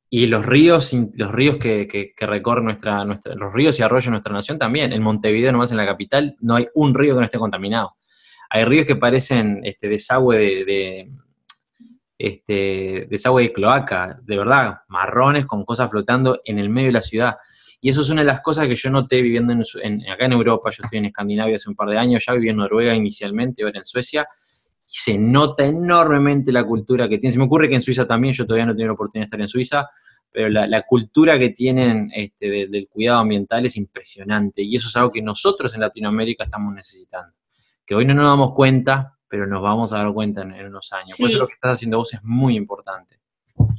Y 0.10 0.28
los 0.28 0.46
ríos, 0.46 0.94
los 1.16 1.32
ríos 1.32 1.58
que, 1.58 2.14
recorren 2.20 2.66
nuestra, 2.66 3.04
nuestra, 3.04 3.34
los 3.34 3.52
ríos 3.54 3.80
y 3.80 3.84
arroyos 3.84 4.06
de 4.06 4.12
nuestra 4.12 4.34
nación 4.34 4.60
también. 4.60 4.94
En 4.94 5.02
Montevideo, 5.02 5.52
nomás 5.52 5.72
en 5.72 5.78
la 5.78 5.88
capital, 5.88 6.36
no 6.40 6.56
hay 6.56 6.68
un 6.76 6.94
río 6.94 7.16
que 7.16 7.20
no 7.20 7.26
esté 7.26 7.40
contaminado. 7.40 7.96
Hay 8.52 8.66
ríos 8.66 8.86
que 8.86 8.96
parecen 8.96 9.62
este, 9.64 9.88
desagüe 9.90 10.64
de 10.66 11.12
este, 12.24 13.08
desagüe 13.10 13.44
de 13.44 13.54
cloaca, 13.54 14.20
de 14.24 14.38
verdad, 14.38 14.78
marrones 14.88 15.46
con 15.46 15.66
cosas 15.66 15.90
flotando 15.90 16.40
en 16.46 16.60
el 16.60 16.70
medio 16.70 16.88
de 16.88 16.94
la 16.94 17.02
ciudad. 17.02 17.36
Y 17.84 17.90
eso 17.90 18.00
es 18.00 18.10
una 18.10 18.22
de 18.22 18.28
las 18.28 18.40
cosas 18.40 18.70
que 18.70 18.76
yo 18.76 18.90
noté 18.90 19.22
viviendo 19.22 19.52
en, 19.52 20.10
acá 20.10 20.24
en 20.24 20.32
Europa, 20.32 20.72
yo 20.72 20.84
estoy 20.86 21.00
en 21.00 21.06
Escandinavia 21.06 21.58
hace 21.58 21.70
un 21.70 21.76
par 21.76 21.90
de 21.90 21.98
años, 21.98 22.24
ya 22.26 22.32
viví 22.32 22.48
en 22.48 22.56
Noruega 22.56 22.96
inicialmente, 22.96 23.62
ahora 23.62 23.80
en 23.80 23.84
Suecia, 23.84 24.26
se 24.86 25.18
nota 25.18 25.66
enormemente 25.66 26.54
la 26.54 26.64
cultura 26.64 27.10
que 27.10 27.18
tiene. 27.18 27.34
Se 27.34 27.40
me 27.40 27.44
ocurre 27.44 27.68
que 27.68 27.76
en 27.76 27.82
Suiza 27.82 28.08
también, 28.08 28.34
yo 28.34 28.46
todavía 28.46 28.68
no 28.68 28.74
tengo 28.74 28.88
la 28.88 28.94
oportunidad 28.94 29.24
de 29.24 29.26
estar 29.26 29.42
en 29.42 29.50
Suiza, 29.50 29.90
pero 30.32 30.48
la, 30.48 30.82
cultura 30.84 31.38
que 31.38 31.50
tienen 31.50 32.10
este, 32.16 32.70
del 32.70 32.88
cuidado 32.88 33.20
ambiental 33.20 33.66
es 33.66 33.76
impresionante 33.76 34.62
y 34.62 34.78
eso 34.78 34.88
es 34.88 34.96
algo 34.96 35.12
que 35.14 35.22
nosotros 35.22 35.74
en 35.74 35.82
Latinoamérica 35.82 36.46
estamos 36.46 36.74
necesitando. 36.74 37.36
Que 37.86 37.96
hoy 37.96 38.06
no 38.06 38.14
nos 38.14 38.30
damos 38.30 38.54
cuenta, 38.54 39.20
pero 39.28 39.46
nos 39.46 39.62
vamos 39.62 39.92
a 39.92 39.98
dar 39.98 40.14
cuenta 40.14 40.44
en, 40.44 40.68
unos 40.68 40.94
años. 40.94 41.18
Por 41.20 41.30
eso 41.30 41.40
lo 41.40 41.48
que 41.48 41.56
estás 41.56 41.72
haciendo 41.72 41.98
vos 41.98 42.14
es 42.14 42.24
muy 42.24 42.56
importante. 42.56 43.20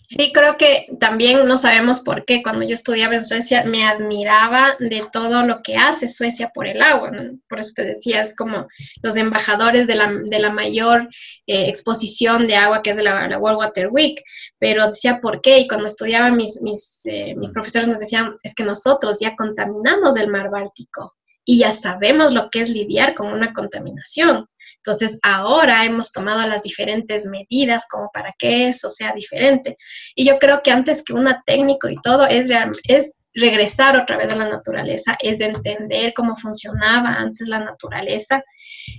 Sí, 0.09 0.33
creo 0.33 0.57
que 0.57 0.87
también 1.01 1.47
no 1.49 1.59
sabemos 1.59 2.01
por 2.01 2.25
qué. 2.25 2.43
Cuando 2.43 2.65
yo 2.65 2.75
estudiaba 2.75 3.17
en 3.17 3.25
Suecia 3.25 3.65
me 3.65 3.85
admiraba 3.85 4.77
de 4.79 5.05
todo 5.13 5.45
lo 5.45 5.63
que 5.63 5.77
hace 5.77 6.09
Suecia 6.09 6.51
por 6.55 6.67
el 6.67 6.81
agua. 6.81 7.11
Por 7.49 7.59
eso 7.59 7.73
te 7.75 7.85
decía, 7.85 8.21
es 8.21 8.37
como 8.37 8.69
los 9.03 9.17
embajadores 9.17 9.87
de 9.87 9.97
la, 9.97 10.51
mayor 10.51 11.09
eh, 11.47 11.69
exposición 11.69 12.47
de 12.47 12.57
agua 12.57 12.83
que 12.83 12.91
es 12.91 12.97
de 12.97 13.03
la, 13.03 13.39
World 13.39 13.59
Water 13.59 13.89
Week. 13.91 14.23
Pero 14.59 14.87
decía 14.87 15.21
por 15.21 15.41
qué. 15.41 15.61
Y 15.61 15.69
cuando 15.69 15.87
estudiaba 15.87 16.31
mis, 16.31 16.63
mis, 16.63 17.05
eh, 17.07 17.35
mis 17.37 17.53
profesores 17.53 17.89
nos 17.89 17.99
decían, 17.99 18.37
es 18.43 18.55
que 18.55 18.65
nosotros 18.65 19.19
ya 19.21 19.35
contaminamos 19.35 20.17
el 20.17 20.29
mar 20.29 20.51
Báltico 20.51 21.15
y 21.45 21.59
ya 21.59 21.73
sabemos 21.73 22.33
lo 22.33 22.49
que 22.51 22.61
es 22.61 22.71
lidiar 22.71 23.15
con 23.15 23.33
una 23.33 23.53
contaminación. 23.53 24.47
Entonces, 24.87 25.19
ahora 25.23 25.87
hemos 25.87 26.13
tomado 26.13 26.47
las 26.47 26.63
diferentes 26.63 27.25
medidas 27.25 27.87
como 27.91 28.11
para 28.13 28.35
que 28.39 28.69
eso 28.69 28.91
sea 28.91 29.15
diferente. 29.15 29.79
Y 30.15 30.27
yo 30.27 30.39
creo 30.39 30.63
que 30.63 30.73
antes 30.73 31.03
que 31.03 31.15
una 31.15 31.43
técnico 31.47 31.89
y 31.89 31.97
todo, 32.03 32.27
es, 32.27 32.51
es 32.87 33.17
regresar 33.35 33.97
otra 33.97 34.17
vez 34.17 34.31
a 34.31 34.37
la 34.37 34.49
naturaleza, 34.49 35.17
es 35.21 35.39
de 35.39 35.47
entender 35.47 36.15
cómo 36.15 36.37
funcionaba 36.37 37.15
antes 37.15 37.49
la 37.49 37.61
naturaleza. 37.61 38.43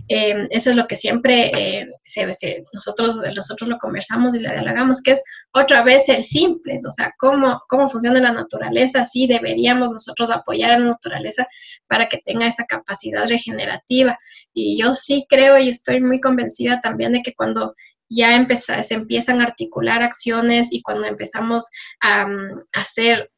Em, 0.07 0.47
eso 0.51 0.69
es 0.71 0.75
lo 0.75 0.87
que 0.87 0.97
siempre 0.97 1.51
eh, 1.57 1.87
nosotros, 2.73 3.21
nosotros 3.35 3.69
lo 3.69 3.77
conversamos 3.77 4.35
y 4.35 4.39
le 4.39 4.49
halagamos, 4.49 5.01
que 5.01 5.11
es 5.11 5.23
otra 5.53 5.83
vez 5.83 6.05
ser 6.05 6.21
simples, 6.21 6.85
o 6.85 6.91
sea, 6.91 7.13
cómo, 7.17 7.61
cómo 7.69 7.87
funciona 7.87 8.19
la 8.19 8.33
naturaleza, 8.33 9.05
sí 9.05 9.25
deberíamos 9.27 9.91
nosotros 9.91 10.29
apoyar 10.31 10.71
a 10.71 10.79
la 10.79 10.85
naturaleza 10.87 11.47
para 11.87 12.07
que 12.07 12.21
tenga 12.25 12.45
esa 12.45 12.65
capacidad 12.65 13.25
regenerativa. 13.27 14.17
Y 14.53 14.77
yo 14.81 14.95
sí 14.95 15.25
creo 15.29 15.57
y 15.57 15.69
estoy 15.69 16.01
muy 16.01 16.19
convencida 16.19 16.81
también 16.81 17.13
de 17.13 17.21
que 17.21 17.33
cuando 17.33 17.73
ya 18.09 18.45
se 18.55 18.93
empiezan 18.93 19.41
a 19.41 19.45
articular 19.45 20.03
acciones 20.03 20.67
y 20.71 20.81
cuando 20.81 21.07
empezamos 21.07 21.69
a, 22.01 22.27
mm, 22.27 22.59
a 22.73 22.79
hacer 22.79 23.31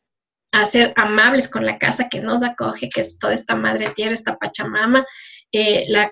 a 0.51 0.65
ser 0.65 0.93
amables 0.95 1.49
con 1.49 1.65
la 1.65 1.77
casa 1.77 2.07
que 2.09 2.21
nos 2.21 2.43
acoge, 2.43 2.89
que 2.89 3.01
es 3.01 3.19
toda 3.19 3.33
esta 3.33 3.55
madre 3.55 3.89
tierra, 3.89 4.13
esta 4.13 4.37
Pachamama, 4.37 5.05
eh, 5.53 5.85
la, 5.87 6.11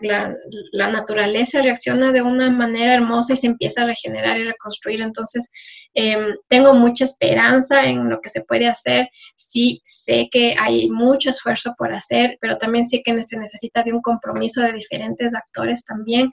la, 0.71 0.87
naturaleza 0.89 1.61
reacciona 1.61 2.13
de 2.13 2.21
una 2.21 2.49
manera 2.49 2.93
hermosa 2.93 3.33
y 3.33 3.37
se 3.37 3.47
empieza 3.47 3.81
a 3.81 3.85
regenerar 3.85 4.37
y 4.37 4.45
reconstruir. 4.45 5.01
Entonces, 5.01 5.51
em, 5.93 6.35
tengo 6.47 6.73
mucha 6.73 7.03
esperanza 7.03 7.83
en 7.85 8.09
lo 8.09 8.21
que 8.21 8.29
se 8.29 8.45
puede 8.45 8.67
hacer. 8.67 9.09
Sí, 9.35 9.81
sé 9.83 10.29
que 10.31 10.55
hay 10.57 10.89
mucho 10.89 11.29
esfuerzo 11.29 11.75
por 11.77 11.93
hacer, 11.93 12.37
pero 12.39 12.57
también 12.57 12.85
sé 12.85 13.01
que 13.03 13.21
se 13.23 13.37
necesita 13.37 13.83
de 13.83 13.91
un 13.91 14.01
compromiso 14.01 14.61
de 14.61 14.71
diferentes 14.71 15.35
actores 15.35 15.83
también. 15.83 16.31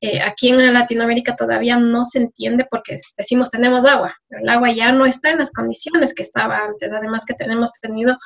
Eh, 0.00 0.20
aquí 0.20 0.50
en 0.50 0.72
Latinoamérica 0.72 1.34
todavía 1.34 1.76
no 1.76 2.04
se 2.04 2.20
entiende 2.20 2.66
porque 2.70 2.96
decimos 3.16 3.50
tenemos 3.50 3.84
agua, 3.84 4.14
pero 4.28 4.42
el 4.42 4.48
agua 4.48 4.70
ya 4.72 4.92
no 4.92 5.06
está 5.06 5.30
en 5.30 5.38
las 5.38 5.50
condiciones 5.50 6.14
que 6.14 6.22
estaba 6.22 6.58
antes. 6.58 6.92
Además 6.92 7.24
que 7.26 7.34
tenemos 7.34 7.72
tenido 7.80 8.16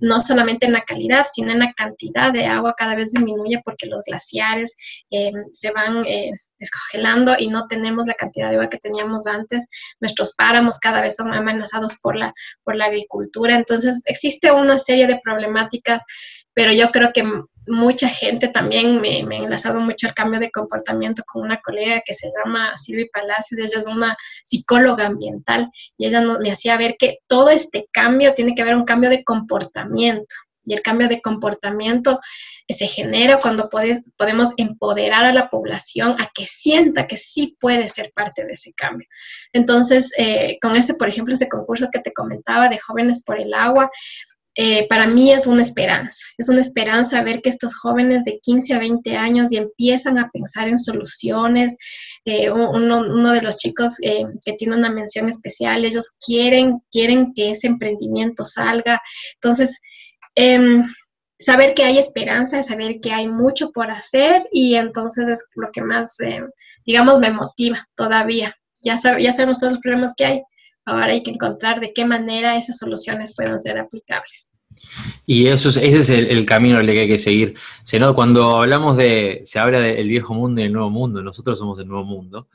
no 0.00 0.20
solamente 0.20 0.64
en 0.66 0.72
la 0.72 0.82
calidad, 0.82 1.26
sino 1.30 1.52
en 1.52 1.58
la 1.58 1.72
cantidad 1.74 2.32
de 2.32 2.46
agua 2.46 2.74
cada 2.76 2.94
vez 2.94 3.12
disminuye 3.12 3.60
los 3.82 4.02
glaciares 4.06 4.76
eh, 5.10 5.32
se 5.52 5.70
van 5.70 6.04
eh, 6.06 6.30
descongelando 6.58 7.34
y 7.38 7.48
no 7.48 7.66
tenemos 7.66 8.06
la 8.06 8.14
cantidad 8.14 8.48
de 8.50 8.56
agua 8.56 8.68
que 8.68 8.78
teníamos 8.78 9.26
antes. 9.26 9.66
Nuestros 10.00 10.34
páramos 10.34 10.78
cada 10.78 11.00
vez 11.00 11.16
son 11.16 11.32
amenazados 11.32 11.98
por 12.00 12.16
la, 12.16 12.32
por 12.62 12.76
la 12.76 12.86
agricultura. 12.86 13.54
Entonces, 13.56 14.02
existe 14.06 14.50
una 14.50 14.78
serie 14.78 15.06
de 15.06 15.20
problemáticas, 15.22 16.02
pero 16.52 16.72
yo 16.72 16.90
creo 16.90 17.10
que 17.12 17.24
mucha 17.66 18.08
gente 18.08 18.48
también 18.48 19.00
me, 19.00 19.24
me, 19.24 19.36
ha 19.36 19.42
enlazado 19.42 19.80
mucho 19.80 20.06
al 20.06 20.14
cambio 20.14 20.38
de 20.38 20.50
comportamiento 20.50 21.22
con 21.26 21.42
una 21.42 21.60
colega 21.62 22.02
que 22.04 22.14
se 22.14 22.30
llama 22.36 22.76
Silvia 22.76 23.06
Palacios, 23.12 23.58
ella 23.58 23.78
es 23.78 23.86
una 23.86 24.16
psicóloga 24.42 25.06
ambiental 25.06 25.70
y 25.96 26.06
ella 26.06 26.20
me 26.20 26.50
hacía 26.50 26.76
ver 26.76 26.96
que 26.98 27.18
todo 27.26 27.48
este 27.48 27.88
cambio 27.90 28.34
tiene 28.34 28.54
que 28.54 28.62
haber 28.62 28.74
un 28.74 28.84
cambio 28.84 29.08
de 29.08 29.24
comportamiento 29.24 30.34
y 30.66 30.74
el 30.74 30.82
cambio 30.82 31.08
de 31.08 31.20
comportamiento 31.20 32.20
se 32.68 32.86
genera 32.86 33.40
cuando 33.40 33.68
podemos 33.68 34.52
empoderar 34.56 35.24
a 35.24 35.32
la 35.32 35.50
población 35.50 36.14
a 36.18 36.30
que 36.34 36.46
sienta 36.46 37.06
que 37.06 37.16
sí 37.16 37.56
puede 37.60 37.88
ser 37.88 38.12
parte 38.14 38.44
de 38.44 38.52
ese 38.52 38.72
cambio. 38.72 39.06
Entonces, 39.52 40.12
eh, 40.16 40.58
con 40.62 40.74
ese, 40.74 40.94
por 40.94 41.08
ejemplo, 41.08 41.34
ese 41.34 41.48
concurso 41.48 41.88
que 41.92 42.00
te 42.00 42.12
comentaba 42.12 42.68
de 42.68 42.78
Jóvenes 42.78 43.22
por 43.22 43.38
el 43.38 43.52
Agua, 43.52 43.90
eh, 44.56 44.86
para 44.88 45.08
mí 45.08 45.32
es 45.32 45.48
una 45.48 45.62
esperanza, 45.62 46.24
es 46.38 46.48
una 46.48 46.60
esperanza 46.60 47.22
ver 47.22 47.42
que 47.42 47.50
estos 47.50 47.74
jóvenes 47.74 48.24
de 48.24 48.38
15 48.40 48.74
a 48.74 48.78
20 48.78 49.16
años 49.16 49.50
y 49.50 49.56
empiezan 49.56 50.16
a 50.16 50.30
pensar 50.32 50.68
en 50.68 50.78
soluciones. 50.78 51.76
Eh, 52.24 52.50
uno, 52.50 53.32
de 53.32 53.42
los 53.42 53.56
chicos 53.56 53.96
que 53.98 54.52
tiene 54.56 54.76
una 54.76 54.90
mención 54.90 55.28
especial, 55.28 55.84
ellos 55.84 56.16
quieren, 56.24 56.78
quieren 56.90 57.34
que 57.34 57.50
ese 57.50 57.66
emprendimiento 57.66 58.46
salga. 58.46 59.02
Entonces, 59.34 59.80
Em, 60.36 60.84
saber 61.44 61.74
que 61.74 61.84
hay 61.84 61.98
esperanza, 61.98 62.62
saber 62.62 63.00
que 63.00 63.12
hay 63.12 63.28
mucho 63.28 63.70
por 63.70 63.90
hacer 63.90 64.46
y 64.50 64.76
entonces 64.76 65.28
es 65.28 65.44
lo 65.54 65.68
que 65.72 65.82
más, 65.82 66.18
em, 66.20 66.48
digamos, 66.86 67.18
me 67.18 67.30
motiva 67.30 67.86
todavía. 67.94 68.54
Ya, 68.82 68.96
sabemos 68.98 69.58
todos 69.58 69.74
los 69.74 69.82
problemas 69.82 70.14
que 70.16 70.24
hay, 70.24 70.42
ahora 70.84 71.12
hay 71.12 71.22
que 71.22 71.30
encontrar 71.30 71.80
de 71.80 71.92
qué 71.92 72.04
manera 72.04 72.56
esas 72.56 72.78
soluciones 72.78 73.34
puedan 73.34 73.60
ser 73.60 73.78
aplicables. 73.78 74.52
Y 75.24 75.46
eso 75.46 75.68
ese 75.68 75.86
es 75.86 76.10
el, 76.10 76.44
camino 76.44 76.82
que 76.82 77.00
hay 77.00 77.08
que 77.08 77.18
seguir. 77.18 77.54
Cuando 78.14 78.60
hablamos 78.60 78.96
de, 78.96 79.40
se 79.44 79.58
habla 79.58 79.80
del 79.80 80.08
viejo 80.08 80.34
mundo 80.34 80.60
y 80.60 80.64
el 80.64 80.72
nuevo 80.72 80.90
mundo, 80.90 81.22
nosotros 81.22 81.58
somos 81.58 81.78
el 81.78 81.88
nuevo 81.88 82.04
mundo, 82.04 82.48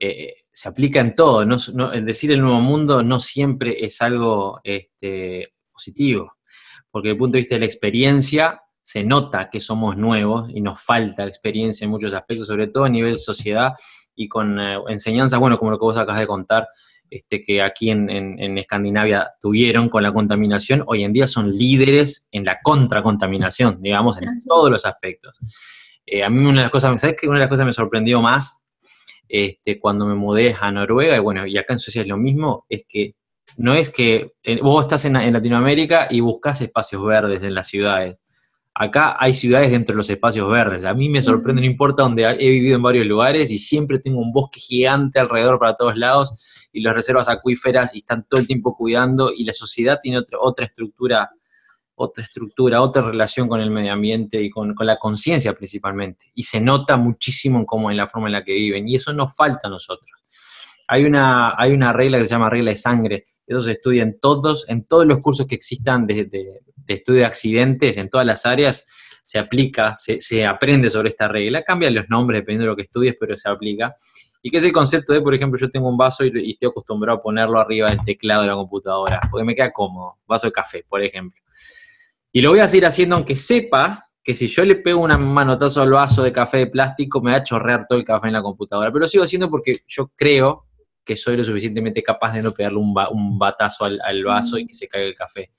eh, 0.00 0.34
se 0.50 0.68
aplica 0.68 1.00
en 1.00 1.14
todo. 1.14 1.44
No, 1.44 1.92
el 1.92 2.04
decir 2.04 2.32
el 2.32 2.40
nuevo 2.40 2.60
mundo 2.60 3.02
no 3.02 3.20
siempre 3.20 3.84
es 3.84 4.00
algo 4.00 4.60
este, 4.64 5.52
positivo 5.70 6.37
porque 6.90 7.08
desde 7.08 7.14
el 7.14 7.18
punto 7.18 7.32
de 7.32 7.40
vista 7.40 7.54
de 7.54 7.60
la 7.60 7.66
experiencia 7.66 8.62
se 8.80 9.04
nota 9.04 9.50
que 9.50 9.60
somos 9.60 9.96
nuevos 9.96 10.50
y 10.50 10.60
nos 10.60 10.80
falta 10.80 11.26
experiencia 11.26 11.84
en 11.84 11.90
muchos 11.90 12.14
aspectos, 12.14 12.46
sobre 12.46 12.68
todo 12.68 12.84
a 12.84 12.88
nivel 12.88 13.18
sociedad 13.18 13.74
y 14.14 14.28
con 14.28 14.58
eh, 14.58 14.78
enseñanzas, 14.88 15.38
bueno, 15.38 15.58
como 15.58 15.70
lo 15.70 15.78
que 15.78 15.84
vos 15.84 15.96
acabas 15.98 16.20
de 16.20 16.26
contar, 16.26 16.66
este, 17.10 17.42
que 17.42 17.62
aquí 17.62 17.90
en, 17.90 18.58
Escandinavia 18.58 19.30
tuvieron 19.40 19.88
con 19.88 20.02
la 20.02 20.12
contaminación, 20.12 20.84
hoy 20.86 21.04
en 21.04 21.12
día 21.12 21.26
son 21.26 21.50
líderes 21.50 22.28
en 22.32 22.44
la 22.44 22.58
contracontaminación, 22.62 23.80
digamos, 23.80 24.20
en 24.20 24.28
todos 24.46 24.70
los 24.70 24.84
aspectos. 24.84 25.38
Eh, 26.04 26.22
a 26.22 26.30
mí 26.30 26.38
una 26.38 26.60
de 26.60 26.62
las 26.62 26.70
cosas, 26.70 27.00
¿sabes 27.00 27.16
qué? 27.18 27.28
Una 27.28 27.38
de 27.38 27.40
las 27.40 27.48
cosas 27.48 27.62
que 27.62 27.66
me 27.66 27.72
sorprendió 27.72 28.20
más 28.20 28.64
este, 29.28 29.78
cuando 29.78 30.06
me 30.06 30.14
mudé 30.14 30.56
a 30.58 30.70
Noruega, 30.70 31.16
y 31.16 31.20
bueno, 31.20 31.46
y 31.46 31.56
acá 31.58 31.74
en 31.74 31.78
Suecia 31.78 32.02
es 32.02 32.08
lo 32.08 32.16
mismo, 32.16 32.64
es 32.68 32.84
que 32.88 33.14
no 33.56 33.74
es 33.74 33.90
que 33.90 34.34
eh, 34.42 34.60
vos 34.60 34.84
estás 34.84 35.04
en, 35.04 35.14
Latinoamérica 35.14 36.08
y 36.10 36.20
buscas 36.20 36.60
espacios 36.60 37.04
verdes 37.04 37.42
en 37.42 37.54
las 37.54 37.68
ciudades. 37.68 38.20
Acá 38.74 39.16
hay 39.18 39.34
ciudades 39.34 39.72
dentro 39.72 39.92
de 39.92 39.96
los 39.96 40.08
espacios 40.08 40.48
verdes. 40.48 40.84
A 40.84 40.94
mí 40.94 41.08
me 41.08 41.20
sorprende, 41.20 41.62
no 41.62 41.66
importa 41.66 42.04
donde 42.04 42.22
he 42.22 42.48
vivido 42.48 42.76
en 42.76 42.82
varios 42.82 43.06
lugares 43.06 43.50
y 43.50 43.58
siempre 43.58 43.98
tengo 43.98 44.20
un 44.20 44.32
bosque 44.32 44.60
gigante 44.60 45.18
alrededor 45.18 45.58
para 45.58 45.74
todos 45.74 45.96
lados 45.96 46.68
y 46.72 46.80
las 46.80 46.94
reservas 46.94 47.28
acuíferas 47.28 47.92
y 47.94 47.98
están 47.98 48.24
todo 48.28 48.40
el 48.40 48.46
tiempo 48.46 48.76
cuidando 48.76 49.32
y 49.36 49.42
la 49.42 49.52
sociedad 49.52 49.98
tiene 50.00 50.18
otra, 50.18 50.38
otra 50.40 50.66
estructura, 50.66 51.28
otra 51.96 52.22
estructura, 52.22 52.80
otra 52.80 53.02
relación 53.02 53.48
con 53.48 53.60
el 53.60 53.70
medio 53.72 53.92
ambiente 53.92 54.40
y 54.40 54.48
con, 54.48 54.74
la 54.78 54.96
conciencia 54.96 55.52
principalmente. 55.54 56.30
Y 56.34 56.44
se 56.44 56.60
nota 56.60 56.96
muchísimo 56.96 57.58
en 57.58 57.64
cómo 57.64 57.90
en 57.90 57.96
la 57.96 58.06
forma 58.06 58.28
en 58.28 58.34
la 58.34 58.44
que 58.44 58.54
viven 58.54 58.88
y 58.88 58.94
eso 58.94 59.12
nos 59.12 59.34
falta 59.34 59.66
a 59.66 59.70
nosotros. 59.70 60.12
Hay 60.86 61.04
una, 61.04 61.54
hay 61.60 61.72
una 61.72 61.92
regla 61.92 62.18
que 62.18 62.26
se 62.26 62.30
llama 62.30 62.48
regla 62.48 62.70
de 62.70 62.76
sangre 62.76 63.26
eso 63.48 63.62
se 63.62 63.72
estudia 63.72 64.02
en 64.02 64.20
todos, 64.20 64.68
en 64.68 64.84
todos 64.84 65.06
los 65.06 65.18
cursos 65.18 65.46
que 65.46 65.54
existan 65.54 66.06
de, 66.06 66.60
estudio 66.86 67.20
de 67.20 67.24
accidentes, 67.24 67.96
en 67.96 68.10
todas 68.10 68.26
las 68.26 68.44
áreas, 68.44 68.86
se 69.24 69.38
aplica, 69.38 69.94
se, 69.96 70.46
aprende 70.46 70.90
sobre 70.90 71.10
esta 71.10 71.28
regla, 71.28 71.62
cambian 71.62 71.94
los 71.94 72.08
nombres 72.08 72.40
dependiendo 72.40 72.64
de 72.64 72.70
lo 72.70 72.76
que 72.76 72.82
estudies, 72.82 73.16
pero 73.18 73.36
se 73.36 73.48
aplica. 73.48 73.96
Y 74.42 74.50
que 74.50 74.58
es 74.58 74.64
el 74.64 74.72
concepto 74.72 75.12
de, 75.12 75.20
por 75.20 75.34
ejemplo, 75.34 75.58
yo 75.58 75.68
tengo 75.68 75.88
un 75.88 75.96
vaso 75.96 76.24
y, 76.24 76.28
estoy 76.50 76.68
acostumbrado 76.68 77.18
a 77.18 77.22
ponerlo 77.22 77.58
arriba 77.58 77.88
del 77.88 78.04
teclado 78.04 78.42
de 78.42 78.48
la 78.48 78.54
computadora, 78.54 79.20
porque 79.30 79.44
me 79.44 79.54
queda 79.54 79.72
cómodo, 79.72 80.18
vaso 80.26 80.46
de 80.46 80.52
café, 80.52 80.84
por 80.88 81.02
ejemplo. 81.02 81.40
Y 82.32 82.42
lo 82.42 82.50
voy 82.50 82.60
a 82.60 82.68
seguir 82.68 82.86
haciendo 82.86 83.16
aunque 83.16 83.34
sepa 83.34 84.04
que 84.22 84.34
si 84.34 84.46
yo 84.46 84.62
le 84.62 84.76
pego 84.76 85.00
una 85.00 85.16
manotazo 85.16 85.80
al 85.80 85.90
vaso 85.90 86.22
de 86.22 86.32
café 86.32 86.58
de 86.58 86.66
plástico, 86.66 87.22
me 87.22 87.30
va 87.30 87.38
a 87.38 87.42
chorrear 87.42 87.86
todo 87.86 87.98
el 87.98 88.04
café 88.04 88.26
en 88.26 88.34
la 88.34 88.42
computadora. 88.42 88.92
Pero 88.92 89.00
lo 89.00 89.08
sigo 89.08 89.24
haciendo 89.24 89.48
porque 89.48 89.80
yo 89.86 90.12
creo 90.14 90.67
que 91.08 91.16
soy 91.16 91.38
lo 91.38 91.44
suficientemente 91.44 92.02
capaz 92.02 92.34
de 92.34 92.42
no 92.42 92.50
pegarle 92.50 92.78
un, 92.78 93.38
batazo 93.38 93.86
al, 93.86 94.24
vaso 94.24 94.58
y 94.58 94.66
que 94.66 94.74
se 94.74 94.86
caiga 94.86 95.08
el 95.08 95.16
café. 95.16 95.50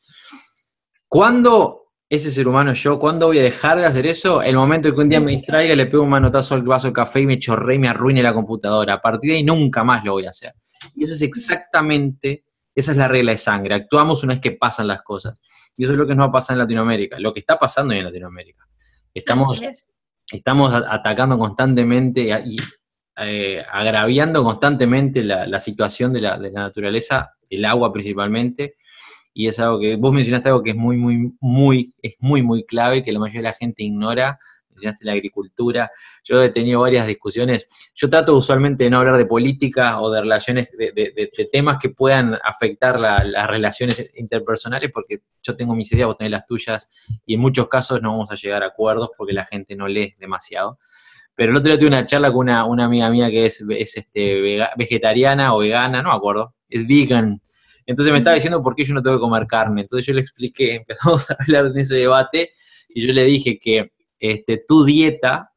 ¿Cuándo 1.08 1.88
ese 2.08 2.30
ser 2.30 2.47
humano 2.47 2.72
yo, 2.74 3.00
¿cuándo 3.00 3.26
voy 3.26 3.39
a 3.39 3.43
dejar 3.43 3.80
de 3.80 3.86
hacer 3.86 4.06
eso? 4.06 4.43
El 4.43 4.56
momento 4.56 4.89
en 4.89 4.93
que 4.93 5.02
un 5.02 5.10
día 5.10 5.20
me 5.20 5.32
distraiga, 5.32 5.76
le 5.76 5.88
pego 5.88 6.04
un 6.04 6.10
manotazo 6.10 6.54
al 6.54 6.62
vaso 6.62 6.88
de 6.89 6.93
café 6.93 7.22
y 7.22 7.26
me 7.26 7.39
chorré 7.39 7.76
y 7.76 7.80
me 7.80 7.88
arruine 7.88 8.22
la 8.22 8.32
computadora. 8.32 8.93
A 8.93 9.02
partir 9.02 9.32
de 9.32 9.38
ahí 9.38 9.43
nunca 9.43 9.84
más 9.84 10.06
lo 10.06 10.14
voy 10.14 10.28
a 10.28 10.30
hacer. 10.30 10.54
Y 10.95 11.06
eso 11.06 11.16
es 11.16 11.24
exactamente, 11.24 12.45
esa 12.76 12.91
es 12.91 12.97
la 12.97 13.08
regla 13.08 13.32
de 13.32 13.39
sangre. 13.39 13.74
Actuamos 13.74 14.24
una 14.24 14.34
vez 14.34 14.41
que 14.41 14.52
pasan 14.52 14.86
las 14.86 15.02
cosas. 15.02 15.41
Y 15.76 15.84
eso 15.84 15.93
es 15.93 15.97
lo 15.97 16.06
que 16.06 16.14
nos 16.14 16.26
va 16.26 16.30
a 16.30 16.34
pasar 16.34 16.54
en 16.54 16.60
Latinoamérica, 16.60 17.20
lo 17.20 17.34
que 17.34 17.39
está 17.39 17.58
pasando 17.58 17.95
en 17.95 18.04
Latinoamérica. 18.04 18.68
Estamos, 19.16 19.60
estamos 20.32 20.72
atacando 20.74 21.39
constantemente 21.39 22.30
y 22.45 22.56
eh, 23.22 23.63
agraviando 23.70 24.43
constantemente 24.43 25.24
la, 25.24 25.59
situación 25.59 26.13
de 26.13 26.22
la, 26.22 26.38
naturaleza, 26.38 27.34
el 27.49 27.65
agua 27.65 27.91
principalmente, 27.91 28.76
y 29.34 29.47
es 29.47 29.59
algo 29.59 29.80
que 29.80 29.95
vos 29.95 30.13
mencionaste 30.13 30.49
algo 30.49 30.63
que 30.63 30.72
es 30.72 30.76
muy, 30.76 30.97
muy, 30.97 31.34
muy, 31.39 31.93
es 32.01 32.15
muy, 32.20 32.41
muy 32.41 32.65
clave, 32.65 33.03
que 33.03 33.11
la 33.11 33.20
mayoría 33.20 33.41
de 33.41 33.47
la 33.49 33.53
gente 33.53 33.84
ignora, 33.84 34.39
mencionaste 34.70 35.05
la 35.05 35.11
agricultura, 35.11 35.91
yo 36.24 36.41
he 36.41 36.49
tenido 36.49 36.82
varias 36.82 37.07
discusiones, 37.07 37.67
yo 37.93 38.09
trato 38.09 38.36
usualmente 38.38 38.86
de 38.86 38.89
no 38.89 38.99
hablar 38.99 39.17
de 39.17 39.26
política 39.26 39.99
o 40.01 40.09
de 40.09 40.22
relaciones, 40.22 40.72
de, 40.78 41.30
temas 41.51 41.78
que 41.78 41.89
puedan 41.89 42.38
afectar 42.43 42.99
las 42.99 43.47
relaciones 43.47 44.11
interpersonales, 44.15 44.91
porque 44.93 45.24
yo 45.43 45.55
tengo 45.55 45.76
mis 45.76 45.91
ideas, 45.91 46.07
vos 46.07 46.17
tenés 46.17 46.32
las 46.32 46.45
tuyas, 46.45 46.88
y 47.26 47.34
en 47.34 47.41
muchos 47.41 47.67
casos 47.67 48.01
no 48.01 48.11
vamos 48.11 48.32
a 48.32 48.36
llegar 48.36 48.63
a 48.63 48.67
acuerdos 48.67 49.09
porque 49.17 49.34
la 49.34 49.45
gente 49.45 49.76
no 49.76 49.88
lee 49.88 50.15
demasiado. 50.20 50.80
Pero 51.40 51.54
el 51.54 51.58
otro 51.58 51.72
día 51.72 51.80
tuve 51.80 51.88
una 51.88 52.06
charla 52.06 52.34
con 52.34 52.50
una, 52.50 52.84
amiga 52.84 53.10
mía 53.10 53.30
que 53.30 53.46
es, 53.46 53.64
es 53.70 53.96
este, 53.96 54.60
vegetariana 54.76 55.56
o 55.56 55.60
vegana, 55.60 56.04
no 56.04 56.10
me 56.10 56.16
acuerdo, 56.18 56.54
es 56.68 56.86
vegan, 56.86 57.42
entonces 57.86 58.12
me 58.12 58.18
estaba 58.18 58.34
diciendo 58.34 58.62
por 58.62 58.76
qué 58.76 58.84
yo 58.84 58.94
no 58.94 59.02
tengo 59.02 59.16
que 59.16 59.22
comer 59.22 59.48
carne. 59.48 59.84
Entonces 59.84 60.06
yo 60.06 60.14
le 60.14 60.20
expliqué, 60.20 60.76
empezamos 60.88 61.32
a 61.32 61.38
hablar 61.40 61.68
en 61.68 61.78
ese 61.78 61.96
debate 61.96 62.52
y 62.90 63.08
yo 63.08 63.14
le 63.14 63.24
dije 63.24 63.58
que 63.58 63.94
este, 64.20 64.66
tu 64.68 64.84
dieta 64.84 65.54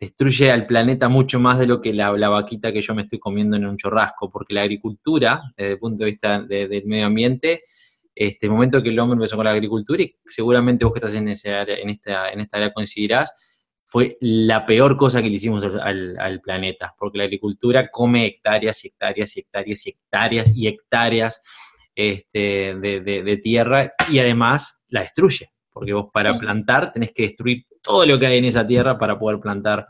destruye 0.00 0.50
al 0.50 0.66
planeta 0.66 1.10
mucho 1.10 1.38
más 1.38 1.58
de 1.58 1.66
lo 1.66 1.82
que 1.82 1.92
la, 1.92 2.08
vaquita 2.30 2.72
que 2.72 2.80
yo 2.80 2.94
me 2.94 3.02
estoy 3.02 3.18
comiendo 3.18 3.58
en 3.58 3.66
un 3.66 3.76
chorrasco, 3.76 4.30
porque 4.30 4.54
la 4.54 4.62
agricultura, 4.62 5.42
desde 5.58 5.72
el 5.72 5.78
punto 5.78 6.04
de 6.04 6.10
vista 6.10 6.40
del 6.40 6.86
medio 6.86 7.04
ambiente, 7.04 7.64
este 8.14 8.48
momento 8.48 8.82
que 8.82 8.88
el 8.88 8.98
hombre 8.98 9.16
empezó 9.16 9.36
con 9.36 9.44
la 9.44 9.52
agricultura, 9.52 10.02
y 10.02 10.16
seguramente 10.24 10.86
vos 10.86 10.94
que 10.94 11.00
estás 11.00 11.14
en, 11.16 11.28
ese 11.28 11.50
en, 11.50 11.90
esta, 11.90 12.30
en 12.30 12.40
esta 12.40 12.56
área 12.56 12.72
coincidirás, 12.72 13.51
fue 13.92 14.16
la 14.22 14.64
peor 14.64 14.96
cosa 14.96 15.20
que 15.20 15.28
le 15.28 15.34
hicimos 15.34 15.62
al, 15.76 16.40
planeta, 16.42 16.94
porque 16.98 17.18
la 17.18 17.24
agricultura 17.24 17.90
come 17.90 18.24
hectáreas 18.24 18.82
y 18.82 18.88
hectáreas 18.88 19.36
y 19.36 19.40
hectáreas 19.40 19.86
y 19.86 19.90
hectáreas 19.90 20.52
y 20.56 20.66
hectáreas 20.66 21.42
este, 21.94 22.74
de, 22.74 23.40
tierra 23.42 23.92
y 24.08 24.18
además 24.18 24.86
la 24.88 25.02
destruye, 25.02 25.52
porque 25.70 25.92
vos 25.92 26.06
para 26.10 26.32
plantar 26.38 26.90
tenés 26.90 27.12
que 27.12 27.24
destruir 27.24 27.66
todo 27.82 28.06
lo 28.06 28.18
que 28.18 28.28
hay 28.28 28.38
en 28.38 28.46
esa 28.46 28.66
tierra 28.66 28.98
para 28.98 29.18
poder 29.18 29.38
plantar. 29.40 29.86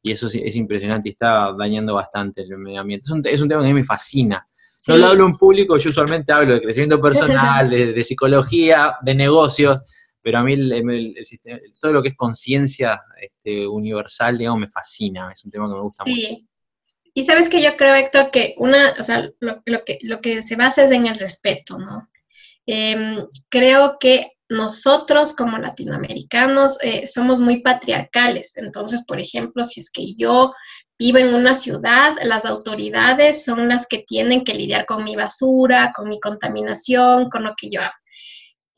Y 0.00 0.12
eso 0.12 0.28
es, 0.28 0.54
impresionante 0.54 1.08
y 1.08 1.12
está 1.12 1.52
dañando 1.58 1.94
bastante 1.94 2.42
el 2.42 2.58
medio 2.58 2.80
ambiente. 2.80 3.06
Es 3.28 3.42
un, 3.42 3.48
tema 3.48 3.62
que 3.62 3.66
a 3.66 3.72
mí 3.72 3.74
me 3.74 3.82
fascina. 3.82 4.46
No 4.86 4.96
lo 4.98 5.06
hablo 5.06 5.26
en 5.26 5.36
público, 5.36 5.76
yo 5.78 5.90
usualmente 5.90 6.32
hablo 6.32 6.54
de 6.54 6.62
crecimiento 6.62 7.00
personal, 7.00 7.68
de 7.68 8.02
psicología, 8.04 8.98
de 9.02 9.16
negocios, 9.16 9.82
pero 10.22 10.38
a 10.38 10.42
mí 10.42 10.52
el, 10.54 11.16
sistema, 11.24 11.58
todo 11.80 11.92
lo 11.92 12.02
que 12.02 12.10
es 12.10 12.16
conciencia 12.16 13.00
este, 13.20 13.66
universal, 13.66 14.38
digamos, 14.38 14.60
me 14.60 14.68
fascina, 14.68 15.30
es 15.32 15.44
un 15.44 15.50
tema 15.50 15.68
que 15.68 15.74
me 15.74 15.82
gusta 15.82 16.04
sí. 16.04 16.28
mucho. 16.30 16.52
Y 17.14 17.24
sabes 17.24 17.48
que 17.48 17.60
yo 17.60 17.76
creo, 17.76 17.94
Héctor, 17.94 18.30
que 18.30 18.54
una, 18.56 18.94
o 18.98 19.02
sea, 19.02 19.30
lo, 19.40 19.84
que, 19.84 19.98
lo 20.02 20.20
que 20.20 20.42
se 20.42 20.56
basa 20.56 20.84
es 20.84 20.90
en 20.92 21.06
el 21.06 21.18
respeto, 21.18 21.78
¿no? 21.78 22.08
Em, 22.64 23.18
creo 23.50 23.98
que 23.98 24.28
nosotros 24.48 25.34
como 25.34 25.58
latinoamericanos 25.58 26.78
eh, 26.82 27.06
somos 27.06 27.40
muy 27.40 27.60
patriarcales. 27.60 28.56
Entonces, 28.56 29.04
por 29.06 29.20
ejemplo, 29.20 29.64
si 29.64 29.80
es 29.80 29.90
que 29.90 30.14
yo 30.14 30.52
vivo 30.98 31.18
en 31.18 31.34
una 31.34 31.54
ciudad, 31.54 32.14
las 32.22 32.44
autoridades 32.44 33.44
son 33.44 33.68
las 33.68 33.86
que 33.86 34.04
tienen 34.06 34.44
que 34.44 34.54
lidiar 34.54 34.86
con 34.86 35.04
mi 35.04 35.16
basura, 35.16 35.92
con 35.94 36.08
mi 36.08 36.20
contaminación, 36.20 37.28
con 37.28 37.44
lo 37.44 37.54
que 37.56 37.70
yo 37.70 37.80
hago. 37.80 37.92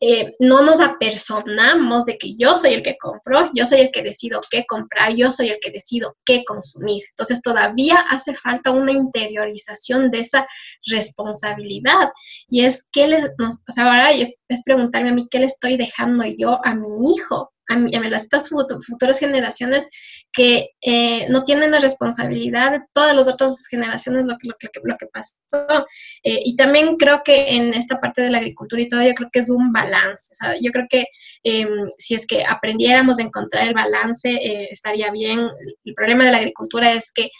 Eh, 0.07 0.34
no 0.38 0.61
nos 0.61 0.80
apersonamos 0.80 2.05
de 2.05 2.18
que 2.18 2.34
yo 2.36 2.59
soy 2.59 2.74
el 2.74 2.82
que 2.82 2.98
compro, 2.98 3.50
yo 3.55 3.64
soy 3.64 3.80
el 3.80 3.90
que 3.90 4.02
decido 4.02 4.42
qué 4.50 4.66
comprar, 4.66 5.14
yo 5.14 5.32
soy 5.32 5.48
el 5.48 5.59
que 5.62 5.70
decido 5.70 6.14
qué 6.26 6.44
consumir. 6.44 7.02
Entonces 7.09 7.40
todavía 7.40 7.96
hace 8.11 8.34
falta 8.34 8.70
una 8.70 8.92
interiorización 8.92 10.11
de 10.11 10.18
esa 10.18 10.46
responsabilidad. 10.90 12.07
Y 12.50 12.66
es 12.66 12.86
que 12.92 13.09
les, 13.09 13.24
o 13.24 13.72
sea, 13.72 13.86
ahora 13.86 14.11
es, 14.11 14.42
es 14.48 14.62
preguntarme 14.62 15.09
a 15.09 15.14
mí 15.14 15.26
qué 15.30 15.38
le 15.38 15.46
estoy 15.46 15.78
dejando 15.78 16.24
yo 16.36 16.61
a 16.66 16.74
mi 16.74 17.14
hijo, 17.14 17.53
a, 17.68 17.76
mí, 17.76 17.94
a 17.94 18.16
estas 18.16 18.48
futuras 18.48 19.18
generaciones 19.18 19.88
que 20.32 20.70
eh, 20.82 21.26
no 21.28 21.44
tienen 21.44 21.70
la 21.70 21.78
responsabilidad 21.78 22.72
de 22.72 22.80
todas 22.92 23.14
las 23.14 23.28
otras 23.28 23.66
generaciones 23.70 24.24
lo, 24.24 24.32
lo, 24.32 24.54
lo 24.82 24.96
que 24.96 25.06
pasó. 25.06 25.86
Eh, 26.22 26.40
y 26.44 26.56
también 26.56 26.96
creo 26.96 27.22
que 27.24 27.54
en 27.54 27.72
esta 27.72 28.00
parte 28.00 28.22
de 28.22 28.30
la 28.30 28.38
agricultura 28.38 28.82
y 28.82 28.88
todo, 28.88 29.02
yo 29.02 29.14
creo 29.14 29.30
que 29.32 29.38
es 29.38 29.50
un 29.50 29.72
balance. 29.72 30.34
Yo 30.60 30.72
creo 30.72 30.86
que 30.90 31.06
em, 31.44 31.86
si 31.98 32.14
es 32.14 32.26
que 32.26 32.44
aprendiéramos 32.44 33.18
a 33.18 33.22
encontrar 33.22 33.68
el 33.68 33.74
balance, 33.74 34.28
eh, 34.28 34.68
estaría 34.70 35.10
bien. 35.10 35.48
El 35.84 35.94
problema 35.94 36.24
de 36.24 36.32
la 36.32 36.38
agricultura 36.38 36.92
es 36.92 37.12
que 37.12 37.30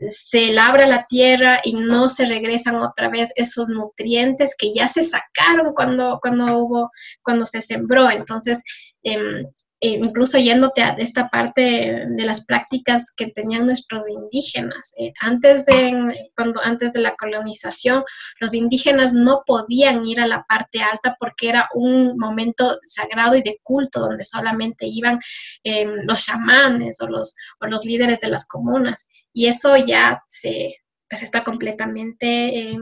se 0.00 0.52
labra 0.52 0.86
la 0.86 1.06
tierra 1.08 1.60
y 1.64 1.74
no 1.74 2.08
se 2.08 2.26
regresan 2.26 2.76
otra 2.76 3.08
vez 3.08 3.32
esos 3.36 3.68
nutrientes 3.68 4.54
que 4.58 4.74
ya 4.74 4.88
se 4.88 5.04
sacaron 5.04 5.72
cuando, 5.74 6.18
cuando 6.20 6.58
hubo, 6.58 6.90
cuando 7.22 7.46
se 7.46 7.62
sembró. 7.62 8.10
Entonces, 8.10 8.62
em, 9.02 9.46
eh, 9.84 9.98
incluso 10.02 10.38
yéndote 10.38 10.80
a 10.80 10.94
esta 10.96 11.28
parte 11.28 12.06
de 12.08 12.24
las 12.24 12.46
prácticas 12.46 13.12
que 13.14 13.26
tenían 13.26 13.66
nuestros 13.66 14.08
indígenas. 14.08 14.94
Eh, 14.96 15.12
antes, 15.20 15.66
de, 15.66 16.30
cuando, 16.34 16.58
antes 16.62 16.94
de 16.94 17.00
la 17.00 17.14
colonización, 17.16 18.02
los 18.40 18.54
indígenas 18.54 19.12
no 19.12 19.42
podían 19.44 20.06
ir 20.06 20.22
a 20.22 20.26
la 20.26 20.42
parte 20.44 20.80
alta 20.80 21.14
porque 21.20 21.50
era 21.50 21.68
un 21.74 22.16
momento 22.16 22.78
sagrado 22.86 23.36
y 23.36 23.42
de 23.42 23.60
culto 23.62 24.00
donde 24.00 24.24
solamente 24.24 24.86
iban 24.86 25.18
em, 25.64 25.90
los 26.06 26.24
chamanes 26.24 26.98
o 27.02 27.06
los, 27.06 27.34
o 27.60 27.66
los 27.66 27.84
líderes 27.84 28.20
de 28.20 28.28
las 28.28 28.46
comunas. 28.48 29.06
Y 29.34 29.48
eso 29.48 29.76
ya 29.76 30.18
se, 30.30 30.76
pues, 31.10 31.22
está 31.22 31.42
completamente... 31.42 32.78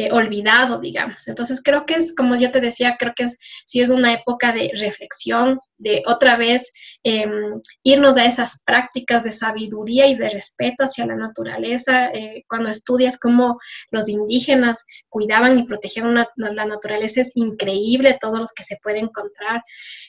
Eh, 0.00 0.08
olvidado, 0.12 0.80
digamos. 0.80 1.28
Entonces 1.28 1.60
creo 1.62 1.84
que 1.84 1.92
es, 1.92 2.14
como 2.14 2.34
yo 2.34 2.50
te 2.50 2.62
decía, 2.62 2.96
creo 2.98 3.12
que 3.14 3.24
es, 3.24 3.38
sí 3.66 3.82
es 3.82 3.90
una 3.90 4.14
época 4.14 4.50
de 4.50 4.70
reflexión, 4.74 5.60
de 5.76 6.02
otra 6.06 6.38
vez 6.38 6.72
em, 7.02 7.60
irnos 7.82 8.16
a 8.16 8.24
esas 8.24 8.62
prácticas 8.64 9.24
de 9.24 9.32
sabiduría 9.32 10.06
y 10.06 10.14
de 10.14 10.30
respeto 10.30 10.84
hacia 10.84 11.04
la 11.04 11.16
naturaleza. 11.16 12.08
Eh, 12.14 12.44
cuando 12.48 12.70
estudias 12.70 13.18
cómo 13.18 13.58
los 13.90 14.08
indígenas 14.08 14.86
cuidaban 15.10 15.58
y 15.58 15.64
protegían 15.64 16.14
la 16.14 16.64
naturaleza, 16.64 17.20
es 17.20 17.32
increíble 17.34 18.16
todo 18.18 18.36
lo 18.38 18.46
que 18.56 18.64
se 18.64 18.78
puede 18.82 19.00
encontrar. 19.00 19.62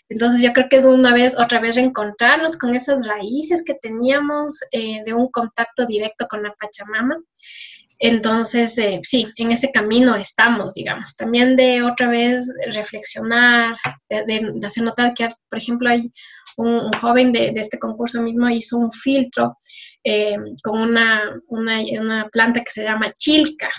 Entonces 0.08 0.42
yo 0.42 0.54
creo 0.54 0.68
que 0.70 0.78
es 0.78 0.86
una 0.86 1.14
vez, 1.14 1.38
otra 1.38 1.60
vez 1.60 1.76
reencontrarnos 1.76 2.56
con 2.56 2.76
esas 2.76 3.06
raíces 3.06 3.62
que 3.66 3.74
teníamos 3.74 4.62
eh, 4.72 5.04
de 5.06 5.14
un 5.14 5.30
contacto 5.30 5.86
directo 5.86 6.28
con 6.30 6.44
la 6.44 6.54
Pachamama. 6.58 7.18
Entonces, 8.04 8.76
eh, 8.80 9.00
sí, 9.04 9.28
en 9.36 9.52
ese 9.52 9.72
camino 9.72 10.16
estamos, 10.16 10.74
digamos. 10.74 11.16
También 11.16 11.56
de 11.56 11.84
otra 11.84 12.10
vez 12.10 12.52
reflexionar, 12.74 13.76
de, 14.10 14.60
hacer 14.66 14.84
notar 14.84 15.14
que, 15.14 15.30
por 15.48 15.60
ejemplo, 15.60 15.88
hay 15.88 16.12
un, 16.58 16.92
joven 16.94 17.32
de, 17.32 17.54
este 17.56 17.78
concurso 17.78 18.20
mismo 18.24 18.50
hizo 18.50 18.80
un 18.80 18.92
filtro 18.92 19.56
eh, 20.04 20.36
con 20.64 20.82
una, 20.82 21.40
una, 21.48 22.28
planta 22.30 22.62
que 22.62 22.72
se 22.72 22.84
llama 22.84 23.14
chilca 23.14 23.70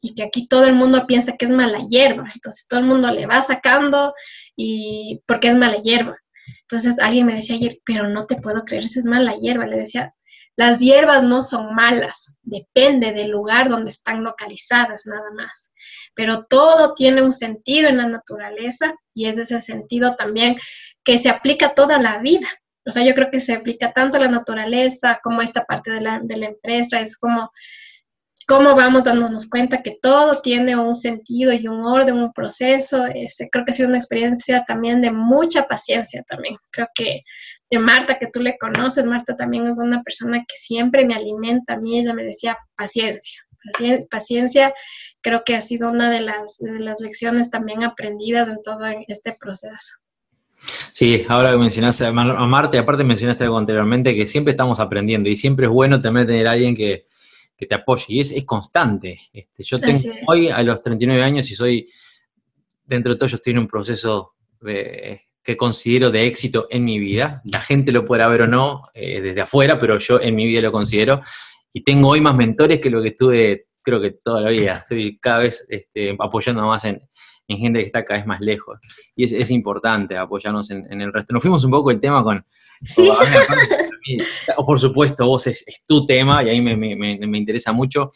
y 0.00 0.12
que 0.12 0.24
aquí 0.24 0.48
todo 0.48 0.64
el 0.64 0.74
mundo 0.74 1.06
piensa 1.06 1.36
que 1.36 1.44
es 1.44 1.52
mala 1.52 1.78
hierba. 1.88 2.28
Entonces, 2.34 2.66
todo 2.68 2.80
el 2.80 2.86
mundo 2.86 3.12
le 3.12 3.26
va 3.26 3.40
sacando 3.42 4.12
y 4.56 5.20
porque 5.24 5.48
es 5.48 5.54
mala 5.54 5.76
hierba. 5.76 6.16
Entonces, 6.62 6.98
alguien 6.98 7.26
me 7.26 7.34
decía 7.34 7.54
ayer, 7.54 7.78
pero 7.86 8.08
no 8.08 8.26
te 8.26 8.40
puedo 8.40 8.64
creer, 8.64 8.84
esa 8.84 8.98
es 8.98 9.06
mala 9.06 9.36
hierba. 9.40 9.66
Le 9.66 9.76
decía, 9.76 10.12
las 10.58 10.80
hierbas 10.80 11.22
no 11.22 11.40
son 11.40 11.72
malas, 11.72 12.34
depende 12.42 13.12
del 13.12 13.30
lugar 13.30 13.68
donde 13.68 13.92
están 13.92 14.24
localizadas 14.24 15.06
nada 15.06 15.30
más. 15.36 15.72
Pero 16.16 16.46
todo 16.46 16.94
tiene 16.94 17.22
un 17.22 17.30
sentido 17.30 17.88
en 17.88 17.98
la 17.98 18.08
naturaleza 18.08 18.92
y 19.14 19.26
es 19.26 19.38
ese 19.38 19.60
sentido 19.60 20.16
también 20.16 20.56
que 21.04 21.16
se 21.16 21.28
aplica 21.28 21.74
toda 21.74 22.00
la 22.00 22.18
vida. 22.18 22.48
O 22.84 22.90
sea, 22.90 23.04
yo 23.04 23.14
creo 23.14 23.28
que 23.30 23.38
se 23.38 23.52
aplica 23.52 23.92
tanto 23.92 24.16
a 24.16 24.20
la 24.20 24.28
naturaleza 24.28 25.20
como 25.22 25.42
a 25.42 25.44
esta 25.44 25.64
parte 25.64 25.92
de 25.92 26.00
la, 26.00 26.46
empresa. 26.48 27.00
Es 27.00 27.16
como 27.16 27.52
cómo 28.48 28.74
vamos 28.74 29.04
dándonos 29.04 29.48
cuenta 29.48 29.80
que 29.80 29.96
todo 30.02 30.40
tiene 30.40 30.74
un 30.74 30.96
sentido 30.96 31.52
y 31.52 31.68
un 31.68 31.84
orden, 31.84 32.18
un 32.18 32.32
proceso. 32.32 33.06
Este, 33.06 33.48
creo 33.48 33.64
que 33.64 33.70
ha 33.70 33.74
sido 33.74 33.90
una 33.90 33.98
experiencia 33.98 34.64
también 34.66 35.02
de 35.02 35.12
mucha 35.12 35.68
paciencia 35.68 36.24
también. 36.26 36.56
Creo 36.72 36.88
que 36.96 37.22
de 37.70 37.78
Marta, 37.78 38.18
que 38.18 38.28
tú 38.28 38.40
le 38.40 38.56
conoces, 38.58 39.06
Marta 39.06 39.36
también 39.36 39.66
es 39.66 39.78
una 39.78 40.02
persona 40.02 40.38
que 40.38 40.56
siempre 40.56 41.04
me 41.04 41.14
alimenta 41.14 41.74
a 41.74 41.78
mí, 41.78 41.98
ella 41.98 42.14
me 42.14 42.24
decía 42.24 42.56
paciencia. 42.76 43.42
Paciencia, 44.10 44.72
creo 45.20 45.42
que 45.44 45.54
ha 45.54 45.60
sido 45.60 45.90
una 45.90 46.10
de 46.10 46.20
las, 46.20 46.58
de 46.58 46.80
las 46.80 47.00
lecciones 47.00 47.50
también 47.50 47.82
aprendidas 47.82 48.48
en 48.48 48.62
todo 48.62 48.78
este 49.08 49.36
proceso. 49.38 49.98
Sí, 50.92 51.24
ahora 51.28 51.52
que 51.52 51.58
mencionaste 51.58 52.06
a 52.06 52.12
Marte, 52.12 52.78
aparte 52.78 53.04
mencionaste 53.04 53.44
algo 53.44 53.58
anteriormente, 53.58 54.14
que 54.14 54.26
siempre 54.26 54.52
estamos 54.52 54.80
aprendiendo 54.80 55.28
y 55.28 55.36
siempre 55.36 55.66
es 55.66 55.72
bueno 55.72 56.00
también 56.00 56.26
tener 56.26 56.46
a 56.48 56.52
alguien 56.52 56.74
que, 56.74 57.06
te 57.56 57.74
apoye 57.74 58.04
y 58.08 58.20
es, 58.20 58.30
es 58.30 58.44
constante. 58.44 59.18
Este, 59.32 59.64
yo 59.64 59.78
tengo 59.78 59.98
hoy 60.28 60.48
a 60.48 60.62
los 60.62 60.80
39 60.80 61.22
años 61.22 61.50
y 61.50 61.54
soy, 61.54 61.88
dentro 62.84 63.12
de 63.12 63.18
todo, 63.18 63.28
yo 63.28 63.36
estoy 63.36 63.52
en 63.52 63.58
un 63.58 63.68
proceso 63.68 64.34
que 65.42 65.56
considero 65.56 66.10
de 66.10 66.26
éxito 66.26 66.66
en 66.70 66.84
mi 66.84 66.98
vida. 66.98 67.40
La 67.44 67.60
gente 67.60 67.92
lo 67.92 68.04
pueda 68.04 68.28
ver 68.28 68.42
o 68.42 68.46
no 68.46 68.82
eh, 68.94 69.20
desde 69.20 69.40
afuera, 69.40 69.78
pero 69.78 69.98
yo 69.98 70.20
en 70.20 70.34
mi 70.34 70.46
vida 70.46 70.60
lo 70.60 70.72
considero. 70.72 71.20
Y 71.72 71.82
tengo 71.82 72.08
hoy 72.08 72.20
más 72.20 72.34
mentores 72.34 72.80
que 72.80 72.90
lo 72.90 73.02
que 73.02 73.12
tuve, 73.12 73.66
creo 73.82 74.00
que 74.00 74.12
toda 74.22 74.40
la 74.40 74.50
vida. 74.50 74.72
Estoy 74.72 75.18
cada 75.18 75.38
vez 75.38 75.66
este, 75.68 76.16
apoyando 76.18 76.62
más 76.62 76.84
en, 76.84 77.00
en 77.48 77.58
gente 77.58 77.80
que 77.80 77.86
está 77.86 78.04
cada 78.04 78.20
vez 78.20 78.26
más 78.26 78.40
lejos. 78.40 78.78
Y 79.16 79.24
es, 79.24 79.32
es 79.32 79.50
importante 79.50 80.16
apoyarnos 80.16 80.70
en, 80.70 81.00
el 81.00 81.12
resto. 81.12 81.32
Nos 81.32 81.42
fuimos 81.42 81.64
un 81.64 81.70
poco 81.70 81.90
el 81.90 81.98
tema 81.98 82.22
con... 82.22 82.44
Sí. 82.82 83.08
Por 84.66 84.78
supuesto, 84.78 85.26
vos 85.26 85.46
es, 85.46 85.64
tu 85.86 86.04
tema 86.06 86.44
y 86.44 86.50
ahí 86.50 86.60
me, 86.60 86.76
me, 86.76 86.94
me, 86.94 87.38
interesa 87.38 87.72
mucho. 87.72 88.10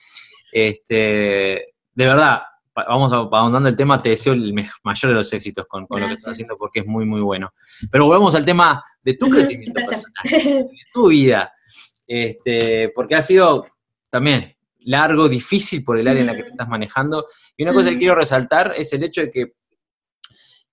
Este, 0.52 0.94
de 0.94 2.06
verdad, 2.06 2.42
vamos 2.74 3.12
ahondando 3.12 3.68
el 3.68 3.76
tema, 3.76 4.00
te 4.00 4.10
deseo 4.10 4.32
el 4.32 4.54
mayor 4.54 5.10
de 5.10 5.14
los 5.14 5.32
éxitos 5.32 5.66
con, 5.66 5.86
con 5.86 6.00
lo 6.00 6.08
que 6.08 6.14
estás 6.14 6.32
haciendo 6.32 6.54
porque 6.58 6.80
es 6.80 6.86
muy, 6.86 7.04
muy 7.04 7.20
bueno. 7.20 7.52
Pero 7.90 8.06
volvemos 8.06 8.34
al 8.34 8.44
tema 8.44 8.82
de 9.02 9.14
tu 9.14 9.28
crecimiento 9.28 9.72
personal, 9.72 10.04
de 10.24 10.68
tu 10.92 11.08
vida. 11.08 11.52
Este, 12.06 12.90
porque 12.94 13.14
ha 13.14 13.22
sido 13.22 13.66
también 14.10 14.54
largo, 14.80 15.28
difícil 15.28 15.84
por 15.84 15.98
el 15.98 16.08
área 16.08 16.20
en 16.20 16.26
la 16.26 16.36
que 16.36 16.42
te 16.42 16.50
estás 16.50 16.68
manejando. 16.68 17.26
Y 17.56 17.62
una 17.62 17.72
cosa 17.72 17.90
que 17.90 17.98
quiero 17.98 18.14
resaltar 18.14 18.74
es 18.76 18.92
el 18.92 19.04
hecho 19.04 19.22
de 19.22 19.30
que 19.30 19.52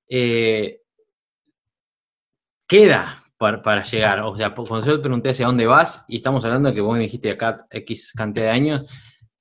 eh, 0.09 0.81
queda 2.67 3.25
para, 3.37 3.83
llegar. 3.83 4.21
O 4.21 4.35
sea, 4.35 4.53
cuando 4.53 4.85
yo 4.85 4.97
te 4.97 5.03
pregunté 5.03 5.29
hacia 5.29 5.45
dónde 5.45 5.65
vas, 5.65 6.05
y 6.07 6.17
estamos 6.17 6.43
hablando 6.45 6.69
de 6.69 6.75
que 6.75 6.81
vos 6.81 6.93
me 6.93 6.99
dijiste 6.99 7.31
acá 7.31 7.65
X 7.69 8.13
cantidad 8.15 8.47
de 8.47 8.51
años, 8.51 8.91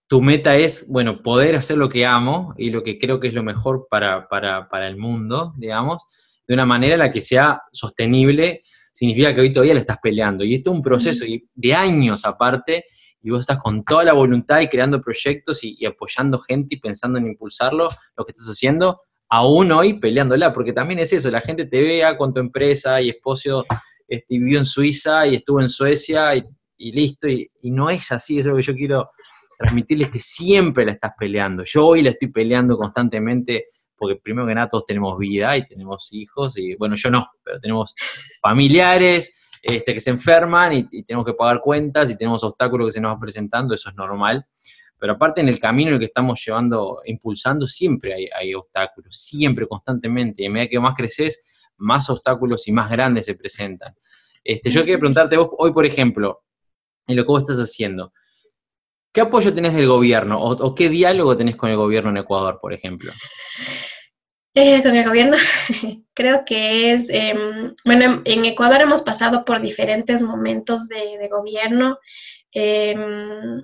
tu 0.08 0.20
meta 0.22 0.56
es, 0.56 0.86
bueno, 0.88 1.22
poder 1.22 1.54
hacer 1.54 1.76
lo 1.76 1.88
que 1.88 2.06
amo 2.06 2.54
y 2.56 2.70
lo 2.70 2.82
que 2.82 2.98
creo 2.98 3.20
que 3.20 3.28
es 3.28 3.34
lo 3.34 3.42
mejor 3.42 3.86
para, 3.90 4.26
para 4.28 4.88
el 4.88 4.96
mundo, 4.96 5.52
digamos, 5.56 6.02
de 6.46 6.54
una 6.54 6.66
manera 6.66 6.94
en 6.94 7.00
la 7.00 7.10
que 7.10 7.20
sea 7.20 7.62
sostenible, 7.70 8.62
significa 8.98 9.32
que 9.32 9.42
hoy 9.42 9.52
todavía 9.52 9.74
le 9.74 9.80
estás 9.80 9.98
peleando. 10.02 10.42
Y 10.44 10.56
esto 10.56 10.70
es 10.70 10.76
un 10.76 10.82
proceso 10.82 11.24
de 11.54 11.74
años 11.74 12.24
aparte 12.24 12.86
y 13.22 13.30
vos 13.30 13.40
estás 13.40 13.58
con 13.58 13.84
toda 13.84 14.02
la 14.02 14.12
voluntad 14.12 14.60
y 14.60 14.68
creando 14.68 15.00
proyectos 15.00 15.62
y, 15.62 15.84
apoyando 15.86 16.38
gente 16.38 16.74
y 16.74 16.80
pensando 16.80 17.18
en 17.18 17.26
impulsarlo, 17.26 17.88
lo 18.16 18.24
que 18.24 18.32
estás 18.32 18.48
haciendo, 18.48 19.02
aún 19.28 19.70
hoy 19.70 20.00
peleándola, 20.00 20.52
porque 20.52 20.72
también 20.72 20.98
es 20.98 21.12
eso, 21.12 21.30
la 21.30 21.40
gente 21.40 21.66
te 21.66 21.82
vea 21.82 22.16
con 22.16 22.32
tu 22.32 22.40
empresa 22.40 23.00
y 23.00 23.10
esposo 23.10 23.64
este, 24.08 24.38
vivió 24.38 24.58
en 24.58 24.64
Suiza 24.64 25.26
y 25.26 25.36
estuvo 25.36 25.60
en 25.60 25.68
Suecia 25.68 26.34
y, 26.34 26.92
listo, 26.92 27.28
y, 27.28 27.50
no 27.62 27.90
es 27.90 28.10
así, 28.10 28.38
eso 28.38 28.48
es 28.48 28.52
lo 28.52 28.56
que 28.56 28.62
yo 28.62 28.74
quiero 28.74 29.10
transmitirles, 29.58 30.08
que 30.08 30.20
siempre 30.20 30.86
la 30.86 30.92
estás 30.92 31.12
peleando. 31.18 31.64
Yo 31.64 31.86
hoy 31.86 32.02
la 32.02 32.10
estoy 32.10 32.28
peleando 32.28 32.78
constantemente 32.78 33.66
porque 33.98 34.16
primero 34.16 34.46
que 34.46 34.54
nada 34.54 34.68
todos 34.68 34.86
tenemos 34.86 35.18
vida 35.18 35.56
y 35.56 35.66
tenemos 35.66 36.08
hijos, 36.12 36.56
y 36.56 36.76
bueno, 36.76 36.94
yo 36.94 37.10
no, 37.10 37.26
pero 37.42 37.58
tenemos 37.60 37.94
familiares, 38.40 39.48
este, 39.62 39.92
que 39.92 40.00
se 40.00 40.10
enferman 40.10 40.72
y, 40.72 41.02
tenemos 41.02 41.26
que 41.26 41.34
pagar 41.34 41.60
cuentas 41.60 42.10
y 42.10 42.16
tenemos 42.16 42.44
obstáculos 42.44 42.86
que 42.86 42.92
se 42.92 43.00
nos 43.00 43.12
van 43.12 43.20
presentando, 43.20 43.74
eso 43.74 43.90
es 43.90 43.96
normal. 43.96 44.46
Pero 45.00 45.12
aparte 45.12 45.40
en 45.40 45.48
el 45.48 45.60
camino 45.60 45.88
en 45.88 45.94
el 45.94 46.00
que 46.00 46.06
estamos 46.06 46.42
llevando, 46.44 47.00
impulsando, 47.04 47.66
siempre 47.66 48.30
hay, 48.34 48.54
obstáculos, 48.54 49.14
siempre, 49.16 49.66
constantemente. 49.66 50.42
Y 50.42 50.46
a 50.46 50.50
medida 50.50 50.68
que 50.68 50.80
más 50.80 50.96
creces, 50.96 51.40
más 51.76 52.10
obstáculos 52.10 52.66
y 52.66 52.72
más 52.72 52.90
grandes 52.90 53.26
se 53.26 53.34
presentan. 53.34 53.94
Este, 54.42 54.70
yo 54.70 54.82
quiero 54.82 54.98
preguntarte 54.98 55.36
vos, 55.36 55.50
hoy 55.58 55.72
por 55.72 55.86
ejemplo, 55.86 56.42
en 57.06 57.16
lo 57.16 57.22
que 57.22 57.28
vos 57.28 57.42
estás 57.42 57.58
haciendo, 57.58 58.12
¿qué 59.12 59.20
apoyo 59.20 59.54
tenés 59.54 59.74
del 59.74 59.88
gobierno 59.88 60.40
o, 60.40 60.74
qué 60.74 60.88
diálogo 60.88 61.36
tenés 61.36 61.56
con 61.56 61.70
el 61.70 61.76
gobierno 61.76 62.10
en 62.10 62.18
Ecuador, 62.18 62.58
por 62.60 62.72
ejemplo? 62.72 63.12
Eh, 64.54 64.82
con 64.82 64.96
el 64.96 65.06
gobierno, 65.06 65.36
creo 66.14 66.44
que 66.44 66.92
es, 66.92 67.08
em, 67.10 67.74
bueno, 67.84 68.22
en 68.24 68.44
Ecuador 68.44 68.80
hemos 68.80 69.02
pasado 69.02 69.44
por 69.44 69.60
diferentes 69.60 70.22
momentos 70.22 70.88
de, 70.88 71.28
gobierno. 71.28 71.98
Em, 72.52 73.60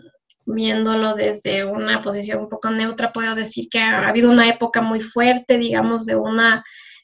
viéndolo 0.47 1.14
desde 1.14 1.64
una 1.64 2.01
posición 2.01 2.40
un 2.40 2.49
poco 2.49 2.70
neutra, 2.70 3.12
puedo 3.12 3.34
decir 3.34 3.68
que 3.70 3.78
ha 3.78 4.09
habido 4.09 4.30
una 4.30 4.49
época 4.49 4.80
muy 4.82 5.01
fuerte, 5.01 5.59
digamos, 5.59 6.07
de 6.07 6.16
una, 6.16 6.62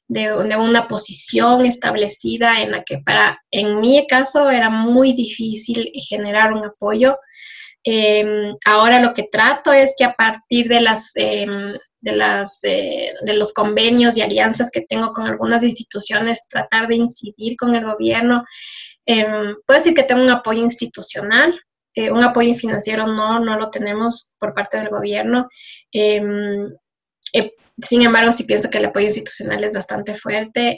de, 0.08 0.34
una 0.56 0.88
posición 0.88 1.64
establecida 1.64 2.60
en 2.60 2.72
la 2.72 2.82
que 2.84 2.98
para, 2.98 3.42
en 3.50 3.80
mi 3.80 4.06
caso, 4.06 4.50
era 4.50 4.70
muy 4.70 5.12
difícil 5.12 5.90
generar 6.08 6.52
un 6.52 6.64
apoyo. 6.64 7.16
Em, 7.84 8.54
ahora 8.66 9.00
lo 9.00 9.12
que 9.14 9.28
trato 9.30 9.72
es 9.72 9.94
que 9.96 10.04
a 10.04 10.12
partir 10.14 10.68
de 10.68 10.80
las 10.82 11.14
de, 12.00 12.12
las, 12.12 12.62
eh, 12.64 13.12
de 13.22 13.34
los 13.34 13.52
convenios 13.52 14.16
y 14.16 14.22
alianzas 14.22 14.70
que 14.70 14.82
tengo 14.82 15.12
con 15.12 15.26
algunas 15.26 15.62
instituciones, 15.62 16.46
tratar 16.48 16.88
de 16.88 16.96
incidir 16.96 17.56
con 17.56 17.74
el 17.74 17.84
gobierno. 17.84 18.44
Eh, 19.06 19.24
puedo 19.66 19.78
decir 19.78 19.94
que 19.94 20.02
tengo 20.02 20.22
un 20.22 20.30
apoyo 20.30 20.62
institucional, 20.62 21.58
eh, 21.94 22.10
un 22.10 22.22
apoyo 22.22 22.54
financiero 22.54 23.06
no, 23.06 23.40
no 23.40 23.58
lo 23.58 23.70
tenemos 23.70 24.34
por 24.38 24.54
parte 24.54 24.78
del 24.78 24.88
gobierno. 24.88 25.48
Eh, 27.32 27.52
sin 27.76 28.02
embargo, 28.02 28.32
sí 28.32 28.44
pienso 28.44 28.68
que 28.68 28.78
el 28.78 28.86
apoyo 28.86 29.06
institucional 29.06 29.64
es 29.64 29.74
bastante 29.74 30.14
fuerte. 30.14 30.76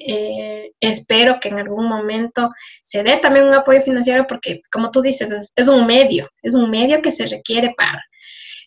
espero 0.80 1.38
que 1.40 1.48
en 1.48 1.58
algún 1.58 1.88
momento 1.88 2.50
se 2.82 3.02
dé 3.02 3.16
también 3.16 3.46
un 3.46 3.54
apoyo 3.54 3.82
financiero 3.82 4.26
porque, 4.26 4.60
como 4.70 4.90
tú 4.90 5.02
dices, 5.02 5.30
es, 5.30 5.52
es 5.56 5.68
un 5.68 5.86
medio, 5.86 6.28
es 6.42 6.54
un 6.54 6.70
medio 6.70 7.02
que 7.02 7.10
se 7.12 7.26
requiere 7.26 7.74
para. 7.76 8.02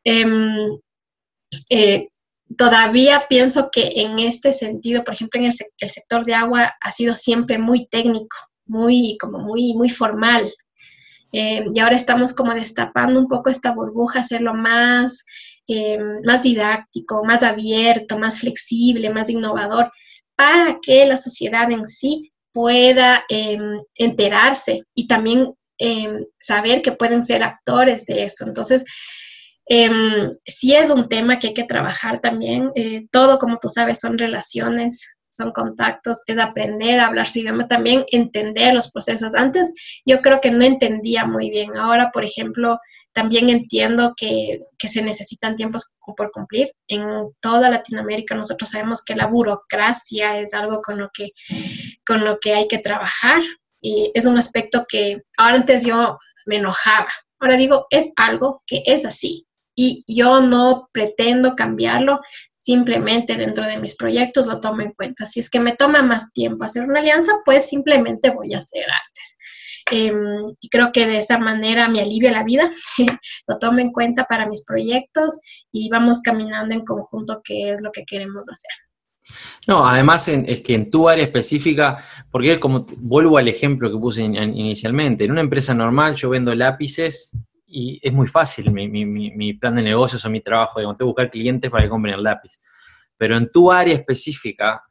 Em, 0.04 0.70
todavía 2.58 3.26
pienso 3.28 3.70
que 3.72 3.92
en 3.96 4.20
este 4.20 4.54
sentido, 4.54 5.04
por 5.04 5.14
ejemplo, 5.14 5.40
en 5.40 5.48
el, 5.48 5.90
sector 5.90 6.26
de 6.26 6.34
agua 6.34 6.76
ha 6.80 6.92
sido 6.92 7.14
siempre 7.14 7.58
muy 7.58 7.88
técnico, 7.88 8.38
muy, 8.66 9.18
como 9.20 9.40
muy, 9.40 9.74
muy 9.74 9.90
formal. 9.90 10.52
Eh, 11.32 11.66
y 11.74 11.80
ahora 11.80 11.96
estamos 11.96 12.34
como 12.34 12.54
destapando 12.54 13.20
un 13.20 13.28
poco 13.28 13.50
esta 13.50 13.74
burbuja, 13.74 14.22
hacerlo 14.22 14.54
más, 14.54 15.26
eh, 15.68 15.98
más 16.24 16.44
didáctico, 16.44 17.24
más 17.26 17.44
abierto, 17.44 18.18
más 18.18 18.40
flexible, 18.40 19.10
más 19.10 19.30
innovador, 19.30 19.92
para 20.36 20.80
que 20.82 21.06
la 21.06 21.18
sociedad 21.18 21.72
en 21.72 21.86
sí 21.86 22.32
pueda 22.52 23.24
em, 23.30 23.82
enterarse 23.96 24.84
y 24.94 25.08
también 25.08 25.54
em, 25.78 26.26
saber 26.40 26.82
que 26.82 26.94
pueden 26.94 27.24
ser 27.24 27.44
actores 27.44 28.06
de 28.06 28.24
esto. 28.24 28.46
Entonces, 28.46 28.86
sí 30.46 30.76
es 30.76 30.90
un 30.90 31.10
tema 31.10 31.40
que 31.40 31.48
hay 31.48 31.54
que 31.54 31.64
trabajar 31.64 32.20
también. 32.20 32.72
Eh, 32.76 33.08
todo, 33.12 33.40
como 33.40 33.58
tú 33.58 33.68
sabes, 33.70 34.00
son 34.00 34.18
relaciones, 34.18 35.16
son 35.36 35.52
contactos, 35.52 36.24
es 36.28 36.38
aprender 36.38 37.00
a 37.00 37.08
hablar 37.08 37.28
su 37.28 37.40
idioma, 37.40 37.68
también 37.68 38.06
entender 38.12 38.74
los 38.74 38.92
procesos. 38.92 39.36
Antes 39.36 39.74
yo 40.06 40.22
creo 40.22 40.40
que 40.42 40.52
no 40.52 40.64
entendía 40.64 41.26
muy 41.26 41.50
bien. 41.50 41.78
Ahora, 41.78 42.12
por 42.12 42.24
ejemplo, 42.24 42.80
también 43.16 43.50
entiendo 43.50 44.14
que, 44.18 44.60
que 44.78 44.90
se 44.90 45.02
necesitan 45.02 45.56
tiempos 45.56 45.96
por 46.18 46.32
cumplir. 46.32 46.68
En 46.90 47.02
toda 47.40 47.70
Latinoamérica 47.70 48.36
nosotros 48.36 48.70
sabemos 48.70 49.04
que 49.04 49.16
la 49.16 49.28
burocracia 49.28 50.38
es 50.38 50.54
algo 50.54 50.82
con 50.82 51.00
lo 51.00 51.10
que, 51.14 51.30
con 52.06 52.26
lo 52.26 52.40
que 52.40 52.54
hay 52.54 52.68
que 52.68 52.80
trabajar 52.80 53.42
y 53.82 54.12
es 54.14 54.26
un 54.26 54.38
aspecto 54.38 54.86
que 54.88 55.22
ahora 55.38 55.56
antes 55.56 55.86
yo 55.86 56.20
me 56.46 56.58
enojaba. 56.58 57.08
Ahora 57.40 57.56
digo, 57.56 57.88
es 57.90 58.12
algo 58.18 58.62
que 58.68 58.84
es 58.86 59.06
así 59.06 59.48
y 59.78 60.04
yo 60.08 60.42
no 60.42 60.90
pretendo 60.92 61.56
cambiarlo, 61.56 62.20
simplemente 62.54 63.38
dentro 63.38 63.66
de 63.66 63.78
mis 63.78 63.96
proyectos 63.96 64.48
lo 64.48 64.60
tomo 64.60 64.82
en 64.82 64.92
cuenta. 64.92 65.26
Si 65.26 65.40
es 65.40 65.50
que 65.50 65.62
me 65.62 65.76
toma 65.76 66.02
más 66.02 66.34
tiempo 66.34 66.66
hacer 66.66 66.84
una 66.84 67.00
alianza, 67.00 67.32
pues 67.46 67.70
simplemente 67.70 68.30
voy 68.32 68.54
a 68.54 68.58
hacer 68.58 68.84
antes. 68.84 69.38
Em, 69.92 70.48
y 70.60 70.70
creo 70.70 70.92
que 70.92 71.06
de 71.06 71.20
esa 71.20 71.38
manera 71.38 71.88
me 71.88 72.02
alivia 72.02 72.32
la 72.32 72.44
vida, 72.44 72.72
lo 73.48 73.58
tomo 73.60 73.80
en 73.80 73.92
cuenta 73.92 74.26
para 74.26 74.48
mis 74.48 74.66
proyectos 74.66 75.40
y 75.72 75.90
vamos 75.90 76.22
caminando 76.22 76.74
en 76.74 76.84
conjunto 76.84 77.42
qué 77.44 77.70
es 77.70 77.84
lo 77.84 77.92
que 77.92 78.04
queremos 78.04 78.50
hacer. 78.50 78.72
No, 79.68 79.88
además 79.88 80.28
es 80.28 80.62
que 80.62 80.76
en 80.76 80.92
tu 80.92 81.10
área 81.10 81.24
específica, 81.24 81.98
porque 82.30 82.54
es 82.54 82.60
como, 82.60 82.86
vuelvo 82.98 83.38
al 83.38 83.48
ejemplo 83.48 83.92
que 83.92 83.98
puse 83.98 84.24
inicialmente, 84.24 85.26
en 85.26 85.32
una 85.32 85.42
empresa 85.42 85.74
normal 85.74 86.16
yo 86.16 86.30
vendo 86.30 86.54
lápices 86.54 87.32
y 87.66 88.00
es 88.02 88.14
muy 88.14 88.28
fácil 88.28 88.72
mi, 88.72 89.54
plan 89.56 89.76
de 89.76 89.84
negocios 89.84 90.24
o 90.24 90.30
mi 90.30 90.42
trabajo, 90.42 90.80
de 90.80 91.06
buscar 91.06 91.32
clientes 91.32 91.72
para 91.72 91.84
que 91.84 91.90
compren 91.90 92.14
el 92.14 92.24
lápiz. 92.24 92.62
Pero 93.18 93.36
en 93.38 93.52
tu 93.52 93.72
área 93.72 93.94
específica, 93.94 94.84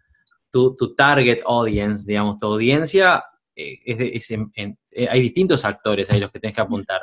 tu, 0.50 0.94
target 0.96 1.40
audience, 1.46 2.04
digamos, 2.06 2.38
tu 2.38 2.46
audiencia, 2.46 3.24
eh, 3.56 3.80
eh, 3.86 5.08
hay 5.08 5.20
distintos 5.20 5.64
actores 5.64 6.10
ahí 6.10 6.20
los 6.20 6.30
que 6.30 6.40
tienes 6.40 6.56
que 6.56 6.62
apuntar. 6.62 7.00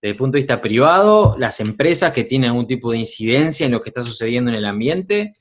Desde 0.00 0.12
el 0.12 0.16
punto 0.16 0.36
de 0.36 0.42
vista 0.42 0.60
privado, 0.60 1.34
las 1.38 1.60
empresas 1.60 2.12
que 2.12 2.24
tienen 2.24 2.50
algún 2.50 2.66
tipo 2.66 2.92
de 2.92 2.98
incidencia 2.98 3.66
en 3.66 3.72
lo 3.72 3.82
que 3.82 3.90
está 3.90 4.02
sucediendo 4.02 4.50
en 4.50 4.56
el 4.56 4.64
ambiente, 4.64 5.34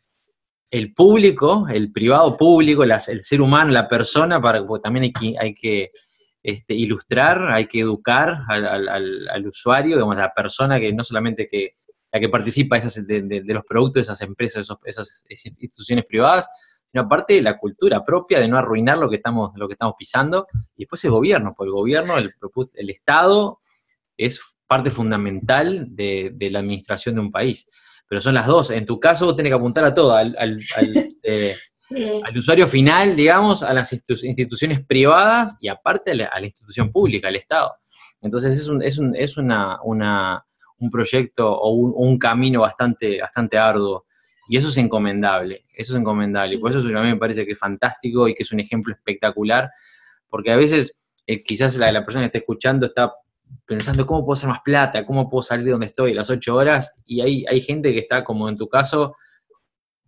el 0.72 0.94
público, 0.94 1.68
el 1.70 1.92
privado 1.92 2.36
público, 2.36 2.84
el 2.84 3.00
ser 3.00 3.42
humano, 3.42 3.72
la 3.72 3.88
persona, 3.88 4.42
para, 4.42 4.66
también 4.82 5.04
hay 5.04 5.14
que, 5.14 5.36
hay 5.40 5.54
que 5.54 5.90
este, 6.44 6.74
ilustrar, 6.74 7.52
hay 7.52 7.68
que 7.68 7.82
educar 7.82 8.40
al, 8.48 9.48
usuario, 9.48 9.96
digamos, 9.96 10.18
a 10.18 10.22
la 10.22 10.34
persona 10.34 10.80
que 10.80 10.92
no 10.92 11.04
solamente 11.04 11.48
que 11.48 11.76
la 12.12 12.20
que 12.20 12.30
participa 12.30 12.80
de, 12.80 13.44
los 13.46 13.64
productos 13.66 13.96
de 13.96 14.02
esas 14.02 14.22
empresas, 14.22 14.68
esas 14.86 15.26
instituciones 15.28 16.06
privadas, 16.06 16.48
sino 16.92 17.04
aparte 17.04 17.42
la 17.42 17.58
cultura 17.58 18.04
propia 18.04 18.40
de 18.40 18.48
no 18.48 18.58
arruinar 18.58 18.98
lo 18.98 19.10
que 19.10 19.18
estamos, 19.18 19.52
lo 19.56 19.68
que 19.68 19.74
estamos 19.74 19.96
pisando, 19.98 20.48
y 20.76 20.84
después 20.84 21.04
el 21.06 21.12
gobierno, 21.12 21.54
porque 21.56 21.68
el 21.68 21.74
gobierno, 21.74 22.18
el, 22.18 22.32
el 22.76 22.90
Estado 22.90 23.60
es 24.18 24.42
parte 24.68 24.92
fundamental 24.92 25.88
de, 25.90 26.36
la 26.52 26.60
administración 26.60 27.16
de 27.16 27.22
un 27.22 27.32
país. 27.32 27.68
Pero 28.08 28.22
son 28.22 28.36
las 28.36 28.48
dos. 28.48 28.72
En 28.72 28.86
tu 28.86 29.00
caso, 29.00 29.26
vos 29.26 29.36
tenés 29.36 29.52
que 29.52 29.56
apuntar 29.56 29.84
a 29.86 29.94
todo, 29.94 30.14
al, 30.14 30.36
eh, 31.24 31.56
usuario 32.36 32.68
final, 32.68 33.16
digamos, 33.16 33.64
a 33.64 33.74
las 33.74 33.92
instituciones 33.94 34.86
privadas 34.86 35.58
y 35.60 35.70
aparte 35.70 36.12
a 36.12 36.40
la, 36.40 36.46
institución 36.46 36.92
pública, 36.92 37.30
al 37.30 37.36
Estado. 37.36 37.76
Entonces 38.22 38.58
es 38.58 38.68
un, 38.68 38.82
es 38.82 38.98
un, 38.98 39.16
es 39.16 39.38
una, 39.38 39.78
un 39.84 40.92
proyecto 40.92 41.52
o 41.52 41.72
un, 41.72 42.18
camino 42.18 42.62
bastante, 42.62 43.20
bastante 43.22 43.58
arduo. 43.58 44.06
Y 44.48 44.58
eso 44.58 44.70
es 44.70 44.78
encomendable, 44.78 45.66
eso 45.74 45.94
es 45.94 46.00
encomendable. 46.00 46.56
Y 46.56 46.58
por 46.58 46.72
eso 46.72 46.88
a 46.88 47.02
mí 47.02 47.10
me 47.10 47.18
parece 47.18 47.46
que 47.46 47.52
es 47.52 47.60
fantástico 47.60 48.28
y 48.28 48.34
que 48.34 48.44
es 48.44 48.52
un 48.52 48.60
ejemplo 48.60 48.94
espectacular, 48.94 49.70
porque 50.30 50.52
a 50.52 50.56
veces 50.56 51.02
eh, 51.26 51.44
quizás 51.44 51.76
la, 51.78 51.92
la 51.92 52.06
persona 52.06 52.24
que 52.24 52.28
está 52.28 52.38
escuchando 52.40 52.86
está 52.86 53.14
pensando 53.66 54.06
cómo 54.06 54.26
puedo 54.26 54.34
hacer 54.34 54.50
más 54.50 54.62
plata, 54.64 55.06
cómo 55.06 55.30
puedo 55.30 55.42
salir 55.42 55.66
de 55.66 55.72
donde 55.72 55.88
estoy 55.88 56.14
las 56.14 56.30
ocho 56.30 56.56
horas, 56.56 56.96
y 57.06 57.22
hay, 57.22 57.46
hay 57.50 57.62
gente 57.62 57.94
que 57.94 58.00
está, 58.00 58.24
como 58.24 58.48
en 58.50 58.58
tu 58.58 58.68
caso, 58.68 59.16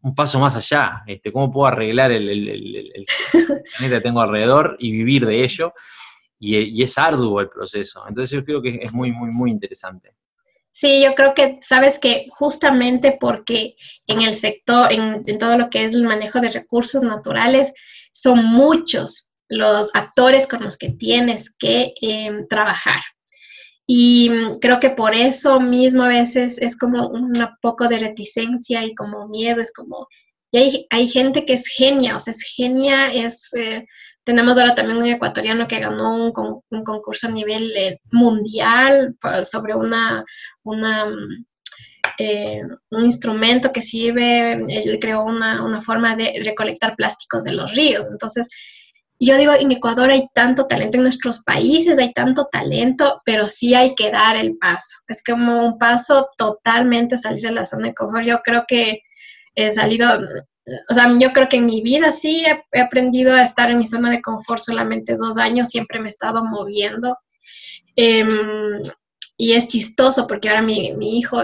un 0.02 0.16
paso 0.16 0.40
más 0.40 0.56
allá, 0.56 1.04
este, 1.08 1.32
cómo 1.32 1.52
puedo 1.52 1.68
arreglar 1.68 2.12
el, 2.12 2.30
el, 2.30 3.06
que 3.80 4.02
tengo 4.02 4.22
alrededor 4.22 4.78
y 4.80 4.92
vivir 4.92 5.26
de 5.26 5.44
ello, 5.44 5.74
y, 6.40 6.82
es 6.82 6.98
arduo 6.98 7.42
el 7.42 7.50
proceso. 7.50 8.06
Entonces 8.08 8.32
yo 8.32 8.44
creo 8.44 8.62
que 8.62 8.76
es 8.76 8.94
muy, 8.94 9.12
muy, 9.12 9.30
muy 9.30 9.52
interesante. 9.52 10.16
Sí, 10.80 11.04
yo 11.04 11.14
creo 11.14 11.34
que, 11.34 11.60
sabes 11.62 12.00
que 12.00 12.28
justamente 12.30 13.18
porque 13.20 13.76
en 14.08 14.22
el 14.22 14.34
sector, 14.34 14.94
en, 14.94 15.26
todo 15.38 15.58
lo 15.58 15.70
que 15.70 15.84
es 15.84 15.94
el 15.94 16.06
manejo 16.06 16.40
de 16.40 16.52
recursos 16.52 17.04
naturales, 17.04 17.74
son 18.14 18.46
muchos 18.46 19.28
los 19.50 19.92
actores 19.94 20.48
con 20.48 20.64
los 20.64 20.78
que 20.78 20.92
tienes 20.92 21.54
que 21.60 21.92
em, 22.02 22.48
trabajar. 22.48 23.02
Y 23.86 24.30
mm, 24.30 24.60
creo 24.62 24.80
que 24.80 24.92
por 24.92 25.16
eso 25.16 25.60
mismo 25.60 26.04
a 26.04 26.08
veces 26.08 26.58
es 26.62 26.78
como 26.78 27.10
un 27.10 27.34
poco 27.62 27.90
de 27.90 28.00
reticencia 28.00 28.82
y 28.86 28.96
como 28.96 29.28
miedo, 29.28 29.60
es 29.60 29.74
como, 29.74 30.08
y 30.50 30.60
hay, 30.60 30.88
hay 30.92 31.10
gente 31.10 31.44
que 31.44 31.56
es 31.56 31.68
genia, 31.68 32.16
o 32.16 32.20
sea, 32.22 32.32
es 32.32 32.42
genia, 32.56 33.12
es, 33.14 33.54
eh, 33.54 33.86
tenemos 34.24 34.58
ahora 34.58 34.76
también 34.76 35.00
un 35.00 35.06
ecuatoriano 35.06 35.68
que 35.68 35.80
ganó 35.80 36.16
un, 36.16 36.62
un 36.70 36.84
concurso 36.84 37.28
a 37.28 37.32
nivel 37.32 37.72
eh, 37.76 38.00
mundial 38.12 39.16
sobre 39.44 39.76
una, 39.76 40.24
una 40.64 41.06
mm, 41.06 41.46
eh, 42.20 42.62
un 42.92 43.06
instrumento 43.06 43.72
que 43.72 43.82
sirve, 43.82 44.52
él 44.52 45.00
creó 45.00 45.24
una, 45.24 45.64
una 45.64 45.80
forma 45.80 46.16
de 46.16 46.42
recolectar 46.44 46.96
plásticos 46.96 47.46
de 47.46 47.54
los 47.54 47.74
ríos, 47.76 48.08
entonces 48.12 48.50
yo 49.22 49.38
digo, 49.38 49.54
en 49.54 49.72
Ecuador 49.72 50.10
hay 50.12 50.30
tanto 50.34 50.66
talento, 50.66 50.98
en 50.98 51.04
nuestros 51.04 51.44
países 51.44 52.00
hay 52.00 52.14
tanto 52.14 52.48
talento, 52.50 53.22
pero 53.26 53.48
sí 53.50 53.74
hay 53.76 53.94
que 53.94 54.12
dar 54.12 54.38
el 54.38 54.58
paso. 54.58 54.96
Es 55.10 55.22
como 55.22 55.66
un 55.66 55.78
paso 55.78 56.30
totalmente 56.38 57.18
salir 57.18 57.42
de 57.42 57.52
la 57.52 57.66
zona 57.66 57.88
de 57.88 57.94
confort. 57.94 58.26
Yo 58.26 58.40
creo 58.40 58.64
que 58.66 59.02
he 59.56 59.72
salido, 59.72 60.08
o 60.90 60.94
sea, 60.94 61.14
yo 61.18 61.32
creo 61.32 61.48
que 61.50 61.58
en 61.58 61.66
mi 61.66 61.82
vida 61.82 62.12
sí 62.12 62.44
he, 62.46 62.82
aprendido 62.82 63.34
a 63.34 63.44
estar 63.44 63.70
en 63.72 63.80
mi 63.80 63.88
zona 63.88 64.10
de 64.10 64.22
confort 64.22 64.62
solamente 64.62 65.16
dos 65.16 65.38
años, 65.38 65.70
siempre 65.70 66.00
me 66.00 66.06
he 66.06 66.10
estado 66.10 66.44
moviendo. 66.44 67.18
Em, 67.96 68.82
y 69.38 69.54
es 69.54 69.68
chistoso 69.68 70.28
porque 70.28 70.50
ahora 70.50 70.62
mi, 70.62 70.94
mi 70.94 71.18
hijo 71.20 71.42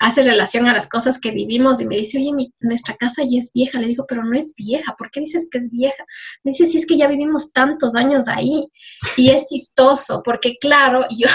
hace 0.00 0.22
relación 0.22 0.66
a 0.66 0.72
las 0.72 0.88
cosas 0.88 1.18
que 1.18 1.32
vivimos 1.32 1.80
y 1.80 1.86
me 1.86 1.96
dice, 1.96 2.18
oye, 2.18 2.50
nuestra 2.60 2.96
casa 2.96 3.22
ya 3.28 3.38
es 3.38 3.52
vieja. 3.52 3.80
Le 3.80 3.88
digo, 3.88 4.06
pero 4.08 4.24
no 4.24 4.32
es 4.34 4.54
vieja, 4.56 4.94
¿por 4.96 5.10
qué 5.10 5.20
dices 5.20 5.48
que 5.50 5.58
es 5.58 5.70
vieja? 5.70 6.04
Me 6.44 6.52
dice, 6.52 6.66
sí, 6.66 6.78
es 6.78 6.86
que 6.86 6.96
ya 6.96 7.08
vivimos 7.08 7.52
tantos 7.52 7.94
años 7.94 8.28
ahí. 8.28 8.68
Y 9.16 9.30
es 9.30 9.46
chistoso, 9.48 10.22
porque 10.24 10.56
claro, 10.60 11.04
yo 11.18 11.28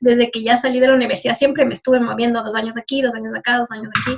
desde 0.00 0.30
que 0.30 0.42
ya 0.42 0.56
salí 0.56 0.78
de 0.78 0.86
la 0.86 0.94
universidad 0.94 1.34
siempre 1.34 1.64
me 1.64 1.74
estuve 1.74 2.00
moviendo 2.00 2.42
dos 2.42 2.54
años 2.54 2.76
aquí, 2.76 3.02
dos 3.02 3.14
años 3.14 3.32
acá, 3.36 3.58
dos 3.58 3.70
años 3.72 3.90
aquí. 4.00 4.16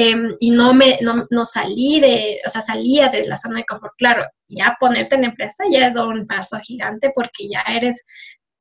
Em, 0.00 0.36
y 0.38 0.52
no 0.52 0.74
me 0.74 0.96
no, 1.00 1.26
no, 1.28 1.44
salí 1.44 1.98
de, 1.98 2.38
o 2.46 2.48
sea, 2.48 2.62
salía 2.62 3.08
de 3.08 3.26
la 3.26 3.36
zona 3.36 3.56
de 3.56 3.64
confort. 3.64 3.94
Claro, 3.98 4.24
ya 4.48 4.76
ponerte 4.78 5.16
en 5.16 5.24
empresa 5.24 5.64
ya 5.68 5.88
es 5.88 5.96
un 5.96 6.24
paso 6.24 6.56
gigante 6.60 7.10
porque 7.12 7.48
ya 7.48 7.62
eres 7.62 8.04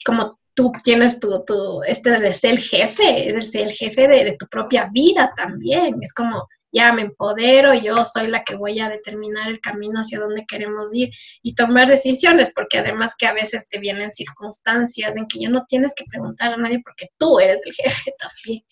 como 0.04 0.40
tú 0.56 0.72
tienes 0.84 1.20
tu, 1.20 1.44
tu, 1.46 1.84
este 1.84 2.20
de 2.20 2.34
ser 2.34 2.54
el 2.54 2.60
jefe, 2.60 3.38
es 3.38 3.54
el 3.54 3.70
jefe 3.70 4.08
de, 4.08 4.36
tu 4.40 4.48
propia 4.48 4.90
vida 4.92 5.32
también. 5.36 6.00
Es 6.02 6.12
como, 6.12 6.48
ya 6.72 6.94
me 6.94 7.02
empodero, 7.04 7.74
yo 7.74 8.04
soy 8.06 8.28
la 8.28 8.44
que 8.44 8.56
voy 8.56 8.80
a 8.80 8.90
determinar 8.90 9.50
el 9.50 9.60
camino 9.62 10.00
hacia 10.00 10.20
donde 10.20 10.46
queremos 10.46 10.94
ir 10.94 11.10
y 11.42 11.56
tomar 11.56 11.88
decisiones, 11.88 12.52
porque 12.54 12.80
además 12.80 13.16
que 13.18 13.28
a 13.28 13.34
veces 13.34 13.70
te 13.70 13.80
vienen 13.80 14.12
circunstancias 14.12 15.18
en 15.18 15.28
que 15.28 15.40
ya 15.40 15.50
no 15.50 15.66
tienes 15.68 15.94
que 15.96 16.06
preguntar 16.10 16.54
a 16.54 16.58
nadie 16.58 16.82
porque 16.84 17.08
tú 17.18 17.40
eres 17.40 17.62
el 17.66 17.74
jefe 17.76 18.12
también. 18.20 18.64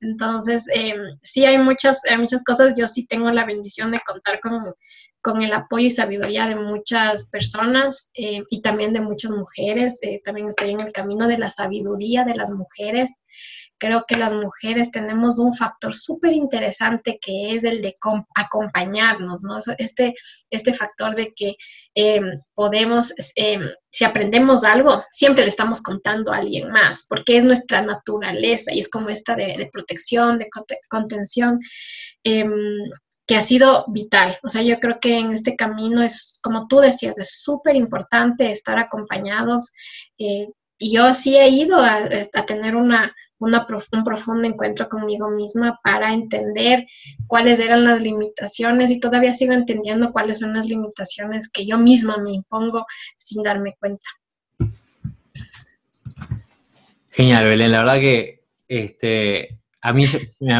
Entonces, 0.00 0.66
eh, 0.74 0.94
sí 1.22 1.44
hay 1.44 1.58
muchas, 1.58 2.00
hay 2.10 2.18
muchas 2.18 2.42
cosas, 2.44 2.74
yo 2.78 2.88
sí 2.88 3.06
tengo 3.06 3.30
la 3.30 3.44
bendición 3.44 3.92
de 3.92 4.00
contar 4.00 4.40
con 4.40 4.74
con 5.24 5.40
el 5.40 5.54
apoyo 5.54 5.86
y 5.86 5.90
sabiduría 5.90 6.46
de 6.46 6.54
muchas 6.54 7.30
personas 7.30 8.10
eh, 8.12 8.42
y 8.50 8.60
también 8.60 8.92
de 8.92 9.00
muchas 9.00 9.30
mujeres. 9.30 9.98
Eh, 10.02 10.20
también 10.22 10.48
estoy 10.48 10.72
en 10.72 10.82
el 10.82 10.92
camino 10.92 11.26
de 11.26 11.38
la 11.38 11.48
sabiduría 11.48 12.24
de 12.24 12.34
las 12.34 12.50
mujeres. 12.50 13.22
Creo 13.84 14.04
que 14.08 14.16
las 14.16 14.32
mujeres 14.32 14.90
tenemos 14.90 15.38
un 15.38 15.52
factor 15.52 15.94
súper 15.94 16.32
interesante 16.32 17.18
que 17.20 17.54
es 17.54 17.64
el 17.64 17.82
de 17.82 17.94
acompañarnos, 18.34 19.42
¿no? 19.42 19.58
Este, 19.76 20.14
este 20.48 20.72
factor 20.72 21.14
de 21.14 21.34
que 21.34 21.56
eh, 21.94 22.20
podemos, 22.54 23.12
si 23.90 24.04
aprendemos 24.04 24.64
algo, 24.64 25.04
siempre 25.10 25.42
le 25.42 25.50
estamos 25.50 25.82
contando 25.82 26.32
a 26.32 26.38
alguien 26.38 26.70
más, 26.70 27.04
porque 27.06 27.36
es 27.36 27.44
nuestra 27.44 27.82
naturaleza 27.82 28.72
y 28.72 28.80
es 28.80 28.88
como 28.88 29.10
esta 29.10 29.36
de, 29.36 29.54
de 29.58 29.68
protección, 29.70 30.38
de 30.38 30.48
contención. 30.88 31.60
Em, 32.22 32.50
que 33.26 33.36
ha 33.36 33.42
sido 33.42 33.86
vital. 33.88 34.38
O 34.42 34.48
sea, 34.48 34.62
yo 34.62 34.78
creo 34.80 34.98
que 35.00 35.18
en 35.18 35.32
este 35.32 35.56
camino 35.56 36.02
es, 36.02 36.38
como 36.42 36.66
tú 36.68 36.78
decías, 36.78 37.18
es 37.18 37.42
súper 37.42 37.76
importante 37.76 38.50
estar 38.50 38.78
acompañados. 38.78 39.72
Eh, 40.18 40.48
y 40.78 40.94
yo 40.94 41.14
sí 41.14 41.36
he 41.36 41.48
ido 41.48 41.78
a, 41.78 42.04
tener 42.46 42.76
una, 42.76 43.14
una 43.44 43.66
un 43.92 44.04
profundo 44.04 44.48
encuentro 44.48 44.88
conmigo 44.88 45.30
misma 45.30 45.78
para 45.82 46.12
entender 46.12 46.86
cuáles 47.26 47.60
eran 47.60 47.84
las 47.84 48.02
limitaciones 48.02 48.90
y 48.90 49.00
todavía 49.00 49.34
sigo 49.34 49.52
entendiendo 49.52 50.12
cuáles 50.12 50.38
son 50.38 50.54
las 50.54 50.66
limitaciones 50.66 51.50
que 51.50 51.66
yo 51.66 51.78
misma 51.78 52.16
me 52.16 52.32
impongo 52.32 52.86
sin 53.16 53.42
darme 53.42 53.74
cuenta. 53.78 54.08
Genial, 57.10 57.44
Belén. 57.44 57.70
La 57.70 57.78
verdad 57.78 58.00
que 58.00 58.42
este, 58.66 59.60
a 59.82 59.92
mí, 59.92 60.04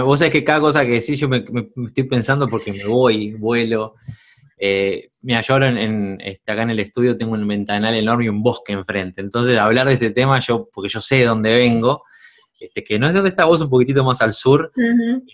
vos 0.04 0.20
sabés 0.20 0.32
que 0.32 0.44
cada 0.44 0.60
cosa 0.60 0.84
que 0.84 0.92
decís 0.92 1.18
yo 1.18 1.28
me, 1.28 1.44
estoy 1.86 2.04
pensando 2.04 2.46
porque 2.46 2.72
me 2.72 2.84
voy, 2.84 3.32
vuelo. 3.32 3.94
Eh, 4.56 5.08
mira, 5.22 5.40
yo 5.40 5.54
ahora 5.54 5.68
en, 5.68 6.20
este, 6.20 6.52
acá 6.52 6.62
en 6.62 6.70
el 6.70 6.80
estudio 6.80 7.16
tengo 7.16 7.32
un 7.32 7.46
ventanal 7.48 7.94
enorme 7.94 8.26
y 8.26 8.28
un 8.28 8.42
bosque 8.42 8.72
enfrente. 8.72 9.20
Entonces, 9.20 9.58
hablar 9.58 9.86
de 9.86 9.94
este 9.94 10.10
tema, 10.10 10.38
yo, 10.38 10.68
porque 10.72 10.88
yo 10.88 11.00
sé 11.00 11.16
de 11.16 11.24
dónde 11.24 11.54
vengo, 11.54 12.04
este, 12.60 12.84
que 12.84 12.98
no 12.98 13.08
es 13.08 13.14
donde 13.14 13.30
está 13.30 13.44
vos, 13.44 13.60
un 13.60 13.70
poquitito 13.70 14.04
más 14.04 14.22
al 14.22 14.32
sur. 14.32 14.72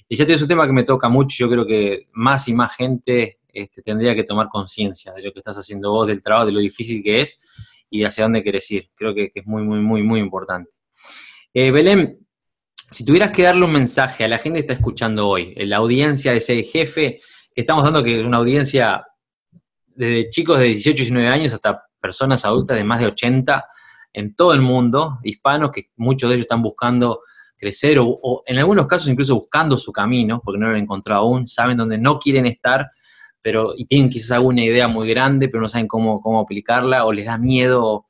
Y 0.08 0.16
ya 0.16 0.24
es 0.24 0.42
un 0.42 0.48
tema 0.48 0.66
que 0.66 0.72
me 0.72 0.84
toca 0.84 1.08
mucho. 1.08 1.36
Yo 1.38 1.50
creo 1.50 1.66
que 1.66 2.08
más 2.12 2.48
y 2.48 2.54
más 2.54 2.74
gente 2.74 3.38
este, 3.52 3.82
tendría 3.82 4.14
que 4.14 4.24
tomar 4.24 4.48
conciencia 4.48 5.12
de 5.12 5.22
lo 5.22 5.32
que 5.32 5.40
estás 5.40 5.56
haciendo 5.56 5.90
vos, 5.90 6.06
del 6.06 6.22
trabajo, 6.22 6.46
de 6.46 6.52
lo 6.52 6.60
difícil 6.60 7.02
que 7.02 7.20
es 7.20 7.38
y 7.90 8.04
hacia 8.04 8.24
dónde 8.24 8.42
querés 8.42 8.70
ir. 8.70 8.88
Creo 8.94 9.14
que, 9.14 9.32
es 9.34 9.46
muy, 9.46 9.62
muy, 9.62 9.80
muy, 9.80 10.02
muy 10.02 10.20
importante. 10.20 10.70
Eh, 11.52 11.70
Belén, 11.70 12.18
si 12.90 13.04
tuvieras 13.04 13.32
que 13.32 13.42
darle 13.42 13.64
un 13.64 13.72
mensaje 13.72 14.24
a 14.24 14.28
la 14.28 14.38
gente 14.38 14.58
que 14.58 14.60
está 14.60 14.72
escuchando 14.74 15.28
hoy, 15.28 15.54
la 15.56 15.78
audiencia 15.78 16.32
de 16.32 16.38
ese 16.38 16.62
jefe, 16.62 17.20
que 17.54 17.60
estamos 17.60 17.84
dando 17.84 18.02
que 18.02 18.20
es 18.20 18.26
una 18.26 18.38
audiencia 18.38 19.04
desde 19.88 20.30
chicos 20.30 20.58
de 20.58 20.66
18 20.66 20.90
y 20.90 21.04
19 21.04 21.28
años 21.28 21.52
hasta 21.52 21.82
personas 22.00 22.44
adultas 22.44 22.76
de 22.76 22.84
más 22.84 23.00
de 23.00 23.06
80 23.06 23.64
en 24.12 24.34
todo 24.34 24.52
el 24.54 24.60
mundo, 24.60 25.18
hispanos, 25.22 25.70
que 25.72 25.90
muchos 25.96 26.28
de 26.28 26.36
ellos 26.36 26.44
están 26.44 26.62
buscando 26.62 27.20
crecer 27.56 27.98
o, 28.00 28.42
en 28.46 28.58
algunos 28.58 28.86
casos 28.86 29.08
incluso 29.08 29.36
buscando 29.36 29.76
su 29.76 29.92
camino, 29.92 30.40
porque 30.44 30.58
no 30.58 30.66
lo 30.66 30.72
han 30.72 30.82
encontrado 30.82 31.22
aún, 31.22 31.46
saben 31.46 31.76
dónde 31.76 31.98
no 31.98 32.18
quieren 32.18 32.46
estar, 32.46 32.90
pero 33.42 33.74
y 33.76 33.86
tienen 33.86 34.10
quizás 34.10 34.32
alguna 34.32 34.64
idea 34.64 34.88
muy 34.88 35.08
grande, 35.08 35.48
pero 35.48 35.60
no 35.60 35.68
saben 35.68 35.86
cómo, 35.86 36.20
cómo 36.20 36.40
aplicarla 36.40 37.04
o 37.04 37.12
les 37.12 37.26
da 37.26 37.38
miedo 37.38 38.06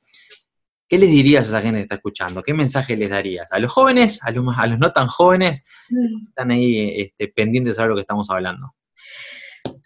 ¿Qué 0.91 0.97
les 0.97 1.09
dirías 1.09 1.45
a 1.45 1.47
esa 1.47 1.61
gente 1.61 1.77
que 1.77 1.83
está 1.83 1.95
escuchando? 1.95 2.43
¿Qué 2.43 2.53
mensaje 2.53 2.97
les 2.97 3.09
darías? 3.09 3.49
¿A 3.53 3.59
los 3.59 3.71
jóvenes? 3.71 4.21
¿A 4.25 4.31
los, 4.31 4.43
a 4.57 4.67
los 4.67 4.77
no 4.77 4.91
tan 4.91 5.07
jóvenes? 5.07 5.63
Mm. 5.89 6.27
Están 6.27 6.51
ahí 6.51 6.99
este, 7.03 7.29
pendientes 7.29 7.71
de 7.71 7.75
saber 7.77 7.91
lo 7.91 7.95
que 7.95 8.01
estamos 8.01 8.29
hablando. 8.29 8.75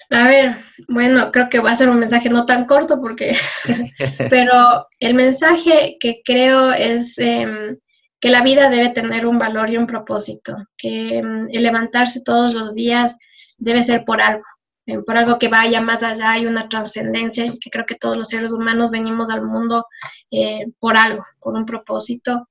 A 0.09 0.27
ver, 0.27 0.57
bueno, 0.87 1.31
creo 1.31 1.49
que 1.49 1.59
va 1.59 1.71
a 1.71 1.75
ser 1.75 1.89
un 1.89 1.99
mensaje 1.99 2.29
no 2.29 2.45
tan 2.45 2.65
corto 2.65 3.01
porque, 3.01 3.35
pero 4.29 4.87
el 4.99 5.13
mensaje 5.13 5.97
que 5.99 6.21
creo 6.23 6.71
es 6.71 7.17
em, 7.17 7.73
que 8.19 8.29
la 8.29 8.43
vida 8.43 8.69
debe 8.69 8.89
tener 8.89 9.25
un 9.25 9.37
valor 9.37 9.69
y 9.69 9.77
un 9.77 9.87
propósito, 9.87 10.55
que 10.77 11.17
em, 11.17 11.47
el 11.51 11.63
levantarse 11.63 12.21
todos 12.23 12.53
los 12.53 12.73
días 12.73 13.17
debe 13.57 13.83
ser 13.83 14.05
por 14.05 14.21
algo, 14.21 14.43
em, 14.85 15.03
por 15.03 15.17
algo 15.17 15.39
que 15.39 15.47
vaya 15.47 15.81
más 15.81 16.03
allá, 16.03 16.31
hay 16.31 16.45
una 16.45 16.69
trascendencia 16.69 17.45
y 17.45 17.57
que 17.59 17.69
creo 17.69 17.85
que 17.85 17.95
todos 17.95 18.17
los 18.17 18.27
seres 18.27 18.53
humanos 18.53 18.91
venimos 18.91 19.31
al 19.31 19.43
mundo 19.43 19.85
eh, 20.31 20.67
por 20.79 20.97
algo, 20.97 21.25
por 21.39 21.55
un 21.55 21.65
propósito 21.65 22.47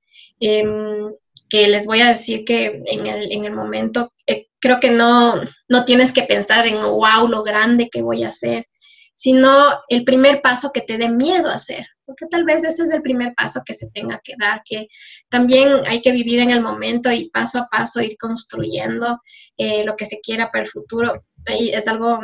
que 1.49 1.67
les 1.67 1.85
voy 1.85 2.01
a 2.01 2.09
decir 2.09 2.43
que 2.43 2.83
en 2.85 3.07
el, 3.07 3.31
en 3.31 3.45
el 3.45 3.53
momento 3.53 4.11
eh, 4.27 4.47
creo 4.65 4.79
que 4.79 4.89
no, 4.89 5.35
no 5.69 5.85
tienes 5.85 6.11
que 6.11 6.23
pensar 6.23 6.65
en, 6.65 6.81
wow, 6.81 7.27
lo 7.29 7.43
grande 7.43 7.87
que 7.91 8.01
voy 8.01 8.23
a 8.23 8.29
hacer, 8.29 8.65
sino 9.13 9.49
el 9.89 10.03
primer 10.03 10.41
paso 10.41 10.71
que 10.73 10.81
te 10.81 10.97
dé 10.97 11.07
miedo 11.07 11.49
a 11.49 11.53
hacer, 11.53 11.85
porque 12.03 12.25
tal 12.25 12.45
vez 12.45 12.63
ese 12.63 12.81
es 12.81 12.91
el 12.91 13.03
primer 13.03 13.35
paso 13.35 13.61
que 13.63 13.75
se 13.75 13.91
tenga 13.91 14.19
que 14.23 14.33
dar, 14.39 14.63
que 14.65 14.87
también 15.29 15.81
hay 15.85 16.01
que 16.01 16.11
vivir 16.11 16.39
en 16.39 16.49
el 16.49 16.61
momento 16.61 17.11
y 17.11 17.29
paso 17.29 17.59
a 17.59 17.67
paso 17.67 18.01
ir 18.01 18.17
construyendo 18.17 19.21
eh, 19.55 19.85
lo 19.85 19.95
que 19.95 20.07
se 20.07 20.19
quiera 20.19 20.49
para 20.49 20.63
el 20.63 20.69
futuro. 20.69 21.13
Es 21.45 21.87
algo 21.87 22.21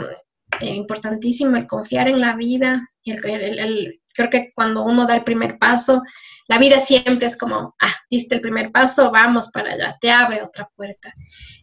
eh, 0.62 0.74
importantísimo 0.74 1.58
el 1.58 1.68
confiar 1.68 2.08
en 2.08 2.22
la 2.22 2.36
vida, 2.36 2.90
y 3.04 3.12
el, 3.12 4.01
creo 4.14 4.30
que 4.30 4.52
cuando 4.56 4.84
uno 4.84 5.06
da 5.06 5.16
el 5.16 5.24
primer 5.24 5.58
paso, 5.58 6.02
la 6.48 6.58
vida 6.58 6.80
siempre 6.80 7.28
es 7.28 7.38
como, 7.38 7.76
ah, 7.82 7.96
diste 8.10 8.36
el 8.36 8.42
primer 8.42 8.72
paso, 8.72 9.12
vamos 9.12 9.52
para 9.54 9.74
allá, 9.74 9.98
te 10.02 10.12
abre 10.12 10.42
otra 10.42 10.70
puerta. 10.76 11.14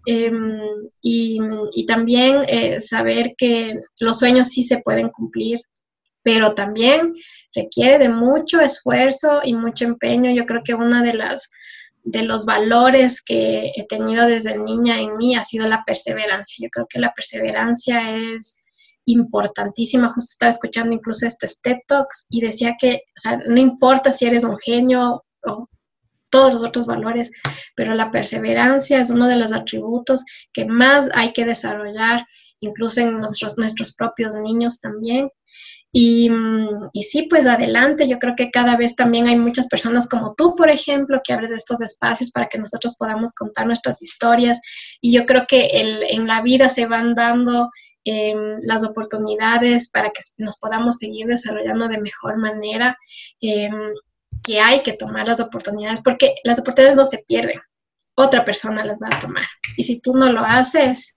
Em, 0.07 0.61
y, 1.03 1.39
también 1.87 2.41
eh, 2.49 2.81
saber 2.81 3.35
que 3.37 3.79
los 4.01 4.19
sueños 4.19 4.49
sí 4.49 4.63
se 4.63 4.81
pueden 4.81 5.11
cumplir, 5.11 5.61
pero 6.23 6.55
también 6.55 7.07
requiere 7.55 7.99
de 7.99 8.09
mucho 8.09 8.61
esfuerzo 8.61 9.41
y 9.45 9.55
mucho 9.55 9.85
empeño. 9.85 10.31
Yo 10.33 10.47
creo 10.47 10.63
que 10.65 10.75
una 10.75 11.03
de 11.03 11.15
las 11.15 11.51
de 12.05 12.23
los 12.23 12.47
valores 12.47 13.23
que 13.23 13.73
he 13.77 13.87
tenido 13.87 14.27
desde 14.27 14.57
niña 14.59 15.01
en 15.01 15.17
mí 15.19 15.37
ha 15.37 15.43
sido 15.43 15.69
la 15.69 15.83
perseverancia. 15.85 16.65
Yo 16.65 16.71
creo 16.71 16.87
que 16.89 17.01
la 17.01 17.13
perseverancia 17.13 18.17
es 18.17 18.63
importantísima. 19.09 20.13
Justo 20.13 20.33
estaba 20.33 20.51
escuchando 20.51 20.95
incluso 20.95 21.27
estos 21.27 21.61
TED 21.61 21.79
Talks 21.87 22.27
y 22.31 22.41
decía 22.41 22.75
que, 22.79 23.03
no 23.47 23.61
importa 23.61 24.13
si 24.13 24.27
eres 24.27 24.45
un 24.45 24.59
genio 24.59 25.25
o 25.45 25.69
todos 26.31 26.55
los 26.55 26.65
otros 26.65 26.87
valores, 26.87 27.31
pero 27.75 27.95
la 27.95 28.11
perseverancia 28.11 29.01
es 29.01 29.11
uno 29.11 29.27
de 29.29 29.37
los 29.37 29.53
atributos 29.53 30.25
que 30.53 30.67
más 30.67 31.09
hay 31.15 31.33
que 31.33 31.45
desarrollar, 31.45 32.27
incluso 32.61 33.01
en 33.01 33.19
nuestros, 33.19 33.57
nuestros 33.57 33.95
propios 33.95 34.37
niños 34.37 34.81
también. 34.81 35.31
Y, 35.91 36.31
y, 36.93 37.03
sí, 37.05 37.29
pues 37.31 37.47
adelante, 37.47 38.07
yo 38.07 38.19
creo 38.19 38.35
que 38.37 38.51
cada 38.51 38.77
vez 38.77 38.95
también 38.95 39.27
hay 39.27 39.37
muchas 39.37 39.69
personas 39.69 40.07
como 40.07 40.35
tú, 40.37 40.55
por 40.55 40.69
ejemplo, 40.69 41.23
que 41.25 41.33
abres 41.33 41.51
estos 41.51 41.81
espacios 41.81 42.31
para 42.31 42.47
que 42.47 42.59
nosotros 42.59 42.95
podamos 42.99 43.33
contar 43.33 43.67
nuestras 43.67 44.03
historias. 44.03 44.61
Y 45.01 45.15
yo 45.17 45.25
creo 45.25 45.47
que 45.49 45.67
el, 45.69 46.03
en 46.11 46.27
la 46.27 46.43
vida 46.43 46.69
se 46.69 46.85
van 46.85 47.15
dando 47.15 47.71
Em, 48.05 48.57
las 48.63 48.85
oportunidades 48.85 49.91
para 49.91 50.11
que 50.11 50.23
nos 50.39 50.59
podamos 50.59 50.99
seguir 50.99 51.27
desarrollando 51.27 51.89
de 51.89 52.01
mejor 52.01 52.39
manera, 52.39 52.97
em, 53.41 53.93
que 54.43 54.61
hay 54.61 54.81
que 54.83 54.95
tomar 54.95 55.27
las 55.27 55.41
oportunidades, 55.41 56.01
porque 56.03 56.37
las 56.45 56.59
oportunidades 56.59 56.97
no 56.97 57.05
se 57.05 57.25
pierden, 57.27 57.61
otra 58.15 58.45
persona 58.45 58.85
las 58.85 59.01
va 59.01 59.09
a 59.11 59.19
tomar. 59.19 59.47
Y 59.77 59.85
si 59.85 60.01
tú 60.01 60.17
no 60.17 60.33
lo 60.33 60.41
haces, 60.41 61.15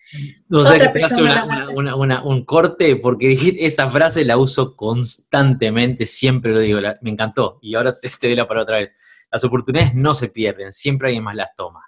no 0.50 0.66
sé, 0.66 0.76
otra 0.76 0.92
persona 0.92 2.22
un 2.24 2.46
corte, 2.46 2.96
porque 2.98 3.56
esa 3.60 3.90
frase 3.90 4.26
la 4.26 4.38
uso 4.38 4.76
constantemente, 4.76 6.06
siempre 6.06 6.52
lo 6.52 6.60
digo, 6.60 6.80
me 7.02 7.12
encantó, 7.12 7.60
y 7.62 7.76
ahora 7.76 7.92
te 8.20 8.28
doy 8.28 8.36
la 8.36 8.48
palabra 8.48 8.64
otra 8.64 8.78
vez. 8.80 8.94
Las 9.32 9.44
oportunidades 9.46 9.96
no 9.96 10.14
se 10.14 10.28
pierden, 10.28 10.74
siempre 10.74 11.08
alguien 11.08 11.24
más 11.24 11.36
las 11.36 11.56
toma. 11.56 11.86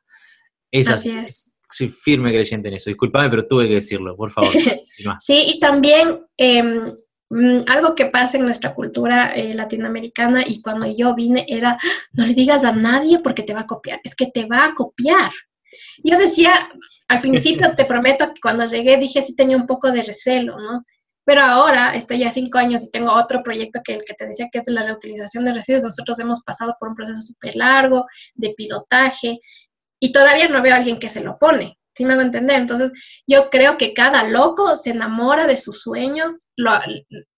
así 0.71 1.11
es 1.11 1.52
soy 1.73 1.89
firme 1.89 2.31
creyente 2.31 2.67
en 2.67 2.75
eso. 2.75 2.89
Disculpame, 2.89 3.29
pero 3.29 3.47
tuve 3.47 3.67
que 3.67 3.75
decirlo, 3.75 4.15
por 4.15 4.31
favor. 4.31 4.49
sí, 5.19 5.43
y 5.55 5.59
también 5.59 6.25
em, 6.37 6.93
mm, 7.29 7.57
algo 7.67 7.95
que 7.95 8.05
pasa 8.05 8.37
en 8.37 8.45
nuestra 8.45 8.73
cultura 8.73 9.33
eh, 9.35 9.53
latinoamericana 9.55 10.43
y 10.47 10.61
cuando 10.61 10.87
yo 10.95 11.15
vine 11.15 11.45
era, 11.47 11.77
no 12.13 12.25
le 12.25 12.33
digas 12.33 12.63
a 12.63 12.73
nadie 12.73 13.19
porque 13.19 13.43
te 13.43 13.53
va 13.53 13.61
a 13.61 13.67
copiar, 13.67 13.99
es 14.03 14.15
que 14.15 14.27
te 14.27 14.45
va 14.45 14.65
a 14.65 14.73
copiar. 14.73 15.31
Yo 16.03 16.17
decía, 16.17 16.53
al 17.07 17.21
principio 17.21 17.73
te 17.75 17.85
prometo 17.85 18.27
que 18.27 18.41
cuando 18.41 18.65
llegué 18.65 18.97
dije 18.97 19.21
sí 19.21 19.35
tenía 19.35 19.57
un 19.57 19.67
poco 19.67 19.91
de 19.91 20.03
recelo, 20.03 20.59
¿no? 20.59 20.85
Pero 21.25 21.41
ahora 21.41 21.93
estoy 21.93 22.19
ya 22.19 22.29
cinco 22.29 22.57
años 22.57 22.83
y 22.83 22.91
tengo 22.91 23.13
otro 23.13 23.41
proyecto 23.41 23.79
que 23.83 23.93
el 23.93 24.01
que 24.03 24.13
te 24.13 24.27
decía 24.27 24.49
que 24.51 24.59
es 24.59 24.67
la 24.67 24.83
reutilización 24.83 25.45
de 25.45 25.53
residuos. 25.53 25.83
Nosotros 25.83 26.19
hemos 26.19 26.41
pasado 26.43 26.75
por 26.77 26.89
un 26.89 26.95
proceso 26.95 27.21
súper 27.21 27.55
largo 27.55 28.05
de 28.35 28.53
pilotaje 28.57 29.39
y 30.03 30.11
todavía 30.11 30.49
no 30.49 30.61
veo 30.61 30.73
a 30.73 30.79
alguien 30.79 30.99
que 30.99 31.07
se 31.07 31.23
lo 31.23 31.37
pone. 31.39 31.79
¿Sí 31.95 32.03
me 32.03 32.11
hago 32.11 32.23
entender? 32.23 32.59
Entonces, 32.59 32.91
yo 33.25 33.49
creo 33.49 33.77
que 33.77 33.93
cada 33.93 34.25
loco 34.25 34.75
se 34.75 34.89
enamora 34.89 35.47
de 35.47 35.55
su 35.55 35.71
sueño, 35.71 36.39
lo, 36.57 36.77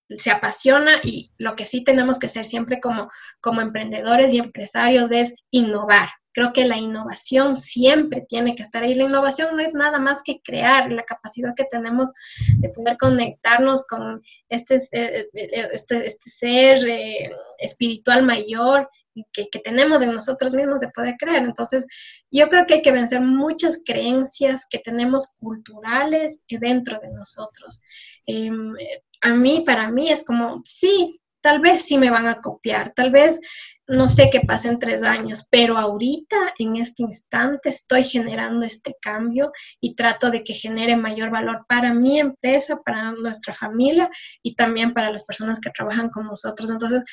se 0.09 0.31
apasiona 0.31 0.93
y 1.03 1.31
lo 1.37 1.55
que 1.55 1.63
sí 1.63 1.83
tenemos 1.83 2.17
que 2.17 2.25
hacer 2.25 2.43
siempre 2.43 2.79
como, 2.79 3.11
como 3.39 3.61
emprendedores 3.61 4.33
y 4.33 4.39
empresarios 4.39 5.11
es 5.11 5.35
innovar. 5.51 6.09
Creo 6.33 6.53
que 6.53 6.65
la 6.65 6.77
innovación 6.77 7.55
siempre 7.55 8.25
tiene 8.27 8.55
que 8.55 8.63
estar 8.63 8.81
ahí. 8.81 8.95
La 8.95 9.03
innovación 9.03 9.55
no 9.55 9.61
es 9.61 9.75
nada 9.75 9.99
más 9.99 10.23
que 10.23 10.41
crear 10.43 10.91
la 10.91 11.03
capacidad 11.03 11.53
que 11.55 11.65
tenemos 11.65 12.11
de 12.57 12.69
poder 12.69 12.97
conectarnos 12.97 13.85
con 13.85 14.23
este, 14.49 14.77
eh, 14.91 15.27
eh, 15.33 15.67
este, 15.71 16.03
este 16.07 16.29
ser 16.31 16.79
eh, 16.87 17.29
espiritual 17.59 18.23
mayor 18.23 18.89
que, 19.31 19.47
tenemos 19.63 20.01
en 20.01 20.13
nosotros 20.13 20.53
mismos 20.53 20.81
de 20.81 20.89
poder 20.89 21.15
creer. 21.17 21.43
Entonces, 21.43 21.85
yo 22.31 22.49
creo 22.49 22.65
que 22.65 22.75
hay 22.75 22.81
que 22.81 22.91
vencer 22.91 23.21
muchas 23.21 23.81
creencias 23.85 24.65
que 24.69 24.79
tenemos 24.79 25.33
culturales 25.39 26.43
dentro 26.47 26.99
de 26.99 27.11
nosotros. 27.11 27.81
Em, 28.25 28.73
a 29.21 29.33
mí, 29.33 29.63
para 29.65 29.89
mí, 29.89 30.09
es 30.09 30.23
como, 30.25 30.61
sí, 30.63 31.19
tal 31.41 31.59
vez 31.59 31.83
sí 31.83 31.97
me 31.97 32.09
van 32.09 32.27
a 32.27 32.41
copiar, 32.41 32.91
tal 32.93 33.11
vez 33.11 33.39
no 33.87 34.07
sé 34.07 34.29
qué 34.31 34.41
pasa 34.41 34.69
en 34.69 34.79
tres 34.79 35.03
años, 35.03 35.45
pero 35.49 35.77
ahorita, 35.77 36.53
en 36.57 36.75
este 36.77 37.03
instante, 37.03 37.69
estoy 37.69 38.03
generando 38.03 38.65
este 38.65 38.95
cambio 38.99 39.51
y 39.79 39.95
trato 39.95 40.31
de 40.31 40.43
que 40.43 40.53
genere 40.53 40.97
mayor 40.97 41.29
valor 41.29 41.65
para 41.69 41.93
mi 41.93 42.19
empresa, 42.19 42.81
para 42.83 43.11
nuestra 43.11 43.53
familia 43.53 44.09
y 44.41 44.55
también 44.55 44.93
para 44.93 45.11
las 45.11 45.23
personas 45.23 45.59
que 45.59 45.69
trabajan 45.69 46.09
con 46.09 46.25
nosotros. 46.25 46.71
Entonces, 46.71 47.03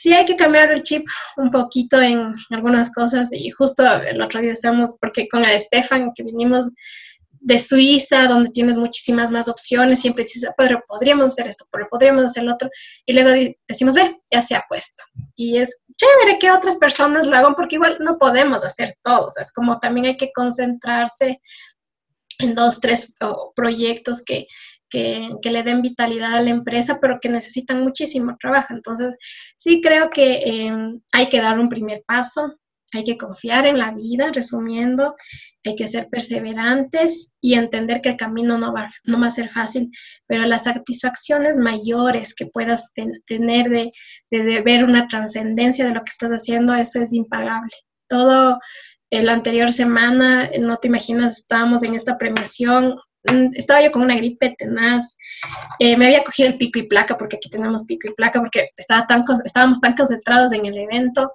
sí 0.00 0.14
hay 0.14 0.24
que 0.24 0.36
cambiar 0.36 0.72
el 0.72 0.82
chip 0.82 1.06
un 1.36 1.50
poquito 1.50 2.00
en 2.00 2.34
algunas 2.50 2.90
cosas 2.90 3.28
y 3.32 3.50
justo 3.50 3.84
el 3.86 4.22
otro 4.22 4.40
día 4.40 4.52
estamos, 4.52 4.96
porque 4.98 5.28
con 5.28 5.44
el 5.44 5.50
Estefan 5.50 6.12
que 6.14 6.22
vinimos 6.22 6.70
de 7.32 7.58
Suiza, 7.58 8.26
donde 8.26 8.48
tienes 8.48 8.78
muchísimas 8.78 9.30
más 9.30 9.46
opciones, 9.46 10.00
siempre 10.00 10.24
dices, 10.24 10.46
ah, 10.48 10.54
pero 10.56 10.82
podríamos 10.88 11.32
hacer 11.32 11.48
esto, 11.48 11.66
pero 11.70 11.86
podríamos 11.90 12.24
hacer 12.24 12.44
lo 12.44 12.54
otro, 12.54 12.70
y 13.04 13.12
luego 13.12 13.30
decimos, 13.68 13.94
ve, 13.94 14.18
ya 14.30 14.40
se 14.40 14.54
ha 14.54 14.64
puesto. 14.68 15.04
Y 15.36 15.58
es 15.58 15.78
chévere 15.96 16.38
que 16.38 16.50
otras 16.50 16.76
personas 16.76 17.26
lo 17.26 17.36
hagan, 17.36 17.54
porque 17.54 17.76
igual 17.76 17.98
no 18.00 18.16
podemos 18.16 18.64
hacer 18.64 18.94
todo, 19.02 19.28
es 19.40 19.52
como 19.52 19.78
también 19.80 20.06
hay 20.06 20.16
que 20.16 20.32
concentrarse 20.32 21.40
en 22.38 22.54
dos, 22.54 22.80
tres 22.80 23.12
proyectos 23.54 24.22
que, 24.22 24.46
que, 24.90 25.30
le 25.42 25.62
den 25.62 25.82
vitalidad 25.82 26.34
a 26.34 26.42
la 26.42 26.50
empresa, 26.50 26.98
pero 27.00 27.18
que 27.20 27.28
necesitan 27.28 27.82
muchísimo 27.82 28.36
trabajo. 28.38 28.74
Entonces, 28.74 29.16
sí 29.56 29.80
creo 29.80 30.10
que 30.10 30.40
em, 30.44 31.00
hay 31.12 31.28
que 31.28 31.40
dar 31.40 31.58
un 31.58 31.68
primer 31.68 32.02
paso, 32.06 32.54
hay 32.92 33.04
que 33.04 33.16
confiar 33.16 33.66
en 33.66 33.78
la 33.78 33.92
vida, 33.92 34.30
resumiendo, 34.32 35.14
hay 35.64 35.76
que 35.76 35.86
ser 35.86 36.08
perseverantes 36.08 37.34
y 37.40 37.54
entender 37.54 38.00
que 38.00 38.10
el 38.10 38.16
camino 38.16 38.58
no 38.58 38.72
va, 38.72 38.88
a 39.26 39.30
ser 39.30 39.48
fácil, 39.48 39.90
pero 40.26 40.44
las 40.44 40.64
satisfacciones 40.64 41.56
mayores 41.56 42.34
que 42.34 42.46
puedas 42.46 42.92
tener 43.26 43.68
de, 43.68 43.90
ver 44.62 44.84
una 44.84 45.06
trascendencia 45.06 45.84
de 45.84 45.94
lo 45.94 46.00
que 46.00 46.10
estás 46.10 46.30
haciendo, 46.30 46.74
eso 46.74 47.00
es 47.00 47.12
impagable. 47.12 47.70
Todo 48.08 48.58
la 49.10 49.32
anterior 49.32 49.72
semana, 49.72 50.50
no 50.60 50.76
te 50.76 50.88
imaginas, 50.88 51.38
estábamos 51.38 51.82
en 51.82 51.94
esta 51.94 52.18
premiación, 52.18 52.96
estaba 53.52 53.82
yo 53.82 53.90
con 53.90 54.02
una 54.02 54.16
gripe 54.16 54.54
tenaz, 54.58 55.16
eh, 55.78 55.96
me 55.96 56.06
había 56.06 56.24
cogido 56.24 56.48
el 56.48 56.58
pico 56.58 56.78
y 56.78 56.88
placa, 56.88 57.16
porque 57.16 57.36
aquí 57.36 57.50
tenemos 57.50 57.84
pico 57.84 58.08
y 58.08 58.14
placa, 58.14 58.40
porque 58.40 58.70
estaba 58.76 59.06
tan, 59.06 59.24
estábamos 59.44 59.80
tan 59.80 59.94
concentrados 59.94 60.52
en 60.52 60.64
el 60.66 60.76
evento, 60.76 61.32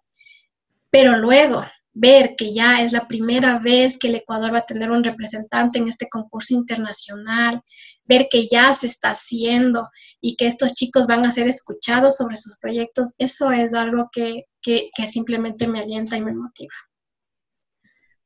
pero 0.90 1.18
luego 1.18 1.64
ver 1.94 2.36
que 2.36 2.54
ya 2.54 2.82
es 2.82 2.92
la 2.92 3.08
primera 3.08 3.60
vez 3.60 3.98
que 3.98 4.10
el 4.10 4.16
Ecuador 4.16 4.54
va 4.54 4.60
a 4.60 4.66
tener 4.66 4.92
un 4.92 5.04
representante 5.04 5.80
en 5.80 5.88
este 5.88 6.10
concurso 6.10 6.54
internacional, 6.54 7.62
ver 8.04 8.28
que 8.30 8.48
ya 8.48 8.74
se 8.74 8.88
está 8.88 9.10
haciendo 9.10 9.90
y 10.20 10.36
que 10.36 10.48
estos 10.48 10.74
chicos 10.74 11.08
van 11.08 11.26
a 11.26 11.32
ser 11.32 11.48
escuchados 11.48 12.18
sobre 12.18 12.36
sus 12.36 12.58
proyectos, 12.58 13.14
eso 13.18 13.52
es 13.52 13.74
algo 13.74 14.10
que, 14.12 14.44
que, 14.62 14.90
que 14.96 15.08
simplemente 15.08 15.68
me 15.68 15.80
alienta 15.80 16.18
y 16.18 16.22
me 16.22 16.34
motiva. 16.34 16.74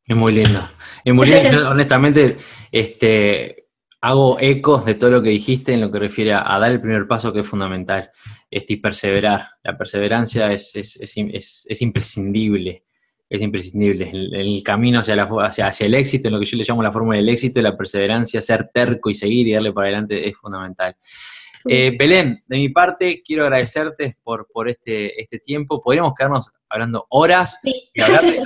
Es 0.10 0.18
muy 0.18 0.34
lindo. 0.34 0.70
Es 1.06 1.14
muy 1.14 1.28
lindo. 1.28 1.70
honestamente, 1.70 2.36
este, 2.72 3.70
Hago 4.02 4.38
eco 4.40 4.78
de 4.78 4.96
todo 4.96 5.10
lo 5.10 5.22
que 5.22 5.30
dijiste 5.30 5.74
en 5.74 5.82
lo 5.82 5.92
que 5.92 6.00
refiere 6.00 6.32
a, 6.32 6.58
dar 6.58 6.72
el 6.72 6.80
primer 6.80 7.06
paso 7.06 7.34
que 7.34 7.42
es 7.42 7.48
fundamental, 7.48 8.10
este, 8.50 8.74
y 8.74 8.78
perseverar. 8.78 9.46
La 9.62 9.78
perseverancia 9.78 10.54
es, 10.54 10.74
es, 10.74 11.82
imprescindible, 11.82 12.86
es 13.30 13.42
imprescindible. 13.42 14.10
El, 14.10 14.64
camino 14.64 15.00
hacia, 15.00 15.18
la, 15.18 15.24
hacia, 15.24 15.68
hacia, 15.68 15.86
el 15.86 15.96
éxito, 15.96 16.30
en 16.30 16.34
lo 16.34 16.40
que 16.40 16.46
yo 16.46 16.56
le 16.56 16.64
llamo 16.66 16.82
la 16.82 16.94
fórmula 16.94 17.18
del 17.18 17.28
éxito, 17.28 17.62
la 17.62 17.76
perseverancia, 17.76 18.40
ser 18.40 18.70
terco 18.74 19.10
y 19.10 19.14
seguir 19.14 19.50
y 19.50 19.54
darle 19.54 19.74
para 19.74 19.88
adelante 19.88 20.30
es 20.30 20.38
fundamental. 20.38 20.96
Eh, 21.70 21.96
Belén, 21.98 22.44
de 22.48 22.58
mi 22.58 22.70
parte, 22.70 23.22
quiero 23.22 23.44
agradecerte 23.44 24.18
por, 24.24 24.48
por 24.52 24.70
este, 24.70 25.20
este 25.22 25.40
tiempo. 25.40 25.82
Podríamos 25.82 26.14
quedarnos 26.16 26.52
hablando 26.70 27.06
horas 27.10 27.60
y 27.64 27.90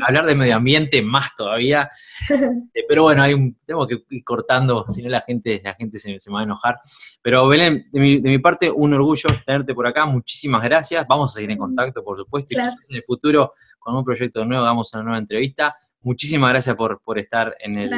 hablar 0.06 0.26
de, 0.26 0.36
medio 0.36 0.56
ambiente 0.56 1.02
más 1.02 1.36
todavía. 1.36 1.90
Eh, 2.76 2.86
pero 2.88 3.04
bueno, 3.04 3.22
hay 3.22 3.34
un, 3.34 3.56
tengo 3.66 3.86
que 3.86 4.04
ir 4.10 4.24
cortando, 4.24 4.86
si 4.90 5.04
no 5.04 5.10
la 5.10 5.22
gente, 5.22 5.62
la 5.64 5.74
gente 5.76 6.00
se, 6.00 6.10
me 6.10 6.34
va 6.34 6.40
a 6.40 6.44
enojar. 6.44 6.80
Pero 7.22 7.48
Belén, 7.48 7.88
de 7.92 8.00
mi, 8.00 8.20
de 8.20 8.30
mi, 8.30 8.40
parte, 8.40 8.72
un 8.72 8.94
orgullo 8.94 9.30
tenerte 9.46 9.76
por 9.76 9.86
acá. 9.86 10.06
Muchísimas 10.06 10.64
gracias. 10.64 11.06
Vamos 11.08 11.32
a 11.32 11.34
seguir 11.36 11.52
en 11.52 11.58
contacto, 11.60 12.04
por 12.04 12.18
supuesto. 12.18 12.56
Y 12.56 12.60
en 12.60 12.96
el 12.96 13.04
futuro, 13.04 13.54
con 13.78 13.96
un 13.96 14.04
proyecto 14.04 14.44
nuevo, 14.46 14.64
hagamos 14.64 14.94
una 14.94 15.04
nueva 15.04 15.20
entrevista. 15.20 15.76
Muchísimas 16.02 16.50
gracias 16.50 16.76
por, 16.76 17.02
por 17.02 17.20
estar 17.20 17.56
en 17.60 17.78
el 17.78 17.92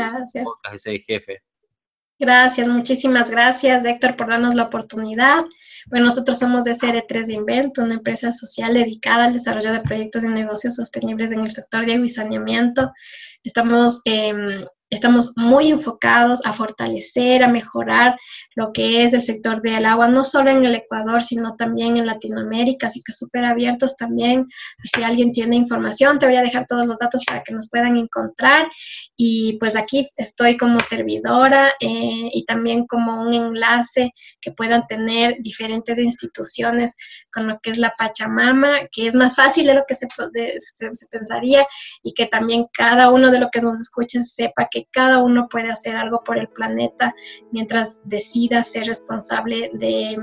podcast 0.43 0.86
de 0.86 0.99
Jefe. 0.99 1.43
Gracias, 2.18 2.68
muchísimas 2.70 3.30
gracias, 3.30 3.86
Héctor, 3.86 4.16
por 4.16 4.30
darnos 4.30 4.55
la 4.55 4.63
oportunidad. 4.63 5.39
Bueno, 5.88 6.05
nosotros 6.05 6.39
somos 6.39 6.63
de 6.63 6.72
CR3 6.72 7.26
de 7.28 7.34
Invento, 7.34 7.84
una 7.84 7.95
empresa 7.95 8.32
social 8.32 8.74
dedicada 8.74 9.26
al 9.26 9.34
desarrollo 9.34 9.74
de 9.74 9.82
proyectos 9.82 10.24
de 10.24 10.30
negocios 10.30 10.76
sostenibles 10.76 11.32
en 11.34 11.41
el 11.41 11.51
sector 11.51 11.86
de 11.86 11.93
agua 11.93 12.05
y 12.05 12.09
saneamiento. 12.09 12.91
Estamos 13.43 14.01
eh, 14.05 14.66
Estamos 14.95 15.33
muy 15.35 15.71
enfocados 15.71 16.45
a 16.45 16.53
fortalecer, 16.53 17.43
a 17.43 17.49
mejorar 17.49 18.15
lo 18.55 18.71
que 18.71 19.03
es 19.03 19.13
el 19.13 19.21
sector 19.21 19.61
del 19.61 19.85
agua, 19.85 20.07
no 20.07 20.23
solo 20.23 20.51
en 20.51 20.63
el 20.63 20.73
Ecuador, 20.73 21.21
sino 21.21 21.55
también 21.57 21.97
en 21.97 22.05
Latinoamérica, 22.05 22.87
así 22.87 23.01
que 23.05 23.11
súper 23.11 23.43
abiertos 23.43 23.97
también. 23.97 24.47
Si 24.83 25.03
alguien 25.03 25.33
tiene 25.33 25.57
información, 25.57 26.17
te 26.17 26.27
voy 26.27 26.37
a 26.37 26.41
dejar 26.41 26.65
todos 26.65 26.85
los 26.85 26.97
datos 26.97 27.25
para 27.25 27.43
que 27.43 27.53
nos 27.53 27.69
puedan 27.69 27.97
encontrar. 27.97 28.69
Y 29.17 29.57
pues 29.59 29.75
aquí 29.75 30.07
estoy 30.15 30.55
como 30.55 30.79
servidora 30.79 31.71
eh, 31.81 32.29
y 32.31 32.45
también 32.45 32.87
como 32.87 33.21
un 33.21 33.33
enlace 33.33 34.11
que 34.39 34.53
puedan 34.53 34.87
tener 34.87 35.35
diferentes 35.39 35.99
instituciones 35.99 36.95
con 37.33 37.47
lo 37.47 37.59
que 37.61 37.71
es 37.71 37.77
la 37.77 37.93
Pachamama, 37.97 38.87
que 38.93 39.07
es 39.07 39.15
más 39.15 39.35
fácil 39.35 39.65
de 39.65 39.73
lo 39.73 39.83
que 39.85 39.95
se, 39.95 40.07
se 40.09 41.07
pensaría 41.11 41.67
y 42.01 42.13
que 42.13 42.27
también 42.27 42.67
cada 42.71 43.11
uno 43.11 43.29
de 43.29 43.39
los 43.39 43.49
que 43.51 43.59
nos 43.59 43.81
escuchen 43.81 44.23
sepa 44.23 44.69
que 44.71 44.84
cada 44.91 45.21
uno 45.21 45.47
puede 45.49 45.69
hacer 45.69 45.95
algo 45.95 46.23
por 46.23 46.38
el 46.38 46.47
planeta 46.49 47.13
mientras 47.51 48.01
decida 48.05 48.63
ser 48.63 48.88
responsable 48.88 49.71
de, 49.73 50.17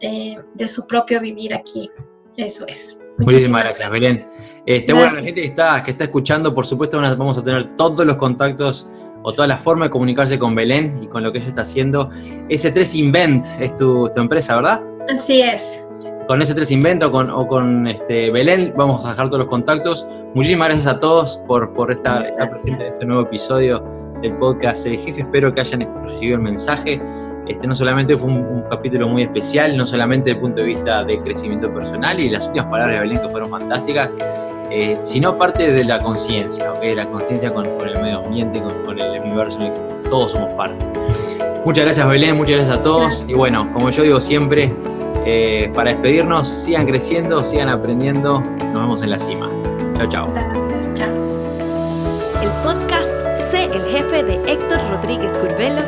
eh, 0.00 0.36
de 0.54 0.68
su 0.68 0.86
propio 0.86 1.20
vivir 1.20 1.54
aquí. 1.54 1.90
Eso 2.36 2.66
es. 2.66 3.00
Muchísimas 3.18 3.64
gracias, 3.64 3.92
Belén. 3.92 4.26
Este, 4.66 4.92
Bueno, 4.92 5.10
la 5.10 5.16
gente 5.16 5.34
que 5.34 5.46
está, 5.46 5.82
que 5.82 5.90
está 5.92 6.04
escuchando, 6.04 6.54
por 6.54 6.66
supuesto, 6.66 6.98
vamos 6.98 7.38
a 7.38 7.44
tener 7.44 7.76
todos 7.76 8.04
los 8.04 8.16
contactos 8.16 8.88
o 9.22 9.32
toda 9.32 9.46
la 9.46 9.56
forma 9.56 9.84
de 9.84 9.90
comunicarse 9.90 10.38
con 10.38 10.54
Belén 10.54 11.00
y 11.02 11.06
con 11.06 11.22
lo 11.22 11.30
que 11.32 11.38
ella 11.38 11.48
está 11.48 11.62
haciendo. 11.62 12.10
S3 12.48 12.94
Invent 12.96 13.46
es 13.60 13.76
tu, 13.76 14.10
tu 14.12 14.20
empresa, 14.20 14.56
¿verdad? 14.56 14.82
Así 15.08 15.42
es 15.42 15.84
con 16.26 16.40
ese 16.40 16.54
tres 16.54 16.70
invento 16.70 17.10
con, 17.10 17.30
o 17.30 17.46
con 17.46 17.86
este, 17.86 18.30
Belén. 18.30 18.72
Vamos 18.76 19.04
a 19.04 19.10
dejar 19.10 19.28
todos 19.28 19.40
los 19.40 19.48
contactos. 19.48 20.06
Muchísimas 20.34 20.68
gracias 20.68 20.94
a 20.94 20.98
todos 20.98 21.36
por, 21.46 21.72
por 21.74 22.00
presente 22.02 22.86
en 22.86 22.92
este 22.92 23.04
nuevo 23.04 23.22
episodio 23.22 23.84
del 24.22 24.32
podcast 24.34 24.84
de 24.84 24.96
Jefe. 24.96 25.20
Espero 25.22 25.52
que 25.52 25.60
hayan 25.60 25.88
recibido 26.06 26.36
el 26.36 26.42
mensaje. 26.42 27.00
Este, 27.46 27.66
no 27.66 27.74
solamente 27.74 28.16
fue 28.16 28.30
un, 28.30 28.64
capítulo 28.70 29.06
muy 29.08 29.22
especial, 29.22 29.76
no 29.76 29.84
solamente 29.84 30.30
desde 30.30 30.36
el 30.36 30.40
punto 30.40 30.60
de 30.60 30.66
vista 30.66 31.04
de 31.04 31.20
crecimiento 31.20 31.72
personal 31.72 32.18
y 32.18 32.30
las 32.30 32.46
últimas 32.46 32.70
palabras 32.70 32.96
de 32.96 33.00
Belén 33.00 33.20
que 33.20 33.28
fueron 33.28 33.50
fantásticas, 33.50 34.14
eh, 34.70 34.98
sino 35.02 35.36
parte 35.36 35.70
de 35.70 35.84
la 35.84 35.98
conciencia, 35.98 36.72
¿okay? 36.72 36.94
la 36.94 37.06
conciencia 37.06 37.52
con, 37.52 37.66
el 37.66 38.00
medio 38.00 38.20
ambiente, 38.20 38.62
con, 38.62 38.98
el 38.98 39.20
universo 39.20 39.60
en 39.60 39.66
el 39.66 39.72
que 39.74 40.08
todos 40.08 40.32
somos 40.32 40.48
parte. 40.54 40.82
Muchas 41.66 41.84
gracias 41.84 42.08
Belén, 42.08 42.36
muchas 42.36 42.56
gracias 42.56 42.78
a 42.78 42.82
todos 42.82 43.28
y 43.28 43.34
bueno, 43.34 43.70
como 43.74 43.90
yo 43.90 44.02
digo 44.02 44.20
siempre, 44.22 44.72
eh, 45.26 45.70
para 45.74 45.90
despedirnos, 45.90 46.46
sigan 46.48 46.86
creciendo, 46.86 47.44
sigan 47.44 47.68
aprendiendo. 47.68 48.40
Nos 48.40 48.82
vemos 48.82 49.02
en 49.02 49.10
la 49.10 49.18
cima. 49.18 49.50
Chao, 49.96 50.08
chao. 50.08 50.28
Gracias, 50.32 50.92
chao. 50.94 51.08
El 52.42 52.50
podcast 52.62 53.14
Sé 53.38 53.64
el 53.64 53.82
jefe 53.84 54.22
de 54.22 54.34
Héctor 54.50 54.78
Rodríguez 54.90 55.38
Curvelo 55.38 55.80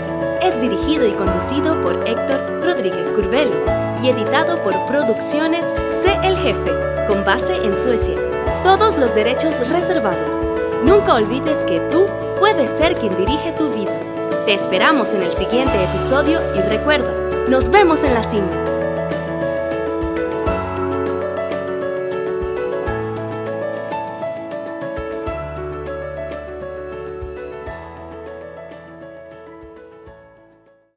es 0.42 0.60
dirigido 0.60 1.06
y 1.06 1.12
conducido 1.12 1.80
por 1.80 1.94
Héctor 2.06 2.62
Rodríguez 2.64 3.12
Curvelo 3.12 3.56
y 4.02 4.08
editado 4.08 4.62
por 4.62 4.72
Producciones 4.86 5.66
Sé 6.02 6.16
el 6.22 6.36
jefe, 6.36 6.70
con 7.08 7.24
base 7.24 7.56
en 7.56 7.76
Suecia. 7.76 8.14
Todos 8.62 8.96
los 8.96 9.14
derechos 9.14 9.68
reservados. 9.68 10.46
Nunca 10.84 11.14
olvides 11.14 11.64
que 11.64 11.80
tú 11.90 12.06
puedes 12.38 12.70
ser 12.70 12.94
quien 12.94 13.16
dirige 13.16 13.52
tu 13.52 13.68
vida. 13.70 13.92
Te 14.44 14.54
esperamos 14.54 15.12
en 15.12 15.22
el 15.22 15.32
siguiente 15.32 15.84
episodio 15.84 16.40
y 16.56 16.60
recuerda, 16.60 17.12
nos 17.48 17.68
vemos 17.70 18.04
en 18.04 18.14
la 18.14 18.22
cima. 18.22 18.65